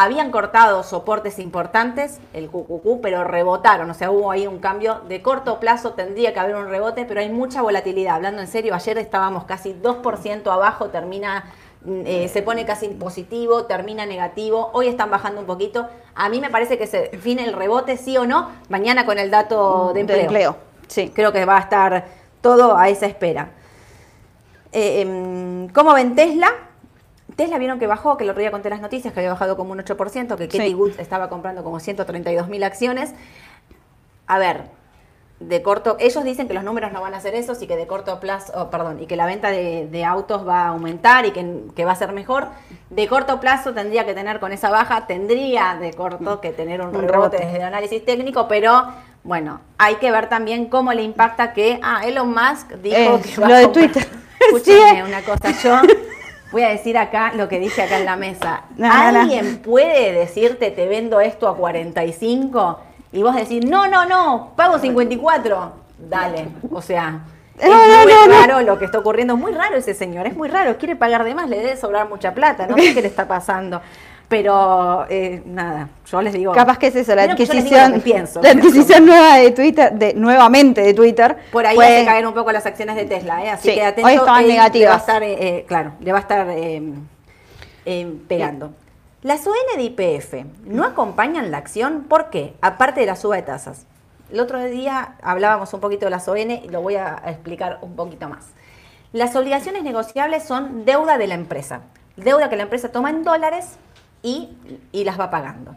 habían 0.03 0.31
cortado 0.31 0.83
soportes 0.83 1.39
importantes, 1.39 2.19
el 2.33 2.49
QQQ, 2.49 3.01
pero 3.01 3.23
rebotaron. 3.23 3.89
O 3.89 3.93
sea, 3.93 4.11
hubo 4.11 4.31
ahí 4.31 4.47
un 4.47 4.59
cambio. 4.59 5.01
De 5.07 5.21
corto 5.21 5.59
plazo 5.59 5.93
tendría 5.93 6.33
que 6.33 6.39
haber 6.39 6.55
un 6.55 6.69
rebote, 6.69 7.05
pero 7.05 7.19
hay 7.19 7.29
mucha 7.29 7.61
volatilidad. 7.61 8.15
Hablando 8.15 8.41
en 8.41 8.47
serio, 8.47 8.73
ayer 8.73 8.97
estábamos 8.97 9.43
casi 9.43 9.73
2% 9.73 10.51
abajo, 10.51 10.87
termina, 10.87 11.51
mm, 11.85 12.01
eh, 12.05 12.27
se 12.29 12.41
pone 12.41 12.65
casi 12.65 12.87
positivo, 12.89 13.65
termina 13.65 14.05
negativo. 14.05 14.71
Hoy 14.73 14.87
están 14.87 15.11
bajando 15.11 15.41
un 15.41 15.47
poquito. 15.47 15.87
A 16.15 16.29
mí 16.29 16.41
me 16.41 16.49
parece 16.49 16.77
que 16.77 16.87
se 16.87 17.09
define 17.09 17.45
el 17.45 17.53
rebote, 17.53 17.97
sí 17.97 18.17
o 18.17 18.25
no, 18.25 18.49
mañana 18.69 19.05
con 19.05 19.19
el 19.19 19.29
dato 19.29 19.91
de 19.93 20.01
empleo. 20.01 20.55
Sí. 20.87 21.11
Creo 21.13 21.31
que 21.31 21.45
va 21.45 21.57
a 21.57 21.61
estar 21.61 22.05
todo 22.41 22.75
a 22.75 22.89
esa 22.89 23.05
espera. 23.05 23.49
Eh, 24.71 25.01
em, 25.01 25.69
¿Cómo 25.69 25.93
ven 25.93 26.15
Tesla? 26.15 26.70
Tesla 27.41 27.57
vieron 27.57 27.79
que 27.79 27.87
bajó, 27.87 28.17
que 28.17 28.23
el 28.23 28.29
otro 28.29 28.39
día 28.41 28.51
conté 28.51 28.69
las 28.69 28.81
noticias, 28.81 29.13
que 29.13 29.19
había 29.19 29.31
bajado 29.31 29.57
como 29.57 29.71
un 29.71 29.79
8%, 29.79 30.35
que 30.37 30.47
Katie 30.47 30.67
Sí. 30.67 30.73
Woods 30.75 30.99
estaba 30.99 31.27
comprando 31.29 31.63
como 31.63 31.79
132 31.79 32.47
mil 32.49 32.63
acciones. 32.63 33.13
A 34.27 34.37
ver, 34.37 34.65
de 35.39 35.63
corto, 35.63 35.97
ellos 35.99 36.23
dicen 36.23 36.47
que 36.47 36.53
los 36.53 36.63
números 36.63 36.91
no 36.91 37.01
van 37.01 37.15
a 37.15 37.19
ser 37.19 37.33
esos 37.33 37.59
y 37.63 37.67
que 37.67 37.75
de 37.75 37.87
corto 37.87 38.19
plazo, 38.19 38.53
oh, 38.55 38.69
perdón, 38.69 39.01
y 39.01 39.07
que 39.07 39.15
la 39.15 39.25
venta 39.25 39.49
de, 39.49 39.87
de 39.91 40.05
autos 40.05 40.47
va 40.47 40.65
a 40.65 40.67
aumentar 40.67 41.25
y 41.25 41.31
que, 41.31 41.63
que 41.75 41.83
va 41.83 41.93
a 41.93 41.95
ser 41.95 42.11
mejor. 42.11 42.47
De 42.91 43.07
corto 43.07 43.39
plazo 43.39 43.73
tendría 43.73 44.05
que 44.05 44.13
tener 44.13 44.39
con 44.39 44.51
esa 44.51 44.69
baja, 44.69 45.07
tendría 45.07 45.77
de 45.81 45.93
corto 45.93 46.39
que 46.41 46.51
tener 46.51 46.79
un, 46.81 46.89
Un 46.89 46.93
rebote, 47.01 47.11
rebote. 47.11 47.37
desde 47.37 47.57
el 47.57 47.63
análisis 47.63 48.05
técnico, 48.05 48.47
pero 48.47 48.85
bueno, 49.23 49.61
hay 49.79 49.95
que 49.95 50.11
ver 50.11 50.29
también 50.29 50.65
cómo 50.67 50.93
le 50.93 51.01
impacta 51.01 51.53
que, 51.53 51.79
ah, 51.81 52.01
Elon 52.05 52.29
Musk 52.29 52.73
dijo 52.83 52.95
Eh, 52.97 53.21
que 53.23 53.41
va 53.41 53.47
lo 53.49 53.55
a 53.55 53.57
de 53.59 53.67
Twitter. 53.69 54.07
Escúchenme 54.39 54.95
Sí. 54.95 55.01
una 55.01 55.21
cosa, 55.23 55.51
yo 55.63 55.81
voy 56.51 56.63
a 56.63 56.69
decir 56.69 56.97
acá 56.97 57.33
lo 57.35 57.47
que 57.47 57.59
dije 57.59 57.81
acá 57.81 57.97
en 57.97 58.05
la 58.05 58.15
mesa. 58.15 58.63
No, 58.77 58.87
no, 58.87 59.11
no. 59.11 59.19
¿Alguien 59.21 59.57
puede 59.57 60.13
decirte 60.13 60.71
te 60.71 60.87
vendo 60.87 61.19
esto 61.19 61.47
a 61.47 61.55
45 61.55 62.79
y 63.13 63.23
vos 63.23 63.35
decís, 63.35 63.65
no, 63.65 63.87
no, 63.87 64.05
no, 64.05 64.53
pago 64.55 64.79
54? 64.79 65.73
Dale, 65.97 66.47
o 66.71 66.81
sea, 66.81 67.21
es 67.59 67.67
muy 67.69 68.33
raro 68.33 68.61
lo 68.61 68.79
que 68.79 68.85
está 68.85 68.99
ocurriendo, 68.99 69.35
es 69.35 69.39
muy 69.39 69.51
raro 69.51 69.75
ese 69.75 69.93
señor, 69.93 70.25
es 70.25 70.35
muy 70.35 70.47
raro, 70.47 70.77
quiere 70.77 70.95
pagar 70.95 71.23
de 71.23 71.35
más, 71.35 71.47
le 71.47 71.59
debe 71.59 71.77
sobrar 71.77 72.09
mucha 72.09 72.33
plata, 72.33 72.65
no 72.67 72.75
sé 72.75 72.93
qué 72.93 73.01
le 73.01 73.07
está 73.07 73.27
pasando. 73.27 73.81
Pero 74.31 75.07
eh, 75.09 75.43
nada, 75.45 75.89
yo 76.09 76.21
les 76.21 76.31
digo. 76.31 76.53
Capaz 76.53 76.77
que 76.77 76.87
es 76.87 76.95
eso, 76.95 77.13
la 77.13 77.23
adquisición, 77.23 77.99
pienso. 77.99 78.41
la 78.43 78.51
adquisición 78.51 79.05
nueva 79.05 79.35
de 79.35 79.51
Twitter, 79.51 79.91
de, 79.91 80.13
nuevamente 80.13 80.79
de 80.79 80.93
Twitter. 80.93 81.35
Por 81.51 81.65
ahí 81.65 81.75
fue- 81.75 81.85
hace 81.97 82.05
caer 82.05 82.25
un 82.25 82.33
poco 82.33 82.49
las 82.53 82.65
acciones 82.65 82.95
de 82.95 83.03
Tesla, 83.03 83.43
¿eh? 83.43 83.49
así 83.49 83.67
Sí, 83.67 83.75
que 83.75 83.83
atento. 83.83 84.07
hoy 84.07 84.13
estaban 84.15 84.45
eh, 84.45 84.47
Le 84.71 84.87
va 84.87 84.93
a 84.93 84.97
estar, 84.97 85.21
eh, 85.21 85.65
claro, 85.67 85.91
le 85.99 86.11
va 86.13 86.19
a 86.19 86.21
estar 86.21 86.47
pegando. 88.29 88.71
Las 89.21 89.45
ON 89.45 89.53
de 89.75 89.83
IPF 89.83 90.45
no 90.63 90.85
acompañan 90.85 91.51
la 91.51 91.57
acción, 91.57 92.05
¿por 92.07 92.29
qué? 92.29 92.53
Aparte 92.61 93.01
de 93.01 93.07
la 93.07 93.17
suba 93.17 93.35
de 93.35 93.41
tasas. 93.41 93.85
El 94.31 94.39
otro 94.39 94.63
día 94.63 95.15
hablábamos 95.21 95.73
un 95.73 95.81
poquito 95.81 96.05
de 96.05 96.11
las 96.11 96.25
ON 96.29 96.37
y 96.51 96.69
lo 96.69 96.81
voy 96.81 96.95
a 96.95 97.21
explicar 97.25 97.79
un 97.81 97.97
poquito 97.97 98.29
más. 98.29 98.45
Las 99.11 99.35
obligaciones 99.35 99.83
negociables 99.83 100.45
son 100.45 100.85
deuda 100.85 101.17
de 101.17 101.27
la 101.27 101.33
empresa, 101.35 101.81
deuda 102.15 102.49
que 102.49 102.55
la 102.55 102.63
empresa 102.63 102.93
toma 102.93 103.09
en 103.09 103.25
dólares 103.25 103.77
y, 104.23 104.49
las 104.93 105.19
va 105.19 105.29
pagando 105.29 105.75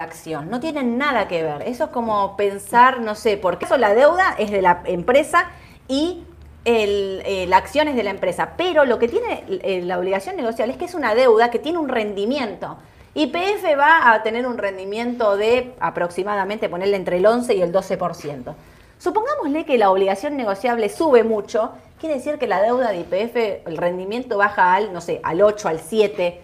acción, 0.00 0.48
no 0.48 0.60
tienen 0.60 0.96
nada 0.96 1.26
que 1.26 1.42
ver. 1.42 1.62
Eso 1.62 1.84
es 1.84 1.90
como 1.90 2.36
pensar, 2.36 3.00
no 3.00 3.16
sé, 3.16 3.36
porque 3.36 3.64
eso 3.64 3.76
la 3.76 3.94
deuda 3.94 4.36
es 4.38 4.52
de 4.52 4.62
la 4.62 4.82
empresa 4.84 5.50
y 5.88 6.22
eh, 6.64 7.46
la 7.48 7.56
acción 7.56 7.88
es 7.88 7.96
de 7.96 8.04
la 8.04 8.10
empresa. 8.10 8.52
Pero 8.56 8.84
lo 8.84 9.00
que 9.00 9.08
tiene 9.08 9.42
eh, 9.48 9.82
la 9.82 9.98
obligación 9.98 10.36
negociable 10.36 10.74
es 10.74 10.78
que 10.78 10.84
es 10.84 10.94
una 10.94 11.16
deuda 11.16 11.50
que 11.50 11.58
tiene 11.58 11.78
un 11.78 11.88
rendimiento. 11.88 12.78
YPF 13.14 13.64
va 13.76 14.12
a 14.12 14.22
tener 14.22 14.46
un 14.46 14.58
rendimiento 14.58 15.36
de 15.36 15.74
aproximadamente, 15.80 16.68
ponerle 16.68 16.96
entre 16.96 17.16
el 17.16 17.26
11 17.26 17.56
y 17.56 17.62
el 17.62 17.72
12%. 17.72 18.54
Supongámosle 18.98 19.64
que 19.64 19.78
la 19.78 19.90
obligación 19.90 20.36
negociable 20.36 20.88
sube 20.88 21.24
mucho, 21.24 21.72
quiere 22.00 22.16
decir 22.16 22.38
que 22.38 22.46
la 22.46 22.62
deuda 22.62 22.90
de 22.90 23.00
YPF, 23.00 23.66
el 23.68 23.76
rendimiento 23.76 24.38
baja 24.38 24.74
al, 24.74 24.92
no 24.92 25.00
sé, 25.00 25.20
al 25.22 25.42
8, 25.42 25.68
al 25.68 25.80
7, 25.80 26.40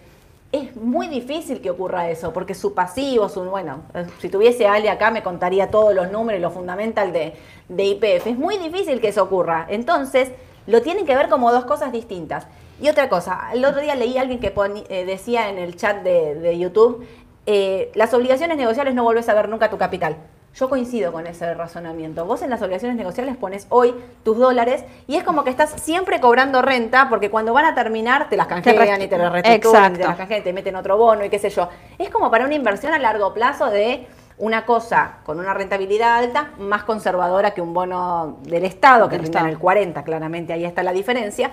es 0.51 0.75
muy 0.75 1.07
difícil 1.07 1.61
que 1.61 1.69
ocurra 1.69 2.09
eso, 2.09 2.31
porque 2.31 2.53
su 2.53 2.73
pasivo, 2.73 3.27
su, 3.29 3.43
bueno, 3.43 3.81
eh, 3.93 4.05
si 4.19 4.29
tuviese 4.29 4.67
Ale 4.67 4.89
acá 4.89 5.11
me 5.11 5.21
contaría 5.23 5.69
todos 5.69 5.93
los 5.93 6.11
números 6.11 6.39
y 6.39 6.41
lo 6.41 6.51
fundamental 6.51 7.11
de, 7.11 7.33
IPF. 7.69 8.27
Es 8.27 8.37
muy 8.37 8.57
difícil 8.57 9.01
que 9.01 9.09
eso 9.09 9.23
ocurra. 9.23 9.65
Entonces, 9.69 10.31
lo 10.67 10.81
tienen 10.81 11.05
que 11.05 11.15
ver 11.15 11.29
como 11.29 11.51
dos 11.51 11.65
cosas 11.65 11.91
distintas. 11.91 12.47
Y 12.81 12.89
otra 12.89 13.09
cosa, 13.09 13.49
el 13.53 13.63
otro 13.65 13.81
día 13.81 13.95
leí 13.95 14.17
a 14.17 14.21
alguien 14.21 14.39
que 14.39 14.53
poni- 14.53 14.85
eh, 14.89 15.05
decía 15.05 15.49
en 15.49 15.57
el 15.57 15.75
chat 15.75 16.03
de, 16.03 16.35
de 16.35 16.57
YouTube, 16.57 17.05
eh, 17.45 17.91
las 17.95 18.13
obligaciones 18.13 18.57
negociables 18.57 18.95
no 18.95 19.03
volvés 19.03 19.27
a 19.29 19.33
ver 19.33 19.49
nunca 19.49 19.69
tu 19.69 19.77
capital. 19.77 20.17
Yo 20.55 20.69
coincido 20.69 21.11
con 21.11 21.27
ese 21.27 21.53
razonamiento. 21.53 22.23
Vos 22.25 22.41
en 22.41 22.49
las 22.49 22.61
obligaciones 22.61 22.95
negociables 22.95 23.35
pones 23.35 23.67
hoy 23.67 23.93
tus 24.23 24.37
dólares 24.37 24.85
y 25.05 25.17
es 25.17 25.23
como 25.25 25.43
que 25.43 25.49
estás 25.49 25.81
siempre 25.81 26.21
cobrando 26.21 26.61
renta 26.61 27.09
porque 27.09 27.29
cuando 27.29 27.51
van 27.51 27.65
a 27.65 27.75
terminar 27.75 28.29
te 28.29 28.37
las 28.37 28.47
canjean 28.47 29.01
y 29.01 29.07
te 29.07 29.17
las 29.17 29.33
reestructuran, 29.33 29.95
y 29.95 29.97
te 29.97 30.03
las 30.05 30.15
canjean 30.15 30.39
y 30.39 30.43
te 30.43 30.53
meten 30.53 30.77
otro 30.77 30.97
bono 30.97 31.25
y 31.25 31.29
qué 31.29 31.39
sé 31.39 31.49
yo. 31.49 31.67
Es 31.97 32.09
como 32.09 32.31
para 32.31 32.45
una 32.45 32.55
inversión 32.55 32.93
a 32.93 32.99
largo 32.99 33.33
plazo 33.33 33.69
de 33.69 34.07
una 34.37 34.65
cosa 34.65 35.17
con 35.25 35.39
una 35.39 35.53
rentabilidad 35.53 36.15
alta 36.15 36.51
más 36.57 36.83
conservadora 36.83 37.51
que 37.51 37.61
un 37.61 37.73
bono 37.73 38.37
del 38.43 38.63
Estado 38.63 39.09
que 39.09 39.17
rinde 39.17 39.39
el 39.39 39.59
40, 39.59 40.03
claramente 40.03 40.53
ahí 40.53 40.63
está 40.63 40.83
la 40.83 40.93
diferencia. 40.93 41.51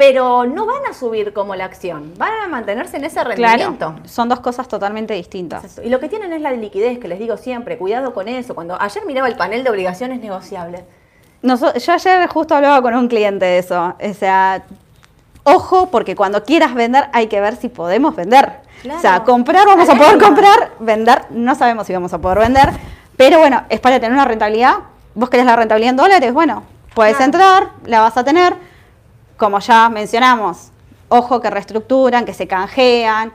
Pero 0.00 0.46
no 0.46 0.64
van 0.64 0.86
a 0.88 0.94
subir 0.94 1.34
como 1.34 1.54
la 1.54 1.66
acción, 1.66 2.14
van 2.16 2.32
a 2.42 2.48
mantenerse 2.48 2.96
en 2.96 3.04
ese 3.04 3.22
rendimiento. 3.22 3.76
Claro, 3.92 4.08
son 4.08 4.30
dos 4.30 4.40
cosas 4.40 4.66
totalmente 4.66 5.12
distintas. 5.12 5.78
Y 5.84 5.90
lo 5.90 6.00
que 6.00 6.08
tienen 6.08 6.32
es 6.32 6.40
la 6.40 6.52
liquidez, 6.52 6.98
que 6.98 7.06
les 7.06 7.18
digo 7.18 7.36
siempre, 7.36 7.76
cuidado 7.76 8.14
con 8.14 8.26
eso. 8.26 8.54
Cuando 8.54 8.80
ayer 8.80 9.04
miraba 9.04 9.28
el 9.28 9.36
panel 9.36 9.62
de 9.62 9.68
obligaciones 9.68 10.18
negociables, 10.22 10.84
yo 11.42 11.92
ayer 11.92 12.26
justo 12.28 12.54
hablaba 12.54 12.80
con 12.80 12.94
un 12.94 13.08
cliente 13.08 13.44
de 13.44 13.58
eso. 13.58 13.94
O 14.02 14.14
sea, 14.14 14.62
ojo, 15.44 15.90
porque 15.90 16.16
cuando 16.16 16.44
quieras 16.44 16.74
vender 16.74 17.10
hay 17.12 17.26
que 17.26 17.38
ver 17.42 17.56
si 17.56 17.68
podemos 17.68 18.16
vender. 18.16 18.60
Claro. 18.80 18.98
O 18.98 19.02
sea, 19.02 19.22
comprar 19.24 19.66
vamos 19.66 19.86
a 19.86 19.94
poder 19.96 20.18
comprar, 20.18 20.70
vender 20.78 21.26
no 21.28 21.54
sabemos 21.54 21.86
si 21.86 21.92
vamos 21.92 22.14
a 22.14 22.18
poder 22.18 22.38
vender. 22.38 22.70
Pero 23.18 23.38
bueno, 23.38 23.64
es 23.68 23.80
para 23.80 24.00
tener 24.00 24.14
una 24.14 24.24
rentabilidad. 24.24 24.76
Vos 25.14 25.28
querés 25.28 25.44
la 25.44 25.56
rentabilidad 25.56 25.90
en 25.90 25.96
dólares, 25.98 26.32
bueno, 26.32 26.62
puedes 26.94 27.16
Claro. 27.18 27.24
entrar, 27.26 27.68
la 27.84 28.00
vas 28.00 28.16
a 28.16 28.24
tener. 28.24 28.54
Como 29.40 29.58
ya 29.58 29.88
mencionamos, 29.88 30.70
ojo 31.08 31.40
que 31.40 31.48
reestructuran, 31.48 32.26
que 32.26 32.34
se 32.34 32.46
canjean. 32.46 33.32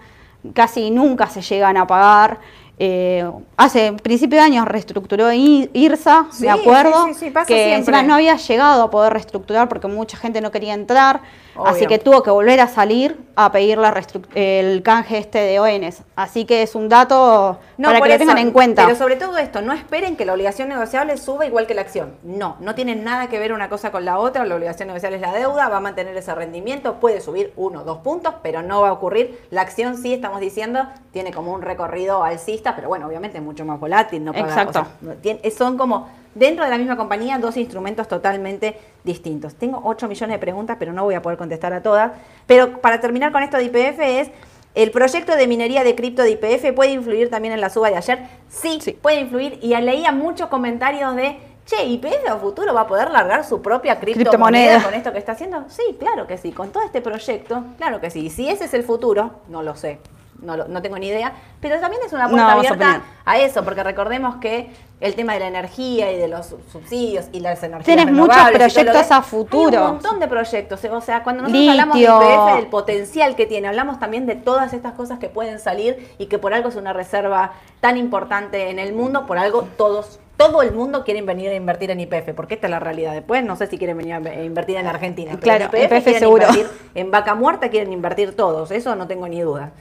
casi 0.53 0.91
nunca 0.91 1.25
se 1.27 1.41
llegan 1.41 1.75
a 1.77 1.87
pagar. 1.87 2.37
Eh, 2.77 3.27
hace 3.57 3.93
principio 3.93 4.37
de 4.37 4.43
año 4.45 4.65
reestructuró 4.65 5.31
IRSA, 5.33 6.27
Sí, 6.29 6.43
me 6.43 6.51
acuerdo, 6.51 7.07
sí, 7.07 7.13
sí, 7.15 7.19
sí, 7.21 7.31
pasa 7.31 7.47
que 7.47 7.53
siempre. 7.55 7.75
encima 7.79 8.03
no 8.03 8.13
había 8.13 8.35
llegado 8.35 8.83
a 8.83 8.91
poder 8.91 9.13
reestructurar 9.13 9.67
porque 9.67 9.87
mucha 9.87 10.15
gente 10.17 10.41
no 10.41 10.51
quería 10.51 10.75
entrar, 10.75 11.21
así 11.63 11.85
que 11.87 11.99
tuvo 11.99 12.23
que 12.23 12.31
volver 12.31 12.59
a 12.59 12.67
salir 12.67 13.17
a 13.35 13.51
pedir 13.51 13.77
la 13.77 13.93
el 14.33 14.81
canje 14.83 15.17
este 15.17 15.39
de 15.39 15.59
ONs. 15.59 16.03
Así 16.15 16.45
que 16.45 16.63
es 16.63 16.75
un 16.75 16.89
dato 16.89 17.59
para 17.81 18.01
que 18.01 18.09
lo 18.09 18.17
tengan 18.17 18.37
en 18.37 18.51
cuenta. 18.51 18.85
Pero 18.85 18.97
sobre 18.97 19.15
todo 19.15 19.37
esto, 19.37 19.61
no 19.61 19.73
esperen 19.73 20.15
que 20.15 20.25
la 20.25 20.33
obligación 20.33 20.69
negociable 20.69 21.17
suba 21.17 21.45
igual 21.45 21.67
que 21.67 21.73
la 21.73 21.81
acción. 21.81 22.13
No, 22.23 22.55
no 22.59 22.75
tiene 22.75 22.95
nada 22.95 23.27
que 23.27 23.39
ver 23.39 23.53
una 23.53 23.69
cosa 23.69 23.91
con 23.91 24.05
la 24.05 24.19
otra. 24.19 24.45
La 24.45 24.55
obligación 24.55 24.87
negociable 24.87 25.17
es 25.17 25.21
la 25.21 25.33
deuda, 25.33 25.69
va 25.69 25.77
a 25.77 25.81
mantener 25.81 26.15
ese 26.15 26.33
rendimiento, 26.33 26.95
puede 26.95 27.21
subir 27.21 27.53
uno 27.55 27.81
o 27.81 27.83
dos 27.83 27.97
puntos, 27.99 28.35
pero 28.41 28.61
no 28.61 28.81
va 28.81 28.89
a 28.89 28.93
ocurrir. 28.93 29.39
La 29.51 29.61
acción 29.61 29.97
sí, 29.97 30.13
estamos 30.13 30.39
diciendo, 30.39 30.87
tiene 31.11 31.31
como 31.31 31.53
un 31.53 31.61
recorrido 31.61 32.23
alcista, 32.23 32.75
pero 32.75 32.87
bueno, 32.87 33.07
obviamente 33.07 33.37
es 33.37 33.43
mucho 33.43 33.65
más 33.65 33.79
volátil. 33.79 34.23
No 34.23 34.33
paga- 34.33 34.47
Exacto. 34.47 34.79
o 35.01 35.23
sea, 35.23 35.51
son 35.51 35.77
como 35.77 36.07
dentro 36.35 36.63
de 36.63 36.69
la 36.69 36.77
misma 36.77 36.95
compañía 36.97 37.39
dos 37.39 37.57
instrumentos 37.57 38.07
totalmente 38.07 38.77
distintos. 39.03 39.55
Tengo 39.55 39.81
8 39.83 40.07
millones 40.07 40.35
de 40.35 40.39
preguntas, 40.39 40.75
pero 40.77 40.93
no 40.93 41.03
voy 41.03 41.15
a 41.15 41.21
poder 41.23 41.37
contestar 41.39 41.73
a 41.73 41.81
todas. 41.81 42.11
Pero 42.45 42.79
para 42.81 42.99
terminar 43.01 43.31
con 43.31 43.41
esto 43.41 43.57
de 43.57 43.63
IPF 43.63 43.99
es, 44.01 44.29
¿el 44.75 44.91
proyecto 44.91 45.35
de 45.35 45.47
minería 45.47 45.83
de 45.83 45.95
cripto 45.95 46.21
de 46.21 46.31
IPF 46.31 46.73
puede 46.75 46.91
influir 46.91 47.29
también 47.31 47.53
en 47.53 47.61
la 47.61 47.69
suba 47.69 47.89
de 47.89 47.97
ayer? 47.97 48.19
Sí, 48.49 48.79
Sí. 48.81 48.91
puede 48.91 49.21
influir. 49.21 49.57
Y 49.61 49.75
leía 49.77 50.11
muchos 50.11 50.49
comentarios 50.49 51.15
de, 51.15 51.37
che, 51.65 51.83
¿IPF 51.85 52.29
a 52.29 52.35
futuro 52.35 52.73
va 52.73 52.81
a 52.81 52.87
poder 52.87 53.09
largar 53.09 53.43
su 53.45 53.61
propia 53.61 53.99
criptomoneda 53.99 54.33
Criptomoneda. 54.65 54.83
con 54.83 54.93
esto 54.93 55.11
que 55.13 55.17
está 55.19 55.31
haciendo? 55.31 55.63
Sí, 55.69 55.95
claro 55.97 56.27
que 56.27 56.37
sí. 56.37 56.51
Con 56.51 56.69
todo 56.69 56.83
este 56.83 57.01
proyecto, 57.01 57.63
claro 57.77 57.99
que 58.01 58.09
sí. 58.11 58.25
Y 58.25 58.29
si 58.29 58.49
ese 58.49 58.65
es 58.65 58.73
el 58.73 58.83
futuro, 58.83 59.31
no 59.47 59.63
lo 59.63 59.75
sé. 59.75 59.99
No, 60.41 60.57
lo- 60.57 60.67
no 60.67 60.81
tengo 60.81 60.97
ni 60.99 61.07
idea, 61.07 61.33
pero 61.61 61.79
también 61.79 62.01
es 62.05 62.11
una 62.13 62.27
puerta 62.27 62.41
No 62.43 62.47
vamos 62.55 62.65
a 62.65 62.73
abierta 62.73 63.01
a 63.25 63.37
eso, 63.39 63.63
porque 63.63 63.83
recordemos 63.83 64.35
que 64.35 64.69
el 64.99 65.15
tema 65.15 65.33
de 65.33 65.39
la 65.39 65.47
energía 65.47 66.11
y 66.11 66.17
de 66.17 66.27
los 66.27 66.47
sub- 66.47 66.61
subsidios 66.71 67.25
y 67.31 67.39
las 67.39 67.61
energías 67.63 67.85
Tienes 67.85 68.13
muchos 68.13 68.35
proyectos 68.51 69.11
a 69.11 69.21
futuro. 69.21 69.69
Hay 69.79 69.85
un 69.85 69.91
montón 69.93 70.19
de 70.19 70.27
proyectos, 70.27 70.83
o 70.83 71.01
sea, 71.01 71.23
cuando 71.23 71.43
nosotros 71.43 71.69
hablamos 71.69 71.95
de. 71.97 72.03
IPF, 72.03 72.55
del 72.57 72.67
potencial 72.67 73.35
que 73.35 73.45
tiene, 73.45 73.67
hablamos 73.67 73.99
también 73.99 74.25
de 74.25 74.35
todas 74.35 74.73
estas 74.73 74.93
cosas 74.93 75.19
que 75.19 75.29
pueden 75.29 75.59
salir 75.59 76.13
y 76.17 76.25
que 76.27 76.37
por 76.37 76.53
algo 76.53 76.69
es 76.69 76.75
una 76.75 76.93
reserva 76.93 77.53
tan 77.79 77.97
importante 77.97 78.69
en 78.69 78.79
el 78.79 78.93
mundo, 78.93 79.25
por 79.25 79.37
algo 79.37 79.63
todos 79.77 80.19
todo 80.37 80.61
el 80.63 80.73
mundo 80.73 81.05
quiere 81.05 81.21
venir 81.21 81.49
a 81.49 81.55
invertir 81.55 81.91
en 81.91 82.01
IPF, 82.01 82.33
porque 82.35 82.55
esta 82.55 82.67
es 82.67 82.71
la 82.71 82.79
realidad. 82.81 83.13
Después 83.13 83.41
no 83.45 83.55
sé 83.55 83.67
si 83.67 83.77
quieren 83.77 83.97
venir 83.97 84.15
a 84.15 84.43
invertir 84.43 84.75
en 84.75 84.85
Argentina. 84.85 85.31
pero 85.31 85.41
Claro, 85.41 85.69
en 85.71 85.83
IPF, 85.85 85.93
IPF 85.93 86.03
quieren 86.03 86.19
seguro. 86.19 86.47
invertir, 86.49 86.67
en 86.93 87.09
vaca 87.11 87.35
muerta 87.35 87.69
quieren 87.69 87.93
invertir 87.93 88.35
todos, 88.35 88.69
eso 88.71 88.95
no 88.97 89.07
tengo 89.07 89.29
ni 89.29 89.39
duda. 89.39 89.71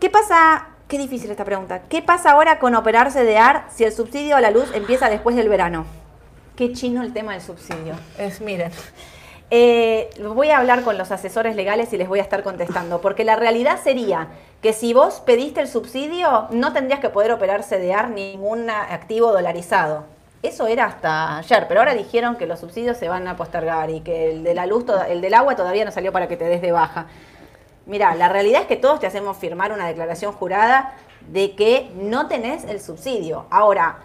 ¿Qué 0.00 0.10
pasa? 0.10 0.68
Qué 0.86 0.96
difícil 0.96 1.28
esta 1.30 1.44
pregunta. 1.44 1.82
¿Qué 1.88 2.02
pasa 2.02 2.30
ahora 2.30 2.60
con 2.60 2.76
operarse 2.76 3.24
de 3.24 3.36
AR 3.36 3.64
si 3.68 3.82
el 3.82 3.92
subsidio 3.92 4.36
a 4.36 4.40
la 4.40 4.52
luz 4.52 4.70
empieza 4.72 5.10
después 5.10 5.34
del 5.34 5.48
verano? 5.48 5.86
Qué 6.54 6.72
chino 6.72 7.02
el 7.02 7.12
tema 7.12 7.32
del 7.32 7.42
subsidio. 7.42 7.94
Es, 8.16 8.40
miren. 8.40 8.70
Eh, 9.50 10.10
voy 10.20 10.50
a 10.50 10.58
hablar 10.58 10.82
con 10.82 10.98
los 10.98 11.10
asesores 11.10 11.56
legales 11.56 11.92
y 11.92 11.96
les 11.96 12.06
voy 12.06 12.20
a 12.20 12.22
estar 12.22 12.42
contestando, 12.42 13.00
porque 13.00 13.24
la 13.24 13.34
realidad 13.34 13.80
sería 13.82 14.28
que 14.62 14.72
si 14.72 14.92
vos 14.92 15.20
pediste 15.26 15.60
el 15.60 15.68
subsidio, 15.68 16.46
no 16.50 16.72
tendrías 16.72 17.00
que 17.00 17.08
poder 17.08 17.32
operar 17.32 17.64
CDR 17.64 18.10
ningún 18.10 18.70
activo 18.70 19.32
dolarizado. 19.32 20.04
Eso 20.42 20.68
era 20.68 20.84
hasta 20.84 21.38
ayer, 21.38 21.66
pero 21.66 21.80
ahora 21.80 21.94
dijeron 21.94 22.36
que 22.36 22.46
los 22.46 22.60
subsidios 22.60 22.98
se 22.98 23.08
van 23.08 23.26
a 23.26 23.36
postergar 23.36 23.90
y 23.90 24.00
que 24.00 24.30
el 24.30 24.44
de 24.44 24.54
la 24.54 24.66
luz, 24.66 24.84
el 25.08 25.20
del 25.20 25.34
agua 25.34 25.56
todavía 25.56 25.84
no 25.84 25.90
salió 25.90 26.12
para 26.12 26.28
que 26.28 26.36
te 26.36 26.44
des 26.44 26.62
de 26.62 26.70
baja. 26.70 27.06
Mira, 27.88 28.14
la 28.14 28.28
realidad 28.28 28.60
es 28.60 28.66
que 28.66 28.76
todos 28.76 29.00
te 29.00 29.06
hacemos 29.06 29.38
firmar 29.38 29.72
una 29.72 29.86
declaración 29.86 30.32
jurada 30.32 30.94
de 31.26 31.56
que 31.56 31.90
no 31.94 32.28
tenés 32.28 32.64
el 32.64 32.80
subsidio. 32.82 33.46
Ahora, 33.48 34.00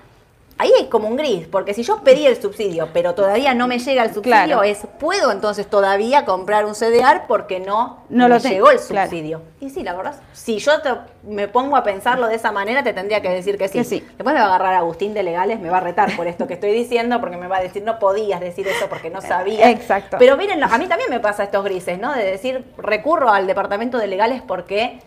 ahí 0.63 0.71
hay 0.77 0.85
como 0.87 1.07
un 1.07 1.15
gris, 1.15 1.47
porque 1.47 1.73
si 1.73 1.83
yo 1.83 2.01
pedí 2.03 2.25
el 2.25 2.41
subsidio, 2.41 2.89
pero 2.93 3.13
todavía 3.13 3.53
no 3.53 3.67
me 3.67 3.79
llega 3.79 4.03
el 4.03 4.13
subsidio, 4.13 4.31
Claro. 4.45 4.63
es, 4.63 4.79
¿puedo 4.99 5.31
entonces 5.31 5.67
todavía 5.67 6.25
comprar 6.25 6.65
un 6.65 6.73
CDR 6.73 7.23
porque 7.27 7.59
no, 7.59 8.03
No 8.09 8.23
me 8.27 8.29
lo 8.29 8.37
llegó 8.37 8.71
el 8.71 8.79
claro. 8.79 9.09
subsidio? 9.09 9.41
Y 9.59 9.69
sí, 9.69 9.83
la 9.83 9.93
verdad, 9.93 10.15
si 10.33 10.57
yo 10.59 10.81
te- 10.81 10.89
me 11.23 11.47
pongo 11.47 11.75
a 11.77 11.83
pensarlo 11.83 12.27
de 12.27 12.35
esa 12.35 12.51
manera, 12.51 12.83
te 12.83 12.93
tendría 12.93 13.21
que 13.21 13.29
decir 13.29 13.57
que 13.57 13.67
sí. 13.67 13.77
Que 13.77 13.83
sí. 13.83 13.99
Después 13.99 14.33
me 14.33 14.39
va 14.41 14.45
a 14.47 14.49
agarrar 14.55 14.73
Agustín 14.75 15.13
de 15.13 15.23
Legales, 15.23 15.59
me 15.59 15.69
va 15.69 15.77
a 15.77 15.81
retar 15.81 16.15
por 16.15 16.27
esto 16.27 16.47
que 16.47 16.55
estoy 16.55 16.71
diciendo, 16.71 17.19
porque 17.21 17.37
me 17.37 17.47
va 17.47 17.57
a 17.57 17.61
decir, 17.61 17.83
no 17.83 17.99
podías 17.99 18.39
decir 18.41 18.67
eso 18.67 18.87
porque 18.89 19.09
no 19.09 19.21
sabías. 19.21 19.69
Exacto. 19.69 20.17
Pero 20.19 20.35
miren, 20.37 20.63
a 20.63 20.77
mí 20.77 20.87
también 20.87 21.09
me 21.09 21.19
pasa 21.19 21.43
estos 21.43 21.63
grises, 21.63 21.99
¿no? 21.99 22.13
De 22.13 22.23
decir, 22.23 22.65
recurro 22.77 23.29
al 23.31 23.47
departamento 23.47 23.97
de 23.97 24.07
legales 24.07 24.41
porque 24.45 24.99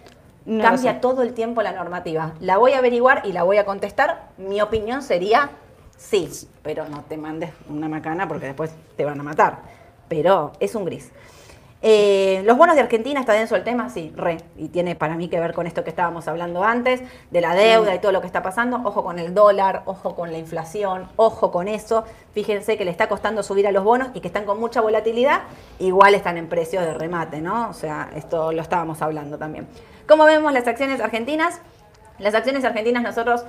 No 0.46 0.62
cambia 0.62 1.00
todo 1.00 1.22
el 1.22 1.34
tiempo 1.34 1.60
la 1.62 1.72
normativa. 1.72 2.34
La 2.40 2.56
voy 2.56 2.72
a 2.72 2.78
averiguar 2.78 3.22
y 3.24 3.32
la 3.32 3.42
voy 3.42 3.58
a 3.58 3.66
contestar. 3.66 4.28
Mi 4.38 4.60
opinión 4.60 5.02
sería 5.02 5.50
sí, 5.96 6.30
pero 6.62 6.88
no 6.88 7.02
te 7.02 7.16
mandes 7.16 7.50
una 7.68 7.88
macana 7.88 8.28
porque 8.28 8.46
después 8.46 8.70
te 8.96 9.04
van 9.04 9.18
a 9.18 9.24
matar. 9.24 9.58
Pero 10.08 10.52
es 10.60 10.76
un 10.76 10.84
gris. 10.84 11.10
Eh, 11.82 12.42
los 12.44 12.56
bonos 12.56 12.74
de 12.74 12.80
Argentina, 12.80 13.20
está 13.20 13.34
denso 13.34 13.54
el 13.54 13.62
tema, 13.62 13.90
sí, 13.90 14.12
re. 14.16 14.38
Y 14.56 14.68
tiene 14.68 14.94
para 14.96 15.14
mí 15.14 15.28
que 15.28 15.38
ver 15.38 15.52
con 15.52 15.66
esto 15.66 15.84
que 15.84 15.90
estábamos 15.90 16.26
hablando 16.26 16.64
antes, 16.64 17.02
de 17.30 17.40
la 17.40 17.54
deuda 17.54 17.94
y 17.94 17.98
todo 17.98 18.12
lo 18.12 18.20
que 18.20 18.26
está 18.26 18.42
pasando. 18.42 18.80
Ojo 18.84 19.04
con 19.04 19.18
el 19.18 19.34
dólar, 19.34 19.82
ojo 19.84 20.16
con 20.16 20.32
la 20.32 20.38
inflación, 20.38 21.08
ojo 21.16 21.50
con 21.52 21.68
eso. 21.68 22.04
Fíjense 22.32 22.76
que 22.78 22.84
le 22.84 22.90
está 22.90 23.08
costando 23.08 23.42
subir 23.42 23.66
a 23.66 23.72
los 23.72 23.84
bonos 23.84 24.08
y 24.14 24.20
que 24.20 24.28
están 24.28 24.44
con 24.44 24.58
mucha 24.58 24.80
volatilidad. 24.80 25.42
Igual 25.78 26.14
están 26.14 26.38
en 26.38 26.48
precios 26.48 26.84
de 26.84 26.94
remate, 26.94 27.40
¿no? 27.40 27.68
O 27.68 27.74
sea, 27.74 28.10
esto 28.16 28.52
lo 28.52 28.62
estábamos 28.62 29.02
hablando 29.02 29.38
también. 29.38 29.68
¿Cómo 30.08 30.24
vemos 30.24 30.52
las 30.52 30.66
acciones 30.66 31.00
argentinas? 31.00 31.60
Las 32.18 32.34
acciones 32.34 32.64
argentinas 32.64 33.02
nosotros 33.02 33.44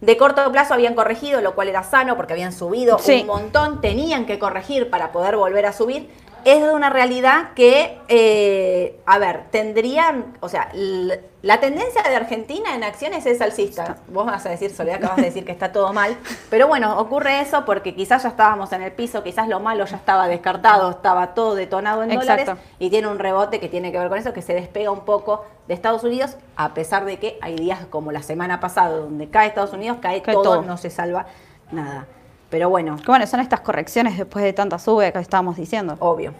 de 0.00 0.16
corto 0.16 0.50
plazo 0.52 0.74
habían 0.74 0.94
corregido, 0.94 1.40
lo 1.40 1.54
cual 1.54 1.68
era 1.68 1.82
sano 1.82 2.16
porque 2.16 2.34
habían 2.34 2.52
subido 2.52 2.98
Sí. 2.98 3.20
un 3.22 3.26
montón, 3.26 3.80
tenían 3.80 4.26
que 4.26 4.38
corregir 4.38 4.90
para 4.90 5.12
poder 5.12 5.36
volver 5.36 5.66
a 5.66 5.72
subir. 5.72 6.10
Es 6.44 6.62
de 6.62 6.70
una 6.72 6.90
realidad 6.90 7.52
que, 7.54 7.98
eh, 8.08 9.00
a 9.06 9.18
ver, 9.18 9.44
tendrían, 9.50 10.36
o 10.40 10.48
sea, 10.48 10.68
la 10.74 11.60
tendencia 11.60 12.02
de 12.02 12.14
Argentina 12.16 12.74
en 12.74 12.84
acciones 12.84 13.24
es 13.26 13.40
alcista. 13.40 13.96
Vos 14.08 14.26
vas 14.26 14.44
a 14.44 14.50
decir, 14.50 14.70
Soledad, 14.70 14.96
acabas 14.96 15.16
de 15.16 15.22
decir 15.22 15.44
que 15.44 15.52
está 15.52 15.72
todo 15.72 15.92
mal, 15.92 16.16
pero 16.50 16.68
bueno, 16.68 16.98
ocurre 16.98 17.40
eso 17.40 17.64
porque 17.64 17.94
quizás 17.94 18.22
ya 18.22 18.28
estábamos 18.28 18.72
en 18.72 18.82
el 18.82 18.92
piso, 18.92 19.22
quizás 19.22 19.48
lo 19.48 19.60
malo 19.60 19.86
ya 19.86 19.96
estaba 19.96 20.28
descartado, 20.28 20.90
estaba 20.90 21.34
todo 21.34 21.54
detonado 21.54 22.02
en 22.02 22.10
Exacto. 22.12 22.44
dólares 22.44 22.64
y 22.78 22.90
tiene 22.90 23.08
un 23.08 23.18
rebote 23.18 23.58
que 23.58 23.68
tiene 23.68 23.90
que 23.90 23.98
ver 23.98 24.08
con 24.08 24.18
eso, 24.18 24.32
que 24.32 24.42
se 24.42 24.54
despega 24.54 24.90
un 24.90 25.04
poco 25.06 25.44
de 25.66 25.74
Estados 25.74 26.04
Unidos, 26.04 26.36
a 26.56 26.74
pesar 26.74 27.04
de 27.06 27.18
que 27.18 27.38
hay 27.40 27.56
días 27.56 27.80
como 27.88 28.12
la 28.12 28.22
semana 28.22 28.60
pasada, 28.60 28.96
donde 28.96 29.30
cae 29.30 29.48
Estados 29.48 29.72
Unidos, 29.72 29.98
cae, 30.00 30.20
Cae 30.22 30.34
todo, 30.34 30.42
todo. 30.44 30.62
no 30.62 30.76
se 30.76 30.90
salva 30.90 31.26
nada. 31.72 32.06
Pero 32.50 32.68
bueno, 32.70 32.96
Que 32.96 33.06
bueno, 33.06 33.26
son 33.26 33.40
estas 33.40 33.60
correcciones 33.60 34.16
después 34.16 34.44
de 34.44 34.52
tanta 34.52 34.78
sube 34.78 35.12
que 35.12 35.18
estábamos 35.18 35.56
diciendo. 35.56 35.96
obvio. 36.00 36.32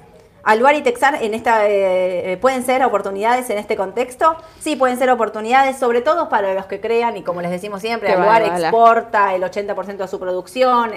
Alvar 0.46 0.74
y 0.74 0.82
Texar 0.82 1.22
en 1.22 1.32
esta 1.32 1.66
eh, 1.66 2.36
pueden 2.40 2.62
ser 2.64 2.84
oportunidades 2.84 3.48
en 3.48 3.56
este 3.56 3.76
contexto. 3.76 4.36
Sí, 4.60 4.76
pueden 4.76 4.98
ser 4.98 5.08
oportunidades, 5.08 5.78
sobre 5.78 6.02
todo 6.02 6.28
para 6.28 6.52
los 6.52 6.66
que 6.66 6.80
crean 6.82 7.16
y 7.16 7.22
como 7.22 7.40
les 7.40 7.50
decimos 7.50 7.80
siempre, 7.80 8.08
Que 8.08 8.14
Alvar 8.14 8.28
vale, 8.42 8.50
vale. 8.50 8.64
exporta 8.66 9.34
el 9.34 9.42
80% 9.42 9.96
de 9.96 10.08
su 10.08 10.20
producción. 10.20 10.90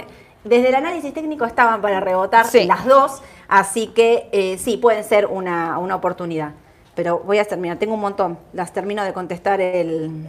Desde 0.43 0.67
el 0.67 0.75
análisis 0.75 1.13
técnico 1.13 1.45
estaban 1.45 1.81
para 1.81 2.01
rebotar 2.01 2.45
Sí. 2.45 2.65
las 2.65 2.85
dos, 2.85 3.21
así 3.47 3.87
que 3.87 4.27
eh, 4.33 4.57
sí, 4.57 4.75
pueden 4.75 5.05
ser 5.05 5.25
una, 5.27 5.77
una 5.77 5.95
oportunidad. 5.95 6.51
Pero 6.93 7.19
voy 7.19 7.37
a 7.39 7.45
terminar, 7.45 7.77
tengo 7.77 7.93
un 7.93 8.01
montón. 8.01 8.37
Las 8.51 8.73
termino 8.73 9.03
de 9.05 9.13
contestar 9.13 9.61
el... 9.61 10.27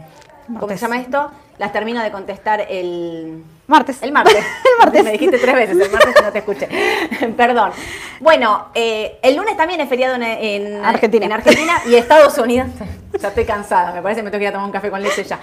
¿Cómo 0.57 0.67
se 0.69 0.77
llama 0.77 0.99
esto? 0.99 1.29
Las 1.57 1.71
termino 1.73 2.01
de 2.01 2.11
contestar 2.11 2.65
el... 2.69 3.43
Martes. 3.67 4.01
El 4.01 4.11
martes. 4.11 4.35
el 4.37 4.85
martes. 4.85 5.03
Me 5.03 5.11
dijiste 5.11 5.37
tres 5.37 5.53
veces, 5.55 5.79
el 5.79 5.91
martes 5.91 6.15
no 6.23 6.31
te 6.31 6.39
escuché. 6.39 6.67
Perdón. 7.37 7.71
Bueno, 8.19 8.67
eh, 8.73 9.19
el 9.21 9.35
lunes 9.35 9.55
también 9.57 9.79
es 9.81 9.89
feriado 9.89 10.15
en, 10.15 10.23
en- 10.23 10.85
Argentina. 10.85 11.25
en 11.25 11.31
Argentina 11.33 11.73
y 11.85 11.95
Estados 11.95 12.37
Unidos. 12.37 12.67
Ya 13.19 13.27
estoy 13.29 13.43
cansada, 13.45 13.91
me 13.91 14.01
parece 14.01 14.21
que 14.21 14.23
me 14.25 14.31
tengo 14.31 14.39
que 14.39 14.43
ir 14.45 14.49
a 14.49 14.53
tomar 14.53 14.65
un 14.67 14.71
café 14.71 14.89
con 14.89 15.01
leche 15.01 15.23
ya. 15.23 15.39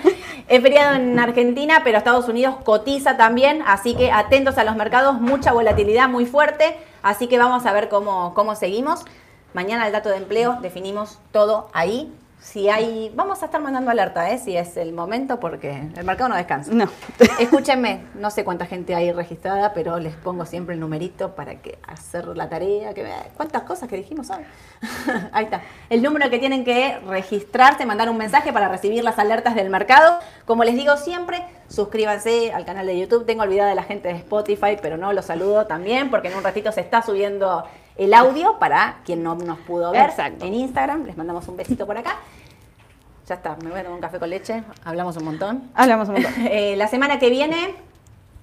Es 0.48 0.62
feriado 0.62 0.94
en 0.94 1.18
Argentina, 1.18 1.82
pero 1.84 1.98
Estados 1.98 2.28
Unidos 2.28 2.56
cotiza 2.64 3.16
también, 3.16 3.62
así 3.66 3.94
que 3.96 4.10
atentos 4.12 4.56
a 4.56 4.64
los 4.64 4.76
mercados, 4.76 5.20
mucha 5.20 5.52
volatilidad 5.52 6.08
muy 6.08 6.26
fuerte, 6.26 6.76
así 7.02 7.26
que 7.26 7.38
vamos 7.38 7.66
a 7.66 7.72
ver 7.72 7.88
cómo, 7.88 8.32
cómo 8.34 8.54
seguimos. 8.54 9.04
Mañana 9.52 9.86
el 9.86 9.92
dato 9.92 10.08
de 10.10 10.16
empleo, 10.16 10.58
definimos 10.62 11.18
todo 11.32 11.68
ahí. 11.72 12.12
Si 12.40 12.68
hay, 12.68 13.10
vamos 13.14 13.42
a 13.42 13.46
estar 13.46 13.60
mandando 13.60 13.90
alerta, 13.90 14.30
¿eh? 14.30 14.38
si 14.38 14.56
es 14.56 14.76
el 14.76 14.92
momento, 14.92 15.40
porque 15.40 15.88
el 15.96 16.04
mercado 16.04 16.28
no 16.28 16.36
descansa. 16.36 16.70
No. 16.72 16.88
Escúchenme, 17.40 18.02
no 18.14 18.30
sé 18.30 18.44
cuánta 18.44 18.66
gente 18.66 18.94
hay 18.94 19.10
registrada, 19.10 19.72
pero 19.72 19.98
les 19.98 20.14
pongo 20.14 20.44
siempre 20.44 20.74
el 20.74 20.80
numerito 20.80 21.34
para 21.34 21.56
que 21.56 21.78
hacer 21.86 22.26
la 22.36 22.48
tarea. 22.48 22.94
Que, 22.94 23.06
¿Cuántas 23.36 23.62
cosas 23.62 23.88
que 23.88 23.96
dijimos 23.96 24.30
hoy? 24.30 24.44
Ahí 25.32 25.46
está. 25.46 25.62
El 25.90 26.02
número 26.02 26.30
que 26.30 26.38
tienen 26.38 26.64
que 26.64 26.98
registrarse, 27.08 27.84
mandar 27.84 28.10
un 28.10 28.18
mensaje 28.18 28.52
para 28.52 28.68
recibir 28.68 29.02
las 29.02 29.18
alertas 29.18 29.54
del 29.54 29.70
mercado. 29.70 30.18
Como 30.44 30.62
les 30.62 30.76
digo 30.76 30.96
siempre, 30.98 31.42
suscríbanse 31.68 32.52
al 32.52 32.64
canal 32.64 32.86
de 32.86 32.98
YouTube. 32.98 33.26
Tengo 33.26 33.42
olvidada 33.42 33.70
de 33.70 33.76
la 33.76 33.82
gente 33.82 34.08
de 34.08 34.14
Spotify, 34.14 34.76
pero 34.80 34.96
no, 34.96 35.12
los 35.12 35.24
saludo 35.24 35.66
también 35.66 36.10
porque 36.10 36.28
en 36.28 36.36
un 36.36 36.44
ratito 36.44 36.70
se 36.70 36.82
está 36.82 37.02
subiendo 37.02 37.64
el 37.98 38.14
audio 38.14 38.58
para 38.58 38.98
quien 39.04 39.22
no 39.22 39.34
nos 39.34 39.58
pudo 39.58 39.90
ver 39.90 40.10
Exacto. 40.10 40.44
en 40.44 40.54
Instagram. 40.54 41.04
Les 41.04 41.16
mandamos 41.16 41.46
un 41.48 41.56
besito 41.56 41.86
por 41.86 41.96
acá. 41.96 42.16
ya 43.26 43.36
está, 43.36 43.56
me 43.62 43.70
voy 43.70 43.80
a 43.80 43.82
tomar 43.82 43.96
un 43.96 44.00
café 44.00 44.18
con 44.18 44.30
leche, 44.30 44.62
hablamos 44.84 45.16
un 45.16 45.24
montón. 45.24 45.70
Hablamos 45.74 46.08
un 46.08 46.14
montón. 46.14 46.32
Eh, 46.50 46.76
la 46.76 46.88
semana 46.88 47.18
que 47.18 47.30
viene, 47.30 47.74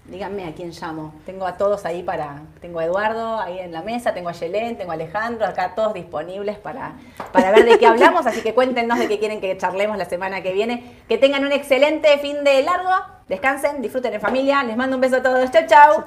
díganme 0.05 0.47
a 0.47 0.53
quién 0.53 0.71
llamo. 0.71 1.13
Tengo 1.25 1.45
a 1.45 1.57
todos 1.57 1.85
ahí 1.85 2.03
para. 2.03 2.41
Tengo 2.61 2.79
a 2.79 2.85
Eduardo 2.85 3.39
ahí 3.39 3.59
en 3.59 3.71
la 3.71 3.81
mesa, 3.81 4.13
tengo 4.13 4.29
a 4.29 4.33
Yelén, 4.33 4.77
tengo 4.77 4.91
a 4.91 4.95
Alejandro, 4.95 5.45
acá 5.45 5.75
todos 5.75 5.93
disponibles 5.93 6.57
para, 6.57 6.93
para 7.31 7.51
ver 7.51 7.65
de 7.65 7.77
qué 7.77 7.85
hablamos. 7.87 8.25
Así 8.25 8.41
que 8.41 8.53
cuéntenos 8.53 8.99
de 8.99 9.07
qué 9.07 9.19
quieren 9.19 9.39
que 9.39 9.55
charlemos 9.57 9.97
la 9.97 10.05
semana 10.05 10.41
que 10.41 10.51
viene. 10.51 11.01
Que 11.07 11.17
tengan 11.17 11.45
un 11.45 11.51
excelente 11.51 12.17
fin 12.17 12.43
de 12.43 12.63
largo. 12.63 12.89
Descansen, 13.27 13.81
disfruten 13.81 14.13
en 14.13 14.21
familia. 14.21 14.63
Les 14.63 14.75
mando 14.75 14.97
un 14.97 15.01
beso 15.01 15.17
a 15.17 15.23
todos. 15.23 15.49
Chau, 15.51 15.63
chau. 15.67 16.03